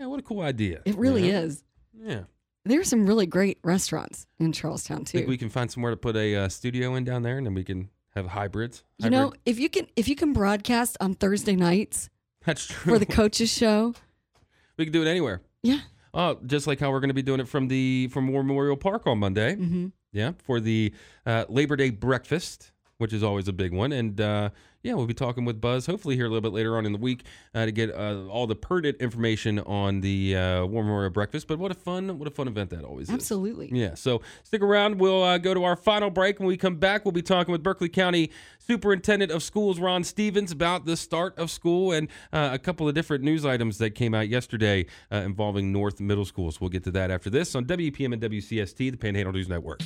Yeah, 0.00 0.06
what 0.06 0.20
a 0.20 0.22
cool 0.22 0.42
idea. 0.42 0.82
It 0.84 0.96
really 0.96 1.28
Yeah. 1.28 1.40
is. 1.40 1.64
Yeah. 1.98 2.20
There's 2.64 2.88
some 2.88 3.06
really 3.06 3.26
great 3.26 3.58
restaurants 3.62 4.26
in 4.38 4.52
Charles 4.52 4.84
Town 4.84 5.04
too. 5.04 5.18
I 5.18 5.20
Think 5.20 5.28
we 5.28 5.36
can 5.36 5.50
find 5.50 5.70
somewhere 5.70 5.90
to 5.92 5.96
put 5.96 6.16
a 6.16 6.34
uh, 6.36 6.48
studio 6.48 6.94
in 6.94 7.04
down 7.04 7.22
there, 7.22 7.36
and 7.36 7.46
then 7.46 7.54
we 7.54 7.64
can 7.64 7.90
have 8.14 8.26
hybrids. 8.28 8.84
you 8.98 9.10
know, 9.10 9.32
if 9.44 9.58
you 9.58 9.68
can 9.68 9.86
if 9.96 10.08
you 10.08 10.16
can 10.16 10.32
broadcast 10.32 10.96
on 11.00 11.14
Thursday 11.14 11.56
nights 11.56 12.08
that's 12.44 12.66
true. 12.66 12.92
for 12.94 12.98
the 12.98 13.06
coaches 13.06 13.50
show, 13.52 13.94
we 14.76 14.84
can 14.84 14.92
do 14.92 15.02
it 15.02 15.08
anywhere. 15.08 15.42
yeah. 15.62 15.80
Oh, 16.16 16.38
just 16.46 16.68
like 16.68 16.78
how 16.78 16.92
we're 16.92 17.00
going 17.00 17.08
to 17.08 17.14
be 17.14 17.22
doing 17.22 17.40
it 17.40 17.48
from 17.48 17.66
the 17.66 18.06
from 18.12 18.28
War 18.28 18.44
Memorial 18.44 18.76
Park 18.76 19.06
on 19.08 19.18
Monday. 19.18 19.56
hmm 19.56 19.88
Yeah, 20.12 20.32
for 20.44 20.60
the 20.60 20.94
uh, 21.26 21.44
Labor 21.48 21.74
Day 21.74 21.90
breakfast, 21.90 22.70
which 22.98 23.12
is 23.12 23.24
always 23.24 23.48
a 23.48 23.52
big 23.52 23.72
one. 23.74 23.90
And 23.92 24.20
uh, 24.20 24.50
yeah, 24.84 24.92
we'll 24.92 25.06
be 25.06 25.14
talking 25.14 25.46
with 25.46 25.60
Buzz 25.60 25.86
hopefully 25.86 26.14
here 26.14 26.26
a 26.26 26.28
little 26.28 26.42
bit 26.42 26.52
later 26.52 26.76
on 26.76 26.84
in 26.84 26.92
the 26.92 26.98
week 26.98 27.24
uh, 27.54 27.64
to 27.64 27.72
get 27.72 27.90
uh, 27.90 28.26
all 28.28 28.46
the 28.46 28.54
pertinent 28.54 29.00
information 29.00 29.58
on 29.60 30.02
the 30.02 30.36
uh, 30.36 30.66
War 30.66 30.84
Memorial 30.84 31.10
breakfast. 31.10 31.48
But 31.48 31.58
what 31.58 31.70
a 31.70 31.74
fun, 31.74 32.18
what 32.18 32.28
a 32.28 32.30
fun 32.30 32.48
event 32.48 32.68
that 32.70 32.84
always 32.84 33.08
is. 33.08 33.14
Absolutely. 33.14 33.70
Yeah, 33.72 33.94
so 33.94 34.20
stick 34.42 34.60
around. 34.60 35.00
We'll 35.00 35.22
uh, 35.22 35.38
go 35.38 35.54
to 35.54 35.64
our 35.64 35.74
final 35.74 36.10
break. 36.10 36.38
When 36.38 36.46
we 36.46 36.58
come 36.58 36.76
back, 36.76 37.06
we'll 37.06 37.12
be 37.12 37.22
talking 37.22 37.50
with 37.50 37.62
Berkeley 37.62 37.88
County 37.88 38.30
Superintendent 38.58 39.32
of 39.32 39.42
Schools, 39.42 39.80
Ron 39.80 40.04
Stevens, 40.04 40.52
about 40.52 40.84
the 40.84 40.98
start 40.98 41.36
of 41.38 41.50
school 41.50 41.90
and 41.92 42.08
uh, 42.30 42.50
a 42.52 42.58
couple 42.58 42.86
of 42.86 42.94
different 42.94 43.24
news 43.24 43.46
items 43.46 43.78
that 43.78 43.90
came 43.94 44.12
out 44.12 44.28
yesterday 44.28 44.84
uh, 45.10 45.16
involving 45.16 45.72
North 45.72 45.98
Middle 45.98 46.26
School. 46.26 46.52
So 46.52 46.58
we'll 46.60 46.70
get 46.70 46.84
to 46.84 46.90
that 46.90 47.10
after 47.10 47.30
this 47.30 47.54
on 47.54 47.64
WEPM 47.64 48.12
and 48.12 48.20
WCST, 48.22 48.76
the 48.90 48.96
Panhandle 48.98 49.32
News 49.32 49.48
Network. 49.48 49.80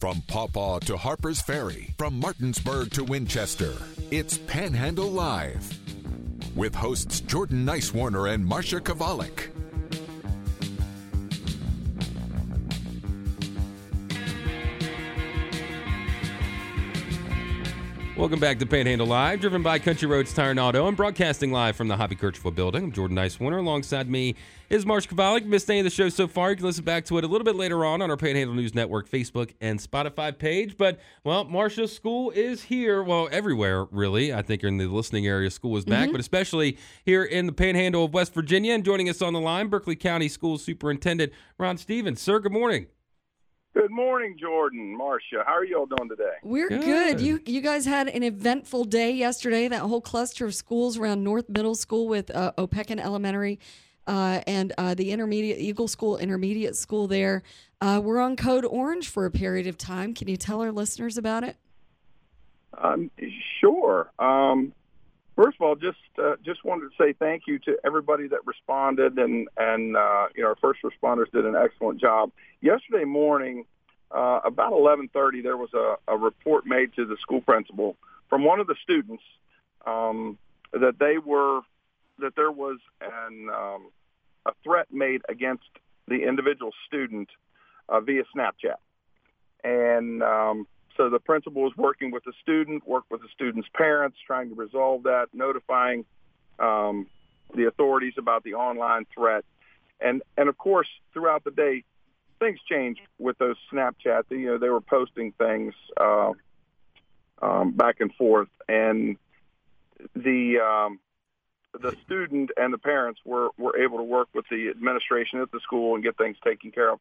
From 0.00 0.22
Paw 0.28 0.46
Paw 0.46 0.78
to 0.80 0.96
Harper's 0.96 1.42
Ferry, 1.42 1.92
from 1.98 2.20
Martinsburg 2.20 2.92
to 2.92 3.02
Winchester, 3.02 3.72
it's 4.12 4.38
Panhandle 4.38 5.10
Live. 5.10 5.76
With 6.54 6.72
hosts 6.72 7.18
Jordan 7.20 7.66
Nicewarner 7.66 8.32
and 8.32 8.48
Marsha 8.48 8.78
Chwalik. 8.78 9.50
Welcome 18.18 18.40
back 18.40 18.58
to 18.58 18.66
Panhandle 18.66 19.06
Live, 19.06 19.38
driven 19.38 19.62
by 19.62 19.78
Country 19.78 20.08
Roads 20.08 20.34
Tire 20.34 20.50
and 20.50 20.58
Auto. 20.58 20.88
I'm 20.88 20.96
broadcasting 20.96 21.52
live 21.52 21.76
from 21.76 21.86
the 21.86 21.96
Hoppy 21.96 22.16
Kercheval 22.16 22.52
building. 22.52 22.82
I'm 22.82 22.90
Jordan 22.90 23.16
Nicewarner. 23.16 23.60
Alongside 23.60 24.10
me 24.10 24.34
is 24.70 24.84
Marsh 24.84 25.06
Chwalik. 25.06 25.44
Missed 25.44 25.70
any 25.70 25.78
of 25.78 25.84
the 25.84 25.90
show 25.90 26.08
so 26.08 26.26
far? 26.26 26.50
You 26.50 26.56
can 26.56 26.64
listen 26.64 26.82
back 26.82 27.04
to 27.04 27.18
it 27.18 27.22
a 27.22 27.28
little 27.28 27.44
bit 27.44 27.54
later 27.54 27.84
on 27.84 28.02
on 28.02 28.10
our 28.10 28.16
Panhandle 28.16 28.56
News 28.56 28.74
Network 28.74 29.08
Facebook 29.08 29.54
and 29.60 29.78
Spotify 29.78 30.36
page. 30.36 30.76
But, 30.76 30.98
well, 31.22 31.44
Marsha, 31.44 31.88
school 31.88 32.32
is 32.32 32.64
here. 32.64 33.04
Well, 33.04 33.28
everywhere, 33.30 33.84
really. 33.92 34.34
I 34.34 34.42
think 34.42 34.64
in 34.64 34.78
the 34.78 34.88
listening 34.88 35.28
area, 35.28 35.48
school 35.48 35.76
is 35.76 35.84
back, 35.84 36.06
mm-hmm. 36.06 36.12
but 36.12 36.20
especially 36.20 36.76
here 37.04 37.22
in 37.22 37.46
the 37.46 37.52
Panhandle 37.52 38.06
of 38.06 38.14
West 38.14 38.34
Virginia. 38.34 38.74
And 38.74 38.84
joining 38.84 39.08
us 39.08 39.22
on 39.22 39.32
the 39.32 39.40
line, 39.40 39.68
Berkeley 39.68 39.94
County 39.94 40.28
School 40.28 40.58
Superintendent 40.58 41.32
Ron 41.56 41.78
Stevens. 41.78 42.20
Sir, 42.20 42.40
good 42.40 42.50
morning. 42.50 42.88
Good 43.74 43.90
morning, 43.90 44.36
Jordan, 44.38 44.96
Marsha. 44.98 45.44
How 45.44 45.52
are 45.52 45.64
you 45.64 45.78
all 45.78 45.86
doing 45.86 46.08
today? 46.08 46.32
We're 46.42 46.68
Good. 46.68 46.80
good. 46.82 47.20
You 47.20 47.40
you 47.46 47.60
guys 47.60 47.84
had 47.84 48.08
an 48.08 48.22
eventful 48.22 48.84
day 48.84 49.12
yesterday. 49.12 49.68
That 49.68 49.82
whole 49.82 50.00
cluster 50.00 50.46
of 50.46 50.54
schools 50.54 50.98
around 50.98 51.22
North 51.22 51.48
Middle 51.48 51.74
School 51.74 52.08
with 52.08 52.34
uh, 52.34 52.52
Opequon 52.58 52.98
Elementary 52.98 53.60
uh, 54.06 54.40
and 54.46 54.72
uh, 54.78 54.94
the 54.94 55.12
intermediate 55.12 55.58
Eagle 55.58 55.86
School 55.86 56.16
Intermediate 56.16 56.76
School 56.76 57.06
there. 57.06 57.42
Uh, 57.80 58.00
we're 58.02 58.18
on 58.18 58.36
Code 58.36 58.64
Orange 58.64 59.08
for 59.08 59.26
a 59.26 59.30
period 59.30 59.66
of 59.66 59.76
time. 59.76 60.14
Can 60.14 60.28
you 60.28 60.36
tell 60.36 60.62
our 60.62 60.72
listeners 60.72 61.18
about 61.18 61.44
it? 61.44 61.56
Um, 62.76 63.10
sure. 63.60 64.10
Um, 64.18 64.72
first 65.38 65.56
of 65.60 65.62
all, 65.62 65.76
just 65.76 65.98
uh, 66.22 66.34
just 66.44 66.64
wanted 66.64 66.90
to 66.90 66.94
say 66.98 67.12
thank 67.12 67.44
you 67.46 67.58
to 67.60 67.76
everybody 67.84 68.26
that 68.28 68.40
responded, 68.44 69.16
and 69.18 69.48
and 69.56 69.96
uh, 69.96 70.26
you 70.34 70.42
know 70.42 70.48
our 70.48 70.56
first 70.56 70.80
responders 70.82 71.30
did 71.32 71.46
an 71.46 71.54
excellent 71.54 72.00
job. 72.00 72.32
Yesterday 72.60 73.04
morning, 73.04 73.64
uh, 74.10 74.40
about 74.44 74.72
11:30, 74.72 75.42
there 75.42 75.56
was 75.56 75.70
a, 75.74 75.94
a 76.12 76.16
report 76.16 76.66
made 76.66 76.92
to 76.96 77.06
the 77.06 77.16
school 77.22 77.40
principal 77.40 77.96
from 78.28 78.44
one 78.44 78.58
of 78.58 78.66
the 78.66 78.74
students 78.82 79.22
um, 79.86 80.36
that 80.72 80.96
they 80.98 81.18
were 81.24 81.60
that 82.18 82.34
there 82.34 82.50
was 82.50 82.78
an 83.00 83.48
um, 83.48 83.90
a 84.44 84.52
threat 84.64 84.88
made 84.92 85.22
against 85.28 85.70
the 86.08 86.26
individual 86.26 86.72
student 86.86 87.28
uh, 87.88 88.00
via 88.00 88.24
Snapchat, 88.34 88.80
and 89.62 90.22
um, 90.22 90.66
so 90.98 91.08
the 91.08 91.20
principal 91.20 91.62
was 91.62 91.72
working 91.76 92.10
with 92.10 92.24
the 92.24 92.32
student, 92.42 92.86
worked 92.86 93.10
with 93.10 93.22
the 93.22 93.28
student's 93.32 93.68
parents, 93.72 94.18
trying 94.26 94.48
to 94.50 94.54
resolve 94.56 95.04
that, 95.04 95.28
notifying 95.32 96.04
um, 96.58 97.06
the 97.54 97.66
authorities 97.66 98.14
about 98.18 98.42
the 98.42 98.54
online 98.54 99.06
threat, 99.14 99.44
and 100.00 100.22
and 100.36 100.48
of 100.48 100.58
course 100.58 100.88
throughout 101.14 101.44
the 101.44 101.52
day, 101.52 101.84
things 102.40 102.58
changed 102.68 103.00
with 103.18 103.38
those 103.38 103.56
Snapchat. 103.72 104.24
You 104.30 104.46
know, 104.46 104.58
they 104.58 104.68
were 104.68 104.80
posting 104.80 105.32
things 105.32 105.72
uh, 105.96 106.32
um, 107.40 107.72
back 107.72 108.00
and 108.00 108.12
forth, 108.16 108.48
and 108.68 109.16
the 110.16 110.58
um, 110.58 110.98
the 111.80 111.96
student 112.04 112.50
and 112.56 112.72
the 112.72 112.78
parents 112.78 113.20
were 113.24 113.50
were 113.56 113.78
able 113.78 113.98
to 113.98 114.04
work 114.04 114.28
with 114.34 114.46
the 114.50 114.68
administration 114.68 115.40
at 115.40 115.52
the 115.52 115.60
school 115.60 115.94
and 115.94 116.02
get 116.02 116.18
things 116.18 116.36
taken 116.44 116.72
care 116.72 116.92
of. 116.92 116.98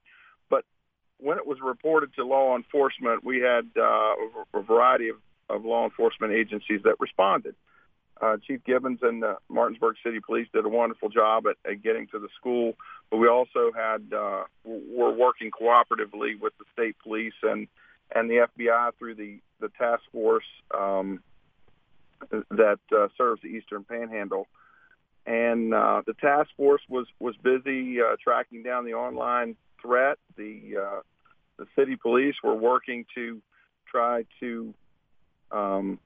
When 1.19 1.37
it 1.37 1.47
was 1.47 1.57
reported 1.61 2.13
to 2.15 2.25
law 2.25 2.55
enforcement, 2.55 3.23
we 3.23 3.39
had 3.39 3.67
uh, 3.75 4.13
a 4.53 4.61
variety 4.61 5.09
of, 5.09 5.17
of 5.49 5.65
law 5.65 5.83
enforcement 5.85 6.33
agencies 6.33 6.81
that 6.83 6.95
responded. 6.99 7.55
Uh, 8.21 8.37
Chief 8.47 8.63
Gibbons 8.63 8.99
and 9.01 9.21
the 9.21 9.37
Martinsburg 9.49 9.95
City 10.03 10.19
Police 10.19 10.47
did 10.53 10.65
a 10.65 10.69
wonderful 10.69 11.09
job 11.09 11.45
at, 11.47 11.57
at 11.69 11.83
getting 11.83 12.07
to 12.07 12.19
the 12.19 12.29
school, 12.39 12.73
but 13.11 13.17
we 13.17 13.27
also 13.27 13.71
had 13.75 14.11
uh, 14.13 14.43
we're 14.63 15.13
working 15.13 15.51
cooperatively 15.51 16.39
with 16.39 16.53
the 16.57 16.65
state 16.73 16.95
police 17.03 17.33
and 17.43 17.67
and 18.15 18.29
the 18.29 18.47
FBI 18.57 18.91
through 18.97 19.15
the 19.15 19.39
the 19.59 19.69
task 19.69 20.01
force 20.11 20.45
um, 20.75 21.21
that 22.31 22.79
uh, 22.95 23.07
serves 23.17 23.41
the 23.41 23.49
Eastern 23.49 23.83
Panhandle. 23.83 24.47
And 25.25 25.73
uh, 25.73 26.01
the 26.05 26.13
task 26.13 26.49
force 26.57 26.81
was 26.89 27.05
was 27.19 27.35
busy 27.37 28.01
uh, 28.01 28.15
tracking 28.23 28.63
down 28.63 28.85
the 28.85 28.93
online 28.93 29.57
threat. 29.81 30.17
The 30.35 30.77
uh, 30.77 31.01
the 31.57 31.65
city 31.75 31.95
police 31.95 32.35
were 32.43 32.55
working 32.55 33.05
to 33.15 33.41
try 33.89 34.25
to 34.39 34.73
um, 35.51 35.99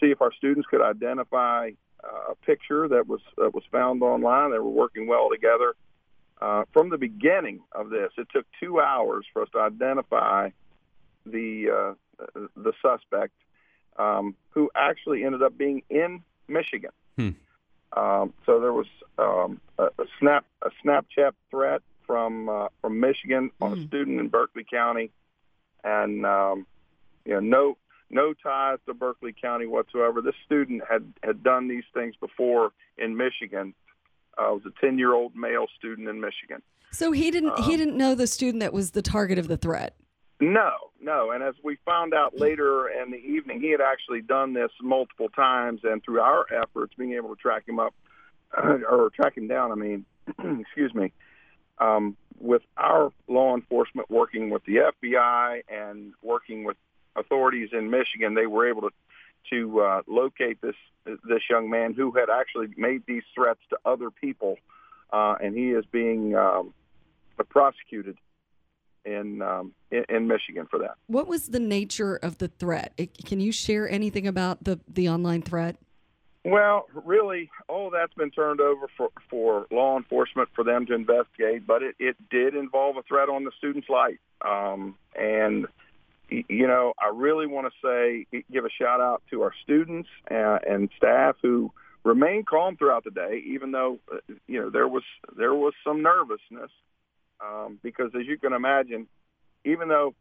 see 0.00 0.10
if 0.10 0.20
our 0.20 0.32
students 0.32 0.66
could 0.68 0.82
identify 0.82 1.70
uh, 2.02 2.32
a 2.32 2.34
picture 2.46 2.88
that 2.88 3.06
was 3.06 3.20
that 3.36 3.54
was 3.54 3.64
found 3.70 4.02
online. 4.02 4.50
They 4.50 4.58
were 4.58 4.68
working 4.68 5.06
well 5.06 5.28
together. 5.30 5.74
Uh, 6.40 6.64
from 6.72 6.90
the 6.90 6.98
beginning 6.98 7.60
of 7.72 7.90
this, 7.90 8.10
it 8.18 8.28
took 8.32 8.44
two 8.60 8.80
hours 8.80 9.24
for 9.32 9.42
us 9.42 9.48
to 9.52 9.60
identify 9.60 10.50
the 11.24 11.94
uh, 12.20 12.40
the 12.56 12.72
suspect, 12.82 13.32
um, 13.98 14.34
who 14.50 14.70
actually 14.74 15.24
ended 15.24 15.42
up 15.42 15.56
being 15.56 15.82
in 15.88 16.22
Michigan. 16.48 16.90
Hmm. 17.16 17.30
Um, 17.96 18.34
so 18.44 18.60
there 18.60 18.72
was 18.72 18.86
um, 19.18 19.60
a, 19.78 19.84
a 19.84 20.06
snap 20.18 20.44
a 20.62 20.70
Snapchat 20.84 21.32
threat 21.50 21.82
from 22.06 22.48
uh, 22.48 22.68
from 22.80 23.00
Michigan 23.00 23.50
on 23.60 23.72
a 23.72 23.76
Hmm. 23.76 23.86
student 23.86 24.20
in 24.20 24.28
Berkeley 24.28 24.64
County, 24.64 25.10
and 25.82 26.24
um, 26.26 26.66
you 27.24 27.34
know 27.34 27.40
no 27.40 27.76
no 28.10 28.34
ties 28.34 28.78
to 28.86 28.94
Berkeley 28.94 29.32
County 29.40 29.66
whatsoever. 29.66 30.20
This 30.20 30.34
student 30.44 30.82
had 30.90 31.12
had 31.22 31.42
done 31.42 31.68
these 31.68 31.84
things 31.92 32.14
before 32.20 32.72
in 32.98 33.16
Michigan. 33.16 33.74
Uh, 34.36 34.52
was 34.52 34.62
a 34.66 34.80
ten 34.80 34.98
year 34.98 35.14
old 35.14 35.34
male 35.36 35.66
student 35.78 36.08
in 36.08 36.20
Michigan. 36.20 36.60
So 36.90 37.12
he 37.12 37.30
didn't 37.30 37.58
Um, 37.58 37.62
he 37.64 37.76
didn't 37.76 37.96
know 37.96 38.14
the 38.14 38.26
student 38.26 38.60
that 38.60 38.72
was 38.72 38.92
the 38.92 39.02
target 39.02 39.38
of 39.38 39.48
the 39.48 39.56
threat. 39.56 39.94
No, 40.40 40.70
no. 41.00 41.30
And 41.30 41.42
as 41.42 41.54
we 41.62 41.76
found 41.86 42.12
out 42.12 42.38
later 42.38 42.88
in 42.88 43.10
the 43.12 43.16
evening, 43.18 43.60
he 43.60 43.70
had 43.70 43.80
actually 43.80 44.20
done 44.20 44.52
this 44.52 44.70
multiple 44.82 45.28
times, 45.28 45.80
and 45.84 46.02
through 46.04 46.20
our 46.20 46.44
efforts, 46.52 46.92
being 46.98 47.12
able 47.14 47.34
to 47.34 47.40
track 47.40 47.62
him 47.68 47.78
up 47.78 47.94
or 48.56 49.10
track 49.14 49.36
him 49.36 49.46
down, 49.48 49.70
I 49.72 49.76
mean, 49.76 50.04
excuse 50.60 50.92
me, 50.94 51.12
um, 51.78 52.16
with 52.38 52.62
our 52.76 53.12
law 53.28 53.54
enforcement 53.54 54.10
working 54.10 54.50
with 54.50 54.64
the 54.64 54.92
FBI 55.04 55.62
and 55.68 56.12
working 56.22 56.64
with 56.64 56.76
authorities 57.16 57.70
in 57.72 57.90
Michigan, 57.90 58.34
they 58.34 58.46
were 58.46 58.68
able 58.68 58.82
to 58.82 58.90
to 59.50 59.80
uh, 59.80 60.02
locate 60.06 60.60
this 60.62 60.76
this 61.04 61.42
young 61.50 61.68
man 61.68 61.92
who 61.92 62.12
had 62.12 62.30
actually 62.30 62.68
made 62.76 63.02
these 63.06 63.22
threats 63.34 63.60
to 63.70 63.78
other 63.84 64.10
people, 64.10 64.56
uh, 65.12 65.34
and 65.42 65.54
he 65.54 65.70
is 65.70 65.84
being 65.92 66.34
um, 66.34 66.72
prosecuted 67.50 68.16
in, 69.04 69.42
um, 69.42 69.72
in 69.90 70.04
in 70.08 70.26
Michigan 70.26 70.66
for 70.70 70.78
that. 70.78 70.94
What 71.06 71.26
was 71.26 71.48
the 71.48 71.60
nature 71.60 72.16
of 72.16 72.38
the 72.38 72.48
threat? 72.48 72.98
Can 73.26 73.40
you 73.40 73.52
share 73.52 73.88
anything 73.88 74.26
about 74.26 74.64
the 74.64 74.80
the 74.88 75.08
online 75.08 75.42
threat? 75.42 75.76
Well, 76.46 76.86
really, 77.06 77.50
all 77.68 77.88
that's 77.88 78.12
been 78.12 78.30
turned 78.30 78.60
over 78.60 78.86
for, 78.98 79.08
for 79.30 79.66
law 79.70 79.96
enforcement 79.96 80.50
for 80.54 80.62
them 80.62 80.84
to 80.86 80.94
investigate, 80.94 81.66
but 81.66 81.82
it, 81.82 81.94
it 81.98 82.16
did 82.28 82.54
involve 82.54 82.98
a 82.98 83.02
threat 83.02 83.30
on 83.30 83.44
the 83.44 83.50
student's 83.56 83.88
life. 83.88 84.18
Um, 84.46 84.96
and, 85.18 85.66
you 86.28 86.66
know, 86.66 86.92
I 87.00 87.12
really 87.14 87.46
want 87.46 87.72
to 87.72 87.72
say, 87.82 88.42
give 88.52 88.66
a 88.66 88.70
shout 88.70 89.00
out 89.00 89.22
to 89.30 89.40
our 89.40 89.52
students 89.62 90.10
uh, 90.30 90.58
and 90.68 90.90
staff 90.98 91.36
who 91.40 91.72
remained 92.04 92.46
calm 92.46 92.76
throughout 92.76 93.04
the 93.04 93.10
day, 93.10 93.42
even 93.46 93.72
though, 93.72 93.98
uh, 94.12 94.18
you 94.46 94.60
know, 94.60 94.68
there 94.68 94.86
was, 94.86 95.04
there 95.38 95.54
was 95.54 95.72
some 95.82 96.02
nervousness 96.02 96.70
um, 97.42 97.78
because 97.82 98.10
as 98.14 98.26
you 98.26 98.36
can 98.36 98.52
imagine, 98.52 99.06
even 99.64 99.88
though 99.88 100.14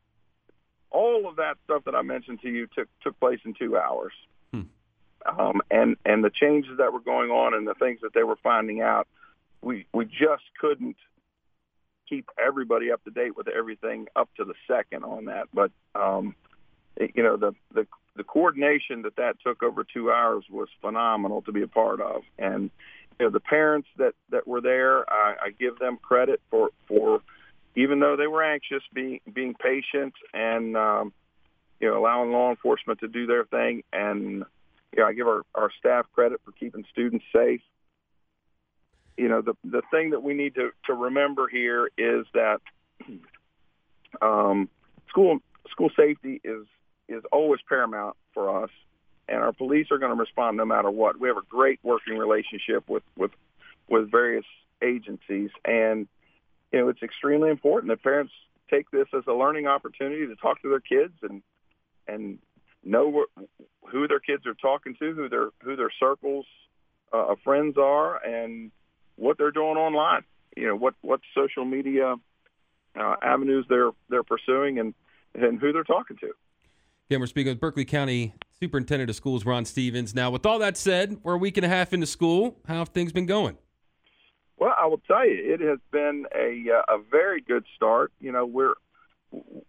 all 0.90 1.28
of 1.28 1.36
that 1.36 1.56
stuff 1.66 1.84
that 1.84 1.96
I 1.96 2.02
mentioned 2.02 2.40
to 2.44 2.50
you 2.50 2.68
took, 2.68 2.88
took 3.02 3.20
place 3.20 3.40
in 3.44 3.54
two 3.54 3.76
hours, 3.78 4.14
um, 5.26 5.62
and 5.72 5.98
and 6.06 6.24
the 6.24 6.30
changes 6.30 6.78
that 6.78 6.94
were 6.94 7.00
going 7.00 7.30
on 7.30 7.54
and 7.54 7.68
the 7.68 7.74
things 7.76 8.00
that 8.02 8.14
they 8.14 8.24
were 8.24 8.38
finding 8.44 8.82
out, 8.82 9.08
we 9.62 9.86
we 9.94 10.06
just 10.06 10.44
couldn't 10.60 10.98
keep 12.08 12.30
everybody 12.38 12.92
up 12.92 13.04
to 13.04 13.12
date 13.12 13.36
with 13.36 13.48
everything 13.48 14.08
up 14.16 14.30
to 14.38 14.46
the 14.46 14.54
second 14.68 15.04
on 15.04 15.26
that. 15.26 15.48
But 15.54 15.72
um, 15.96 16.36
it, 16.96 17.12
you 17.16 17.24
know 17.24 17.38
the 17.38 17.54
the 17.74 17.88
the 18.16 18.24
coordination 18.24 19.04
that 19.04 19.16
that 19.16 19.38
took 19.44 19.64
over 19.64 19.84
two 19.84 20.12
hours 20.12 20.46
was 20.50 20.68
phenomenal 20.82 21.42
to 21.44 21.52
be 21.52 21.64
a 21.64 21.68
part 21.68 22.02
of, 22.02 22.24
and 22.38 22.70
you 23.20 23.26
know 23.26 23.32
the 23.32 23.40
parents 23.40 23.88
that 23.98 24.14
that 24.30 24.48
were 24.48 24.62
there, 24.62 25.10
I, 25.12 25.36
I 25.46 25.50
give 25.58 25.80
them 25.80 25.98
credit 26.02 26.42
for 26.50 26.70
for 26.88 27.22
even 27.76 28.00
though 28.00 28.16
they 28.16 28.28
were 28.28 28.44
anxious, 28.44 28.84
being 28.94 29.20
being 29.32 29.56
patient 29.56 30.14
and 30.34 30.78
um, 30.78 31.14
you 31.80 31.90
know 31.90 31.98
allowing 31.98 32.32
law 32.32 32.50
enforcement 32.50 33.00
to 33.00 33.08
do 33.08 33.26
their 33.26 33.46
thing 33.46 33.84
and 33.92 34.44
you 34.96 35.02
know, 35.02 35.08
I 35.08 35.14
give 35.14 35.28
our, 35.28 35.44
our 35.56 35.72
staff 35.80 36.06
credit 36.14 36.42
for 36.46 36.52
keeping 36.52 36.86
students 36.92 37.26
safe. 37.34 37.62
You 39.18 39.28
know, 39.28 39.42
the 39.42 39.54
the 39.64 39.82
thing 39.92 40.12
that 40.12 40.24
we 40.24 40.34
need 40.34 40.56
to, 40.56 40.72
to 40.86 40.94
remember 40.94 41.48
here 41.48 41.90
is 41.98 42.26
that 42.34 42.62
um, 44.22 44.70
school 45.10 45.40
school 45.70 45.90
safety 45.96 46.42
is 46.44 46.66
is 47.08 47.24
always 47.32 47.60
paramount 47.68 48.16
for 48.34 48.64
us, 48.64 48.70
and 49.28 49.40
our 49.40 49.54
police 49.54 49.88
are 49.92 49.98
going 49.98 50.12
to 50.12 50.20
respond 50.20 50.58
no 50.58 50.66
matter 50.66 50.90
what. 50.90 51.20
We 51.20 51.28
have 51.28 51.38
a 51.38 51.46
great 51.48 51.80
working 51.84 52.18
relationship 52.18 52.88
with 52.88 53.04
with 53.16 53.32
with 53.88 54.10
various 54.10 54.46
agencies, 54.82 55.52
and 55.66 56.08
you 56.72 56.80
know, 56.80 56.90
it's 56.90 57.04
extremely 57.04 57.50
important 57.50 57.90
that 57.90 58.02
parents 58.02 58.34
take 58.70 58.90
this 58.90 59.08
as 59.16 59.24
a 59.28 59.34
learning 59.34 59.68
opportunity 59.68 60.26
to 60.26 60.36
talk 60.36 60.62
to 60.64 60.70
their 60.70 60.80
kids 60.80 61.14
and 61.22 61.42
and 62.08 62.40
know 62.84 63.26
who 63.90 64.08
their 64.08 64.20
kids 64.20 64.46
are 64.46 64.54
talking 64.54 64.96
to, 65.00 65.14
who 65.14 65.30
their 65.30 65.50
who 65.64 65.76
their 65.76 65.92
circles 66.00 66.46
uh, 67.14 67.32
of 67.32 67.40
friends 67.44 67.78
are, 67.78 68.24
and 68.24 68.72
what 69.16 69.38
they're 69.38 69.52
doing 69.52 69.78
online. 69.78 70.24
You 70.56 70.68
know 70.68 70.76
what 70.76 70.96
what 71.02 71.22
social 71.36 71.66
media 71.66 72.16
uh, 73.00 73.16
avenues 73.22 73.66
they're 73.70 73.92
they're 74.10 74.24
pursuing, 74.24 74.80
and 74.80 74.94
and 75.36 75.60
who 75.60 75.72
they're 75.72 75.84
talking 75.84 76.18
to. 76.18 76.32
Again, 77.10 77.20
we're 77.20 77.28
speaking 77.28 77.52
with 77.52 77.60
Berkeley 77.60 77.86
County 77.86 78.34
Superintendent 78.60 79.10
of 79.10 79.16
Schools 79.16 79.46
Ron 79.46 79.66
Stevens. 79.66 80.16
Now, 80.16 80.32
with 80.32 80.46
all 80.46 80.58
that 80.60 80.78
said, 80.78 81.18
we're 81.22 81.34
a 81.34 81.38
week 81.38 81.58
and 81.58 81.66
a 81.66 81.70
half 81.70 81.94
into 81.94 82.08
school. 82.08 82.58
How 82.68 82.76
have 82.76 82.90
things 82.90 83.12
been 83.12 83.26
going? 83.26 83.58
Well, 84.58 84.74
I 84.80 84.86
will 84.86 85.02
tell 85.06 85.28
you, 85.28 85.54
it 85.54 85.60
has 85.60 85.80
been 85.92 86.26
a 86.34 86.66
uh, 86.72 86.96
a 86.96 86.98
very 87.12 87.42
good 87.42 87.66
start. 87.76 88.14
You 88.22 88.32
know, 88.32 88.46
we're 88.46 88.76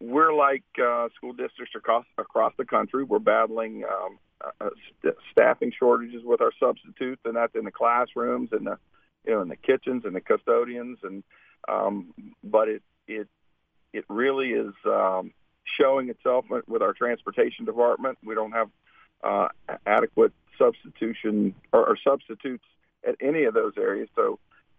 we're 0.01 0.35
like 0.35 0.65
uh, 0.83 1.09
school 1.17 1.33
districts 1.33 1.75
across 1.77 2.05
across 2.19 2.53
the 2.59 2.65
country. 2.65 3.05
We're 3.05 3.19
battling 3.19 3.85
um, 3.85 4.19
uh, 4.61 4.71
st- 5.01 5.15
staffing 5.33 5.73
shortages 5.79 6.23
with 6.25 6.41
our 6.41 6.53
substitutes, 6.61 7.23
and 7.25 7.37
that's 7.37 7.55
in 7.55 7.65
the 7.65 7.71
classrooms 7.71 8.51
and 8.53 8.67
the 8.67 8.79
you 9.27 9.33
know 9.33 9.43
in 9.43 9.49
the 9.49 9.57
kitchens 9.57 10.05
and 10.05 10.15
the 10.15 10.21
custodians. 10.21 10.99
And 11.03 11.23
um, 11.69 12.13
but 12.43 12.69
it 12.69 12.83
it 13.07 13.29
it 13.93 14.05
really 14.09 14.51
is 14.51 14.75
um, 14.85 15.33
showing 15.81 16.11
itself 16.11 16.45
with 16.67 16.83
our 16.83 16.93
transportation 16.93 17.65
department. 17.65 18.19
We 18.23 18.35
don't 18.35 18.53
have 18.53 18.69
uh, 19.23 19.49
adequate 19.87 20.33
substitution 20.59 21.55
or, 21.73 21.89
or 21.89 21.97
substitutes 21.97 22.65
at 23.07 23.17
any 23.21 23.45
of 23.45 23.55
those 23.55 23.73
areas. 23.79 24.09
So 24.15 24.39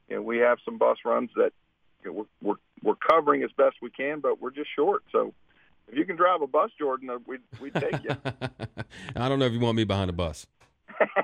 you 0.10 0.18
know, 0.18 0.22
we 0.22 0.40
have 0.40 0.60
some 0.64 0.78
bus 0.78 0.98
runs 1.04 1.32
that 1.36 1.54
we're, 2.14 2.26
we're 2.42 2.56
we're 2.84 2.96
covering 2.96 3.44
as 3.44 3.52
best 3.58 3.78
we 3.82 3.90
can, 3.90 4.20
but 4.20 4.42
we're 4.42 4.52
just 4.52 4.70
short. 4.76 5.04
So 5.12 5.34
if 5.88 5.98
you 5.98 6.06
can 6.06 6.16
drive 6.16 6.42
a 6.42 6.48
bus, 6.48 6.72
Jordan, 6.78 7.10
uh, 7.10 7.18
we'd 7.26 7.42
we'd 7.60 7.74
take 7.74 8.04
you. 8.04 8.16
I 9.16 9.30
don't 9.30 9.40
know 9.40 9.46
if 9.46 9.54
you 9.54 9.60
want 9.60 9.78
me 9.78 9.84
behind 9.84 10.10
a 10.10 10.14
bus, 10.14 10.48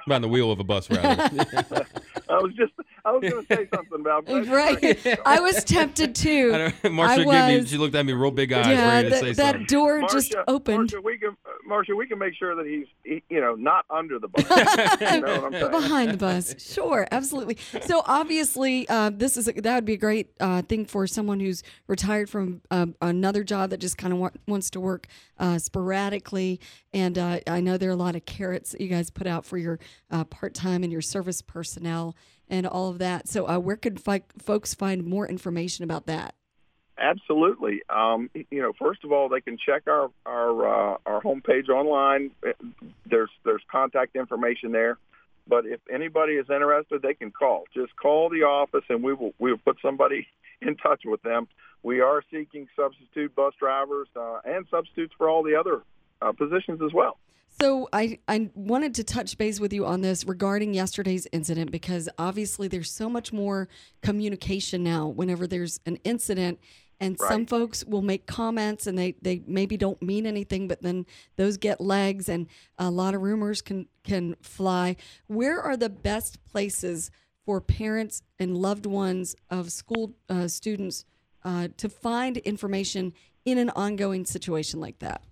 behind 0.07 0.23
the 0.23 0.27
wheel 0.27 0.51
of 0.51 0.59
a 0.59 0.63
bus, 0.63 0.89
rather. 0.89 1.29
I 2.29 2.37
was 2.39 2.53
just 2.53 2.71
I 3.03 3.11
was 3.11 3.29
going 3.29 3.45
to 3.45 3.55
say 3.55 3.67
something 3.73 3.99
about 3.99 4.27
right. 4.47 5.19
I 5.25 5.39
was 5.39 5.63
tempted 5.63 6.13
to. 6.15 6.71
Marsha, 6.83 7.47
me, 7.47 7.65
she 7.65 7.77
looked 7.77 7.95
at 7.95 8.05
me 8.05 8.13
real 8.13 8.31
big 8.31 8.53
eyes, 8.53 8.67
yeah, 8.67 8.87
ready 8.87 9.09
that, 9.09 9.19
to 9.21 9.25
say 9.25 9.33
that 9.33 9.67
door 9.67 10.01
Marsha, 10.01 10.11
just 10.11 10.35
opened. 10.47 10.91
Marsha, 10.91 11.03
we 11.03 11.17
can, 11.17 11.35
Marsha, 11.69 11.97
we 11.97 12.05
can 12.05 12.19
make 12.19 12.35
sure 12.35 12.55
that 12.55 12.65
he's, 12.65 12.85
he, 13.03 13.23
you 13.29 13.41
know, 13.41 13.55
not 13.55 13.85
under 13.89 14.19
the 14.19 14.27
bus. 14.27 14.43
you 15.01 15.21
know 15.21 15.41
what 15.41 15.55
I'm? 15.55 15.71
Behind 15.71 16.11
the 16.11 16.17
bus, 16.17 16.55
sure, 16.59 17.07
absolutely. 17.11 17.57
So 17.85 18.03
obviously, 18.05 18.87
uh, 18.87 19.11
this 19.13 19.35
is 19.37 19.47
a, 19.47 19.53
that 19.53 19.75
would 19.75 19.85
be 19.85 19.93
a 19.93 19.97
great 19.97 20.31
uh, 20.39 20.61
thing 20.61 20.85
for 20.85 21.07
someone 21.07 21.39
who's 21.39 21.63
retired 21.87 22.29
from 22.29 22.61
uh, 22.69 22.87
another 23.01 23.43
job 23.43 23.71
that 23.71 23.77
just 23.77 23.97
kind 23.97 24.13
of 24.13 24.19
wa- 24.19 24.31
wants 24.47 24.69
to 24.71 24.79
work 24.79 25.07
uh, 25.39 25.57
sporadically. 25.57 26.59
And 26.93 27.17
uh, 27.17 27.39
I 27.47 27.61
know 27.61 27.77
there 27.77 27.89
are 27.89 27.93
a 27.93 27.97
lot 27.97 28.15
of 28.15 28.25
carrots 28.25 28.71
that 28.71 28.81
you 28.81 28.87
guys 28.87 29.09
put 29.09 29.25
out 29.25 29.45
for 29.45 29.57
your 29.61 29.79
uh, 30.09 30.23
part 30.25 30.53
time 30.53 30.83
and 30.83 30.91
your 30.91 31.01
service 31.01 31.41
personnel 31.41 32.15
and 32.49 32.67
all 32.67 32.89
of 32.89 32.99
that. 32.99 33.27
So, 33.27 33.47
uh, 33.47 33.59
where 33.59 33.77
could 33.77 33.99
fi- 33.99 34.23
folks 34.37 34.73
find 34.73 35.05
more 35.05 35.27
information 35.27 35.83
about 35.83 36.05
that? 36.07 36.35
Absolutely. 36.97 37.81
Um, 37.89 38.29
you 38.33 38.61
know, 38.61 38.73
first 38.77 39.03
of 39.03 39.11
all, 39.11 39.29
they 39.29 39.41
can 39.41 39.57
check 39.57 39.83
our 39.87 40.11
our 40.25 40.93
uh, 40.93 40.97
our 41.05 41.21
homepage 41.21 41.69
online. 41.69 42.31
There's 43.09 43.29
there's 43.43 43.63
contact 43.71 44.15
information 44.15 44.71
there. 44.71 44.97
But 45.47 45.65
if 45.65 45.79
anybody 45.91 46.33
is 46.33 46.45
interested, 46.49 47.01
they 47.01 47.15
can 47.15 47.31
call. 47.31 47.63
Just 47.73 47.95
call 47.95 48.29
the 48.29 48.43
office, 48.43 48.83
and 48.89 49.03
we 49.03 49.13
will 49.13 49.33
we 49.39 49.51
will 49.51 49.59
put 49.59 49.77
somebody 49.81 50.27
in 50.61 50.75
touch 50.75 51.01
with 51.05 51.21
them. 51.23 51.47
We 51.83 52.01
are 52.01 52.23
seeking 52.31 52.67
substitute 52.75 53.33
bus 53.35 53.53
drivers 53.59 54.07
uh, 54.15 54.39
and 54.45 54.67
substitutes 54.69 55.13
for 55.17 55.27
all 55.27 55.41
the 55.41 55.55
other 55.55 55.81
uh, 56.21 56.31
positions 56.33 56.81
as 56.85 56.93
well. 56.93 57.17
So 57.59 57.89
I, 57.93 58.19
I 58.27 58.49
wanted 58.55 58.95
to 58.95 59.03
touch 59.03 59.37
base 59.37 59.59
with 59.59 59.73
you 59.73 59.85
on 59.85 60.01
this 60.01 60.25
regarding 60.25 60.73
yesterday's 60.73 61.27
incident 61.31 61.71
because 61.71 62.09
obviously 62.17 62.67
there's 62.67 62.91
so 62.91 63.09
much 63.09 63.31
more 63.33 63.67
communication 64.01 64.83
now 64.83 65.07
whenever 65.07 65.45
there's 65.47 65.79
an 65.85 65.97
incident 66.03 66.59
and 66.99 67.17
Right. 67.19 67.29
some 67.31 67.45
folks 67.47 67.83
will 67.83 68.03
make 68.03 68.27
comments 68.27 68.85
and 68.85 68.97
they, 68.97 69.15
they 69.21 69.41
maybe 69.47 69.75
don't 69.75 70.01
mean 70.01 70.25
anything 70.27 70.67
but 70.67 70.81
then 70.81 71.05
those 71.35 71.57
get 71.57 71.81
legs 71.81 72.29
and 72.29 72.47
a 72.77 72.89
lot 72.91 73.15
of 73.15 73.21
rumors 73.21 73.61
can 73.61 73.87
can 74.03 74.35
fly 74.41 74.95
where 75.27 75.59
are 75.59 75.75
the 75.75 75.89
best 75.89 76.43
places 76.45 77.09
for 77.43 77.59
parents 77.59 78.21
and 78.39 78.55
loved 78.55 78.85
ones 78.85 79.35
of 79.49 79.71
school 79.71 80.13
uh, 80.29 80.47
students 80.47 81.05
uh, 81.43 81.67
to 81.75 81.89
find 81.89 82.37
information 82.37 83.13
in 83.45 83.57
an 83.57 83.71
ongoing 83.71 84.23
situation 84.25 84.79
like 84.79 84.99
that 84.99 85.23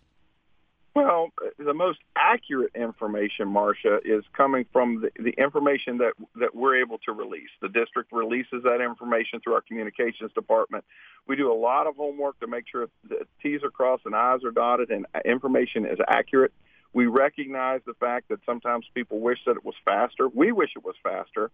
Well, 1.00 1.30
the 1.58 1.74
most 1.74 2.00
accurate 2.18 2.72
information, 2.76 3.48
Marsha, 3.48 4.00
is 4.04 4.26
coming 4.36 4.66
from 4.74 5.02
the, 5.02 5.24
the 5.24 5.30
information 5.42 6.00
that 6.00 6.12
that 6.36 6.54
we're 6.54 6.82
able 6.82 6.98
to 7.06 7.14
release. 7.14 7.48
The 7.62 7.70
district 7.70 8.12
releases 8.12 8.64
that 8.64 8.82
information 8.82 9.40
through 9.40 9.54
our 9.54 9.62
communications 9.62 10.34
department. 10.34 10.84
We 11.26 11.38
do 11.38 11.50
a 11.50 11.56
lot 11.56 11.88
of 11.88 11.96
homework 11.96 12.38
to 12.42 12.48
make 12.48 12.66
sure 12.70 12.90
that 13.08 13.28
T's 13.42 13.64
are 13.64 13.70
crossed 13.70 14.06
and 14.06 14.14
I's 14.14 14.44
are 14.44 14.52
dotted 14.52 14.90
and 14.92 15.06
information 15.24 15.86
is 15.86 16.00
accurate. 16.06 16.52
We 16.92 17.06
recognize 17.06 17.80
the 17.86 17.94
fact 17.94 18.28
that 18.28 18.40
sometimes 18.46 18.86
people 18.94 19.22
wish 19.22 19.40
that 19.46 19.56
it 19.56 19.64
was 19.64 19.76
faster. 19.86 20.28
We 20.28 20.52
wish 20.52 20.72
it 20.76 20.84
was 20.84 20.96
faster, 21.02 21.50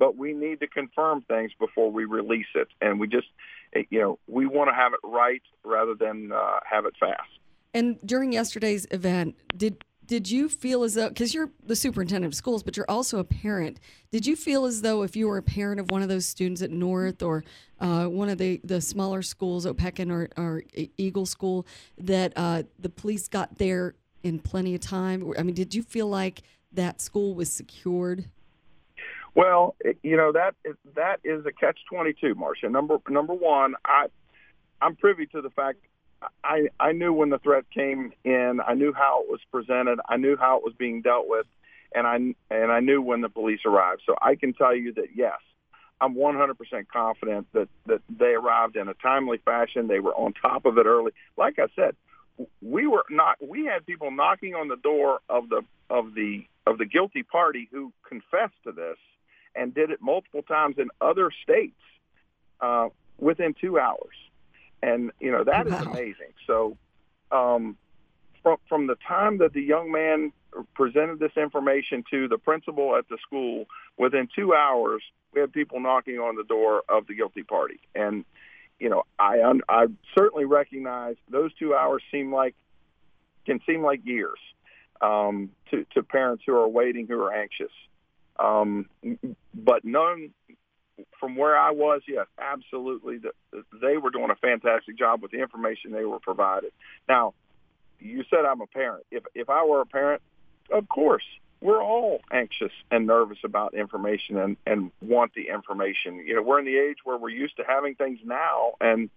but 0.00 0.16
we 0.16 0.32
need 0.32 0.58
to 0.58 0.66
confirm 0.66 1.22
things 1.22 1.52
before 1.60 1.92
we 1.92 2.04
release 2.04 2.50
it. 2.56 2.66
And 2.80 2.98
we 2.98 3.06
just, 3.06 3.28
you 3.90 4.00
know, 4.00 4.18
we 4.26 4.46
want 4.46 4.70
to 4.70 4.74
have 4.74 4.92
it 4.92 5.00
right 5.04 5.42
rather 5.62 5.94
than 5.94 6.32
uh, 6.32 6.58
have 6.68 6.84
it 6.84 6.94
fast. 6.98 7.30
And 7.78 7.96
during 8.04 8.32
yesterday's 8.32 8.88
event, 8.90 9.36
did 9.56 9.84
did 10.04 10.28
you 10.28 10.48
feel 10.48 10.82
as 10.82 10.94
though 10.94 11.10
because 11.10 11.32
you're 11.32 11.50
the 11.64 11.76
superintendent 11.76 12.32
of 12.32 12.34
schools, 12.34 12.64
but 12.64 12.76
you're 12.76 12.90
also 12.90 13.20
a 13.20 13.24
parent? 13.24 13.78
Did 14.10 14.26
you 14.26 14.34
feel 14.34 14.64
as 14.64 14.82
though 14.82 15.04
if 15.04 15.14
you 15.14 15.28
were 15.28 15.38
a 15.38 15.42
parent 15.42 15.78
of 15.78 15.88
one 15.92 16.02
of 16.02 16.08
those 16.08 16.26
students 16.26 16.60
at 16.60 16.72
North 16.72 17.22
or 17.22 17.44
uh, 17.78 18.06
one 18.06 18.28
of 18.30 18.38
the 18.38 18.60
the 18.64 18.80
smaller 18.80 19.22
schools, 19.22 19.64
Opequon 19.64 20.10
or, 20.10 20.28
or 20.36 20.64
Eagle 20.96 21.24
School, 21.24 21.66
that 21.96 22.32
uh, 22.34 22.64
the 22.80 22.88
police 22.88 23.28
got 23.28 23.58
there 23.58 23.94
in 24.24 24.40
plenty 24.40 24.74
of 24.74 24.80
time? 24.80 25.32
I 25.38 25.44
mean, 25.44 25.54
did 25.54 25.72
you 25.72 25.84
feel 25.84 26.08
like 26.08 26.42
that 26.72 27.00
school 27.00 27.32
was 27.32 27.48
secured? 27.48 28.24
Well, 29.36 29.76
you 30.02 30.16
know 30.16 30.32
that 30.32 30.56
is, 30.64 30.74
that 30.96 31.20
is 31.22 31.46
a 31.46 31.52
catch 31.52 31.78
twenty 31.88 32.12
two, 32.12 32.34
Marsha. 32.34 32.68
Number 32.68 32.98
number 33.08 33.34
one, 33.34 33.76
I 33.84 34.06
I'm 34.82 34.96
privy 34.96 35.26
to 35.26 35.40
the 35.40 35.50
fact 35.50 35.78
I 36.42 36.68
I 36.80 36.92
knew 36.92 37.12
when 37.12 37.30
the 37.30 37.38
threat 37.38 37.64
came 37.70 38.12
in. 38.24 38.60
I 38.66 38.74
knew 38.74 38.92
how 38.92 39.22
it 39.22 39.30
was 39.30 39.40
presented. 39.52 40.00
I 40.08 40.16
knew 40.16 40.36
how 40.36 40.58
it 40.58 40.64
was 40.64 40.74
being 40.74 41.02
dealt 41.02 41.28
with, 41.28 41.46
and 41.94 42.06
I 42.06 42.16
and 42.50 42.72
I 42.72 42.80
knew 42.80 43.00
when 43.00 43.20
the 43.20 43.28
police 43.28 43.60
arrived. 43.64 44.02
So 44.04 44.16
I 44.20 44.34
can 44.34 44.52
tell 44.52 44.74
you 44.74 44.92
that 44.94 45.08
yes, 45.14 45.38
I'm 46.00 46.14
100% 46.14 46.56
confident 46.92 47.46
that 47.52 47.68
that 47.86 48.02
they 48.08 48.34
arrived 48.34 48.76
in 48.76 48.88
a 48.88 48.94
timely 48.94 49.38
fashion. 49.38 49.86
They 49.86 50.00
were 50.00 50.14
on 50.14 50.32
top 50.32 50.66
of 50.66 50.78
it 50.78 50.86
early. 50.86 51.12
Like 51.36 51.58
I 51.58 51.66
said, 51.76 51.94
we 52.60 52.86
were 52.86 53.04
not. 53.10 53.36
We 53.46 53.66
had 53.66 53.86
people 53.86 54.10
knocking 54.10 54.54
on 54.54 54.68
the 54.68 54.76
door 54.76 55.20
of 55.28 55.48
the 55.48 55.62
of 55.90 56.14
the 56.14 56.44
of 56.66 56.78
the 56.78 56.84
guilty 56.84 57.22
party 57.22 57.68
who 57.70 57.92
confessed 58.06 58.60
to 58.64 58.72
this 58.72 58.98
and 59.54 59.74
did 59.74 59.90
it 59.90 60.00
multiple 60.00 60.42
times 60.42 60.76
in 60.78 60.88
other 61.00 61.30
states 61.42 61.80
uh, 62.60 62.88
within 63.18 63.54
two 63.54 63.78
hours. 63.78 64.14
And 64.82 65.10
you 65.20 65.32
know 65.32 65.44
that 65.44 65.66
wow. 65.66 65.80
is 65.80 65.86
amazing. 65.86 66.32
So 66.46 66.76
um, 67.32 67.76
from 68.42 68.58
from 68.68 68.86
the 68.86 68.96
time 69.06 69.38
that 69.38 69.52
the 69.52 69.62
young 69.62 69.90
man 69.90 70.32
presented 70.74 71.18
this 71.18 71.36
information 71.36 72.04
to 72.10 72.28
the 72.28 72.38
principal 72.38 72.96
at 72.96 73.08
the 73.08 73.18
school, 73.18 73.66
within 73.96 74.28
two 74.34 74.54
hours, 74.54 75.02
we 75.32 75.40
had 75.40 75.52
people 75.52 75.80
knocking 75.80 76.18
on 76.18 76.36
the 76.36 76.44
door 76.44 76.82
of 76.88 77.06
the 77.06 77.14
guilty 77.14 77.42
party. 77.42 77.80
And, 77.94 78.24
you 78.78 78.88
know, 78.88 79.04
I, 79.18 79.40
I 79.68 79.86
certainly 80.16 80.46
recognize 80.46 81.16
those 81.30 81.52
two 81.54 81.74
hours 81.74 82.02
seem 82.10 82.32
like, 82.32 82.54
can 83.44 83.60
seem 83.66 83.82
like 83.82 84.00
years 84.04 84.38
um, 85.00 85.50
to, 85.70 85.84
to 85.94 86.02
parents 86.02 86.44
who 86.46 86.54
are 86.54 86.68
waiting, 86.68 87.06
who 87.06 87.20
are 87.20 87.32
anxious. 87.32 87.72
Um, 88.38 88.88
but 89.54 89.84
none, 89.84 90.30
from 91.20 91.36
where 91.36 91.56
I 91.56 91.70
was, 91.70 92.02
yes, 92.06 92.26
absolutely, 92.38 93.18
the, 93.18 93.32
they 93.80 93.96
were 93.96 94.10
doing 94.10 94.30
a 94.30 94.36
fantastic 94.36 94.98
job 94.98 95.22
with 95.22 95.30
the 95.30 95.40
information 95.40 95.92
they 95.92 96.04
were 96.04 96.20
provided. 96.20 96.72
Now, 97.08 97.34
you 98.00 98.24
said 98.30 98.44
I'm 98.44 98.60
a 98.60 98.66
parent. 98.66 99.04
If 99.10 99.24
if 99.34 99.50
I 99.50 99.64
were 99.64 99.80
a 99.80 99.86
parent, 99.86 100.22
of 100.70 100.88
course, 100.88 101.24
we're 101.60 101.82
all 101.82 102.20
anxious 102.30 102.72
and 102.90 103.06
nervous 103.06 103.38
about 103.42 103.74
information 103.74 104.38
and, 104.38 104.56
and 104.66 104.92
want 105.00 105.34
the 105.34 105.48
information. 105.48 106.18
You 106.18 106.36
know, 106.36 106.42
we're 106.42 106.60
in 106.60 106.66
the 106.66 106.78
age 106.78 106.98
where 107.04 107.18
we're 107.18 107.30
used 107.30 107.56
to 107.56 107.64
having 107.66 107.94
things 107.96 108.20
now. 108.24 108.74
And, 108.80 109.10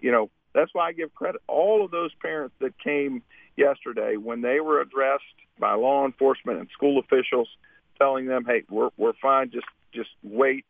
you 0.00 0.10
know, 0.10 0.30
that's 0.52 0.74
why 0.74 0.88
I 0.88 0.92
give 0.92 1.14
credit. 1.14 1.40
All 1.46 1.84
of 1.84 1.92
those 1.92 2.10
parents 2.20 2.54
that 2.60 2.76
came 2.78 3.22
yesterday 3.56 4.16
when 4.16 4.40
they 4.40 4.58
were 4.58 4.80
addressed 4.80 5.22
by 5.58 5.74
law 5.74 6.04
enforcement 6.06 6.58
and 6.58 6.68
school 6.70 6.98
officials 6.98 7.48
telling 7.98 8.26
them, 8.26 8.44
hey, 8.44 8.64
we're, 8.68 8.90
we're 8.96 9.12
fine, 9.22 9.50
just, 9.50 9.66
just 9.92 10.10
wait. 10.24 10.64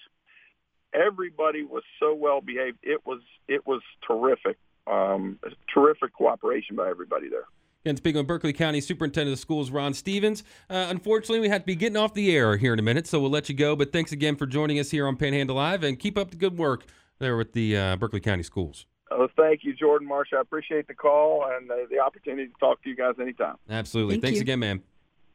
Everybody 0.92 1.62
was 1.62 1.82
so 1.98 2.14
well 2.14 2.40
behaved. 2.40 2.78
It 2.82 3.06
was, 3.06 3.20
it 3.48 3.66
was 3.66 3.82
terrific. 4.06 4.58
Um, 4.86 5.38
terrific 5.72 6.12
cooperation 6.14 6.74
by 6.74 6.88
everybody 6.88 7.28
there. 7.28 7.44
And 7.84 7.96
speaking 7.96 8.20
of 8.20 8.26
Berkeley 8.26 8.52
County 8.52 8.80
Superintendent 8.80 9.32
of 9.34 9.38
Schools, 9.38 9.70
Ron 9.70 9.94
Stevens, 9.94 10.42
uh, 10.68 10.86
unfortunately, 10.90 11.40
we 11.40 11.48
have 11.48 11.62
to 11.62 11.66
be 11.66 11.76
getting 11.76 11.96
off 11.96 12.12
the 12.12 12.34
air 12.34 12.56
here 12.56 12.74
in 12.74 12.78
a 12.78 12.82
minute, 12.82 13.06
so 13.06 13.20
we'll 13.20 13.30
let 13.30 13.48
you 13.48 13.54
go. 13.54 13.74
But 13.74 13.92
thanks 13.92 14.12
again 14.12 14.36
for 14.36 14.46
joining 14.46 14.78
us 14.78 14.90
here 14.90 15.06
on 15.06 15.16
Panhandle 15.16 15.56
Live, 15.56 15.82
and 15.82 15.98
keep 15.98 16.18
up 16.18 16.30
the 16.30 16.36
good 16.36 16.58
work 16.58 16.84
there 17.20 17.36
with 17.36 17.52
the 17.52 17.76
uh, 17.76 17.96
Berkeley 17.96 18.20
County 18.20 18.42
Schools. 18.42 18.86
Oh, 19.10 19.28
thank 19.36 19.64
you, 19.64 19.74
Jordan 19.74 20.06
Marsh. 20.06 20.28
I 20.36 20.40
appreciate 20.40 20.88
the 20.88 20.94
call 20.94 21.46
and 21.50 21.70
uh, 21.70 21.76
the 21.90 22.00
opportunity 22.00 22.48
to 22.48 22.54
talk 22.60 22.82
to 22.82 22.90
you 22.90 22.96
guys 22.96 23.14
anytime. 23.20 23.56
Absolutely. 23.68 24.16
Thank 24.16 24.24
Thanks 24.24 24.36
you. 24.36 24.42
again, 24.42 24.58
man. 24.58 24.82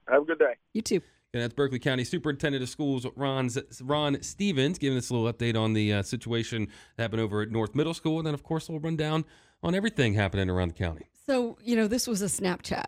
Have 0.07 0.21
a 0.21 0.25
good 0.25 0.39
day. 0.39 0.53
You 0.73 0.81
too. 0.81 1.01
And 1.35 1.43
that's 1.43 1.53
Berkeley 1.53 1.79
County 1.79 2.05
Superintendent 2.05 2.63
of 2.63 2.69
Schools 2.69 3.05
Ron, 3.17 3.49
Ron 3.83 4.21
Stevens 4.21 4.77
giving 4.79 4.97
us 4.97 5.09
a 5.09 5.13
little 5.13 5.31
update 5.31 5.61
on 5.61 5.73
the 5.73 5.91
uh, 5.91 6.01
situation 6.01 6.69
that 6.95 7.03
happened 7.03 7.21
over 7.21 7.41
at 7.41 7.51
North 7.51 7.75
Middle 7.75 7.93
School. 7.93 8.19
And 8.19 8.25
then, 8.25 8.33
of 8.33 8.41
course, 8.41 8.69
we'll 8.69 8.79
run 8.79 8.95
down 8.95 9.25
on 9.61 9.75
everything 9.75 10.13
happening 10.13 10.49
around 10.49 10.69
the 10.69 10.75
county. 10.75 11.07
So, 11.25 11.57
you 11.61 11.75
know, 11.75 11.89
this 11.89 12.07
was 12.07 12.21
a 12.21 12.27
Snapchat 12.27 12.85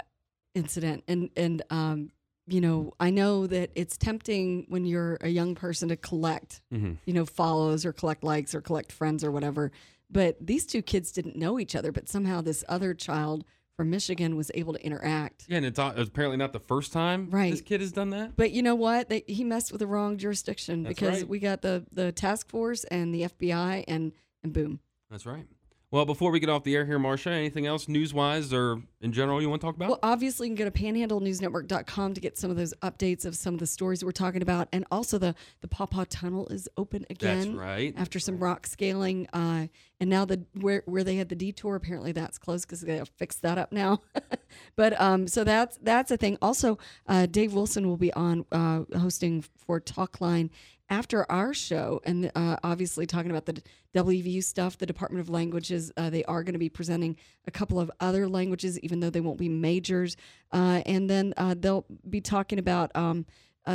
incident 0.56 1.04
and 1.08 1.30
and 1.38 1.62
um 1.70 2.10
you 2.48 2.60
know 2.60 2.92
i 3.00 3.12
know 3.12 3.46
that 3.46 3.70
it's 3.76 3.96
tempting 3.96 4.66
when 4.70 4.86
you're 4.86 5.20
a 5.22 5.30
young 5.30 5.54
person 5.54 5.90
to 5.90 5.96
collect 5.96 6.62
mm-hmm. 6.74 6.94
you 7.06 7.14
know 7.14 7.26
follows 7.26 7.86
or 7.86 7.94
collect 7.94 8.24
likes 8.24 8.56
or 8.56 8.62
collect 8.62 8.92
friends 8.92 9.24
or 9.24 9.30
whatever 9.30 9.72
but 10.10 10.36
these 10.42 10.66
two 10.66 10.82
kids 10.82 11.12
didn't 11.12 11.36
know 11.36 11.60
each 11.60 11.76
other 11.76 11.92
but 11.92 12.10
somehow 12.10 12.42
this 12.42 12.64
other 12.68 12.96
child 12.96 13.46
from 13.78 13.90
michigan 13.90 14.36
was 14.36 14.52
able 14.56 14.74
to 14.74 14.84
interact. 14.84 15.46
Yeah 15.48 15.58
and 15.58 15.66
it's, 15.66 15.80
it's 15.80 16.10
apparently 16.10 16.38
not 16.38 16.52
the 16.52 16.60
first 16.60 16.92
time 16.92 17.30
right. 17.32 17.52
this 17.52 17.62
kid 17.62 17.80
has 17.80 17.92
done 17.92 18.10
that. 18.10 18.36
But 18.36 18.52
you 18.52 18.62
know 18.62 18.76
what? 18.76 19.08
They, 19.10 19.24
he 19.28 19.44
messed 19.44 19.72
with 19.72 19.80
the 19.80 19.88
wrong 19.88 20.18
jurisdiction 20.18 20.84
That's 20.84 20.96
because 20.96 21.20
right. 21.20 21.30
we 21.30 21.40
got 21.40 21.62
the 21.62 21.86
the 21.92 22.12
task 22.12 22.50
force 22.50 22.84
and 22.86 23.14
the 23.14 23.22
fbi 23.24 23.86
and 23.88 24.12
and 24.44 24.52
boom. 24.52 24.80
That's 25.10 25.26
right 25.26 25.46
well, 25.90 26.06
before 26.06 26.32
we 26.32 26.42
get 26.42 26.50
off 26.50 26.64
the 26.64 26.76
air 26.76 26.86
here, 26.86 27.00
Marsha, 27.00 27.28
anything 27.28 27.66
else 27.66 27.88
news 27.88 28.14
wise 28.14 28.52
or 28.52 28.82
in 29.00 29.14
general 29.14 29.42
you 29.42 29.50
want 29.50 29.62
to 29.62 29.68
talk 29.68 29.76
about? 29.78 29.88
Well, 29.88 30.00
obviously, 30.04 30.50
you 30.50 30.56
can 30.56 30.66
go 30.66 30.70
to 30.70 30.78
panhandlenewsnetwork.com 30.78 32.14
to 32.14 32.20
get 32.20 32.38
some 32.38 32.52
of 32.52 32.58
those 32.58 32.74
updates 32.82 33.26
of 33.26 33.38
some 33.38 33.54
of 33.54 33.62
the 33.62 33.68
stories 33.68 34.04
we're 34.04 34.12
talking 34.12 34.42
about. 34.42 34.68
And 34.74 34.86
also, 34.92 35.18
the, 35.18 35.34
the 35.62 35.70
Paw 35.70 35.86
Tunnel 36.10 36.48
is 36.48 36.68
open 36.76 37.06
again. 37.10 37.38
That's 37.38 37.58
right. 37.58 37.94
After 37.96 38.20
some 38.20 38.38
rock 38.38 38.68
scaling. 38.68 39.28
Uh, 39.32 39.68
and 40.02 40.10
now, 40.10 40.26
the 40.26 40.44
where, 40.60 40.84
where 40.88 41.06
they 41.06 41.16
had 41.16 41.30
the 41.30 41.36
detour, 41.36 41.76
apparently 41.76 42.12
that's 42.12 42.38
closed 42.38 42.68
because 42.68 42.82
they 42.82 43.02
fixed 43.16 43.42
that 43.44 43.58
up 43.58 43.72
now. 43.72 44.02
but 44.76 45.00
um, 45.00 45.26
so 45.26 45.46
that's 45.46 45.80
that's 45.82 46.12
a 46.12 46.18
thing. 46.18 46.38
Also, 46.42 46.78
uh, 47.08 47.28
Dave 47.28 47.54
Wilson 47.54 47.88
will 47.88 47.98
be 47.98 48.12
on 48.12 48.46
uh, 48.52 48.82
hosting 48.98 49.46
for 49.66 49.80
Talkline 49.80 50.50
after 50.90 51.30
our 51.32 51.54
show, 51.54 52.02
and 52.06 52.32
uh, 52.36 52.58
obviously 52.64 53.06
talking 53.06 53.32
about 53.32 53.46
the 53.46 53.62
WVU 53.96 54.44
stuff, 54.44 54.78
the 54.78 54.86
Department 54.86 55.22
of 55.22 55.30
Languages, 55.30 55.92
uh, 55.98 56.10
they 56.10 56.24
are 56.26 56.44
going 56.44 56.54
to 56.54 56.60
be 56.60 56.70
presenting 56.70 57.18
a 57.46 57.52
couple 57.52 57.80
of 57.80 57.92
other 58.00 58.28
languages, 58.28 58.80
even 58.80 59.00
though 59.00 59.10
they 59.10 59.22
won't 59.22 59.38
be 59.38 59.50
majors. 59.50 60.16
Uh, 60.52 60.82
and 60.86 61.10
then 61.10 61.34
uh, 61.38 61.56
they'll 61.58 61.86
be 62.10 62.22
talking 62.22 62.60
about 62.60 62.96
um, 62.96 63.26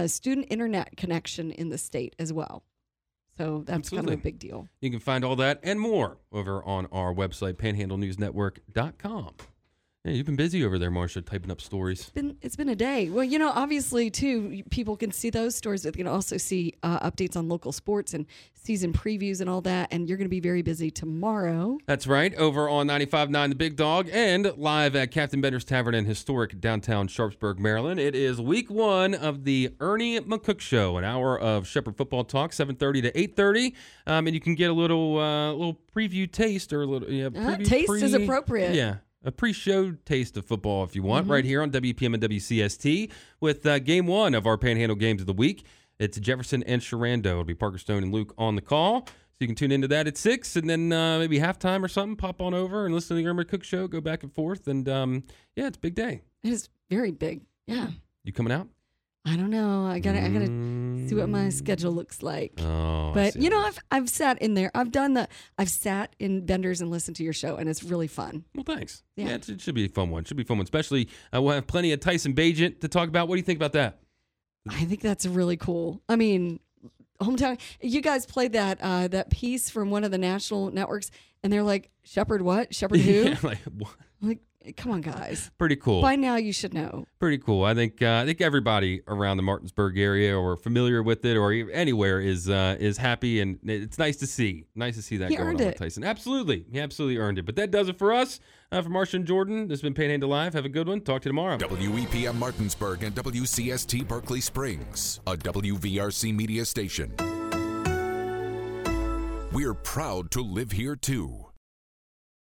student 0.07 0.47
internet 0.51 0.97
connection 0.97 1.51
in 1.51 1.69
the 1.69 1.79
state 1.79 2.17
as 2.19 2.33
well. 2.33 2.63
So 3.39 3.63
that's 3.67 3.79
Absolutely. 3.79 4.07
kind 4.07 4.19
of 4.19 4.21
a 4.21 4.23
big 4.23 4.39
deal. 4.39 4.69
You 4.81 4.91
can 4.91 5.01
find 5.01 5.25
all 5.25 5.37
that 5.37 5.61
and 5.63 5.81
more 5.81 6.19
over 6.33 6.63
on 6.65 6.87
our 6.93 7.15
website, 7.15 7.55
panhandlenewsnetwork.com. 7.55 9.35
Yeah, 10.05 10.15
you've 10.15 10.27
been 10.27 10.35
busy 10.35 10.65
over 10.65 10.81
there, 10.81 10.91
Marsha, 10.91 11.25
typing 11.25 11.53
up 11.53 11.61
stories. 11.61 12.01
It's 12.01 12.11
been 12.11 12.37
it's 12.43 12.57
been 12.57 12.69
a 12.69 12.75
day. 12.75 13.09
Well, 13.09 13.23
you 13.23 13.39
know, 13.39 13.51
obviously 13.51 14.11
too, 14.11 14.65
people 14.69 14.97
can 14.97 15.13
see 15.13 15.31
those 15.31 15.55
stories, 15.55 15.85
but 15.85 15.93
they 15.93 15.99
can 15.99 16.09
also 16.09 16.39
see 16.39 16.75
uh, 16.83 17.09
updates 17.09 17.37
on 17.37 17.49
local 17.49 17.71
sports 17.71 18.13
and 18.13 18.27
season 18.53 18.93
previews 18.93 19.41
and 19.41 19.49
all 19.49 19.61
that. 19.61 19.93
And 19.93 20.09
you're 20.09 20.19
going 20.19 20.25
to 20.25 20.29
be 20.29 20.41
very 20.41 20.63
busy 20.63 20.91
tomorrow. 20.91 21.79
That's 21.87 22.09
right, 22.09 22.35
over 22.35 22.69
on 22.69 22.89
95.9 22.89 23.51
The 23.51 23.55
Big 23.55 23.77
Dog 23.77 24.09
and 24.13 24.53
live 24.57 24.97
at 24.97 25.13
Captain 25.13 25.41
Bender's 25.41 25.65
Tavern 25.65 25.95
in 25.95 26.05
historic 26.05 26.61
downtown 26.61 27.07
Sharpsburg, 27.07 27.61
Maryland. 27.61 28.01
It 28.01 28.17
is 28.17 28.41
week 28.41 28.71
one 28.71 29.15
of 29.15 29.45
the 29.45 29.73
Ernie 29.79 30.19
McCook 30.19 30.59
Show, 30.59 30.97
an 30.97 31.05
hour 31.05 31.39
of 31.39 31.69
Shepherd 31.69 31.97
football 31.97 32.25
talk, 32.25 32.51
7:30 32.51 33.03
to 33.03 33.13
8:30, 33.13 33.73
um, 34.09 34.27
and 34.27 34.35
you 34.35 34.41
can 34.41 34.57
get 34.57 34.69
a 34.69 34.75
little 34.75 35.21
uh, 35.21 35.53
little 35.53 35.79
preview 35.95 36.29
taste 36.29 36.73
or 36.73 36.83
a 36.83 36.87
little 36.87 37.09
yeah, 37.09 37.27
uh, 37.27 37.31
preview, 37.31 37.61
uh, 37.61 37.65
taste 37.65 37.87
pre- 37.87 38.03
is 38.03 38.15
appropriate. 38.15 38.75
Yeah 38.75 38.97
a 39.25 39.33
pre-show 39.33 39.93
taste 40.05 40.37
of 40.37 40.45
football 40.45 40.85
if 40.85 40.95
you 40.97 41.03
want, 41.03 41.25
mm-hmm. 41.25 41.33
right 41.33 41.45
here 41.45 41.63
on 41.63 41.71
WEPM 41.71 42.15
and 42.15 42.23
WCST 42.23 43.11
with 43.41 43.67
uh, 43.67 43.79
game 43.79 44.07
one 44.07 44.35
of 44.35 44.47
our 44.47 44.59
Panhandle 44.59 44.97
games 44.97 45.21
of 45.21 45.27
the 45.27 45.33
week. 45.33 45.65
It's 45.99 46.19
Jefferson 46.19 46.63
and 46.65 46.83
Shenandoah. 46.83 47.33
It'll 47.33 47.45
be 47.45 47.55
Parker 47.55 47.79
Stone 47.79 48.03
and 48.03 48.13
Luke 48.13 48.35
on 48.37 48.57
the 48.57 48.63
call. 48.63 49.07
So 49.07 49.37
you 49.41 49.47
can 49.47 49.57
tune 49.57 49.73
into 49.73 49.89
that 49.89 50.07
at 50.07 50.17
six, 50.17 50.57
and 50.57 50.69
then 50.69 50.93
uh, 50.93 51.19
maybe 51.19 51.39
halftime 51.39 51.83
or 51.83 51.89
something. 51.89 52.17
Pop 52.17 52.41
on 52.41 52.55
over 52.55 52.85
and 52.85 52.95
listen 52.95 53.17
to 53.17 53.23
the 53.23 53.29
Irma 53.29 53.45
Cook 53.45 53.65
Show. 53.65 53.89
Go 53.89 54.01
back 54.01 54.23
and 54.23 54.33
forth, 54.35 54.69
and 54.69 54.89
um, 54.89 55.25
yeah, 55.57 55.67
it's 55.67 55.77
a 55.77 55.81
big 55.81 55.95
day. 55.95 56.23
It 56.43 56.53
is 56.53 56.69
very 56.91 57.13
big. 57.13 57.43
Yeah. 57.67 57.89
You 58.25 58.33
coming 58.33 58.53
out? 58.53 58.69
I 59.25 59.37
don't 59.37 59.51
know. 59.51 59.87
I 59.87 60.01
gotta. 60.01 60.19
Mm. 60.19 60.25
I 60.25 60.29
gotta 60.31 61.09
see 61.09 61.15
what 61.15 61.29
my 61.29 61.49
schedule 61.51 61.93
looks 61.93 62.23
like. 62.23 62.55
Oh, 62.61 63.13
but 63.15 63.37
you 63.37 63.51
know, 63.51 63.61
I've 63.61 63.79
I've 63.91 64.09
sat 64.09 64.43
in 64.43 64.55
there. 64.55 64.71
I've 64.75 64.91
done 64.91 65.15
the. 65.15 65.29
I've 65.57 65.69
sat 65.69 66.17
in 66.19 66.45
Benders 66.45 66.81
and 66.81 66.91
listened 66.91 67.17
to 67.19 67.25
your 67.25 67.33
show, 67.33 67.55
and 67.55 67.69
it's 67.69 67.85
really 67.85 68.09
fun. 68.09 68.45
Well, 68.55 68.65
thanks. 68.65 69.05
Yeah, 69.17 69.29
yeah 69.29 69.35
it 69.47 69.61
should 69.61 69.77
be 69.77 69.85
a 69.85 69.89
fun 69.89 70.11
one. 70.11 70.23
It 70.23 70.29
should 70.29 70.37
be 70.37 70.43
a 70.43 70.47
fun 70.47 70.59
one. 70.59 70.65
Especially, 70.65 71.09
uh, 71.33 71.41
we'll 71.41 71.55
have 71.55 71.69
plenty 71.69 71.93
of 71.93 72.01
Tyson 72.01 72.35
Bagent 72.35 72.81
to 72.81 72.89
talk 72.89 73.09
about. 73.09 73.29
What 73.29 73.37
do 73.37 73.39
you 73.39 73.45
think 73.45 73.59
about 73.59 73.75
that? 73.75 74.01
I 74.69 74.85
think 74.85 75.01
that's 75.01 75.25
really 75.25 75.57
cool. 75.57 76.03
I 76.09 76.17
mean, 76.17 76.59
hometown. 77.21 77.61
You 77.81 78.01
guys 78.01 78.27
played 78.27 78.53
that 78.53 78.79
uh, 78.81 79.09
that 79.09 79.31
piece 79.31 79.71
from 79.71 79.91
one 79.91 80.03
of 80.03 80.11
the 80.11 80.19
national 80.19 80.73
networks, 80.73 81.13
and 81.45 81.53
they're 81.53 81.63
like, 81.63 81.91
"Shepherd 82.03 82.43
what? 82.43 82.75
Shepherd 82.75 83.01
who?" 83.01 83.13
yeah, 83.13 83.37
like, 83.43 83.59
what? 83.79 83.91
like 84.21 84.39
Come 84.77 84.93
on, 84.93 85.01
guys. 85.01 85.51
Pretty 85.59 85.77
cool. 85.77 86.03
By 86.03 86.17
now, 86.17 86.37
you 86.37 86.53
should 86.53 86.73
know. 86.75 87.05
Pretty 87.19 87.39
cool. 87.39 87.65
I 87.65 87.75
think 87.75 88.01
uh, 88.03 88.21
I 88.23 88.27
think 88.27 88.41
everybody 88.41 89.03
around 89.09 89.37
the 89.37 89.43
Martinsburg 89.43 89.99
area 89.99 90.39
or 90.39 90.57
familiar 90.57 91.03
with 91.03 91.25
it 91.25 91.37
or 91.37 91.53
anywhere 91.53 92.21
is 92.21 92.49
uh, 92.49 92.77
is 92.79 92.97
happy, 92.97 93.41
and 93.41 93.59
it's 93.65 93.99
nice 93.99 94.17
to 94.19 94.27
see. 94.27 94.67
Nice 94.75 94.97
to 94.97 95.03
see 95.03 95.17
that 95.19 95.31
he 95.31 95.37
going 95.37 95.57
on 95.57 95.61
it. 95.61 95.67
with 95.67 95.77
Tyson. 95.77 96.05
Absolutely, 96.05 96.65
he 96.71 96.81
absolutely 96.81 97.19
earned 97.19 97.39
it. 97.39 97.47
But 97.47 97.57
that 97.57 97.71
does 97.71 97.89
it 97.89 97.99
for 97.99 98.13
us. 98.13 98.41
Uh, 98.71 98.81
for 98.81 98.89
Marsha 98.89 99.15
and 99.15 99.27
Jordan, 99.27 99.69
this 99.69 99.77
has 99.79 99.83
been 99.83 99.95
Panhandle 99.95 100.31
Live. 100.31 100.55
Have 100.55 100.65
a 100.65 100.71
good 100.71 100.89
one. 100.89 101.01
Talk 101.03 101.23
to 101.23 101.29
you 101.29 101.31
tomorrow. 101.31 101.59
WEPM 101.59 102.35
Martinsburg 102.37 103.03
and 103.03 103.15
WCST 103.15 104.09
Berkeley 104.09 104.41
Springs, 104.41 105.21
a 105.27 105.37
WVRC 105.37 106.35
media 106.35 106.65
station. 106.65 107.15
We're 109.53 109.75
proud 109.75 110.31
to 110.31 110.41
live 110.43 110.73
here 110.73 110.97
too. 110.97 111.52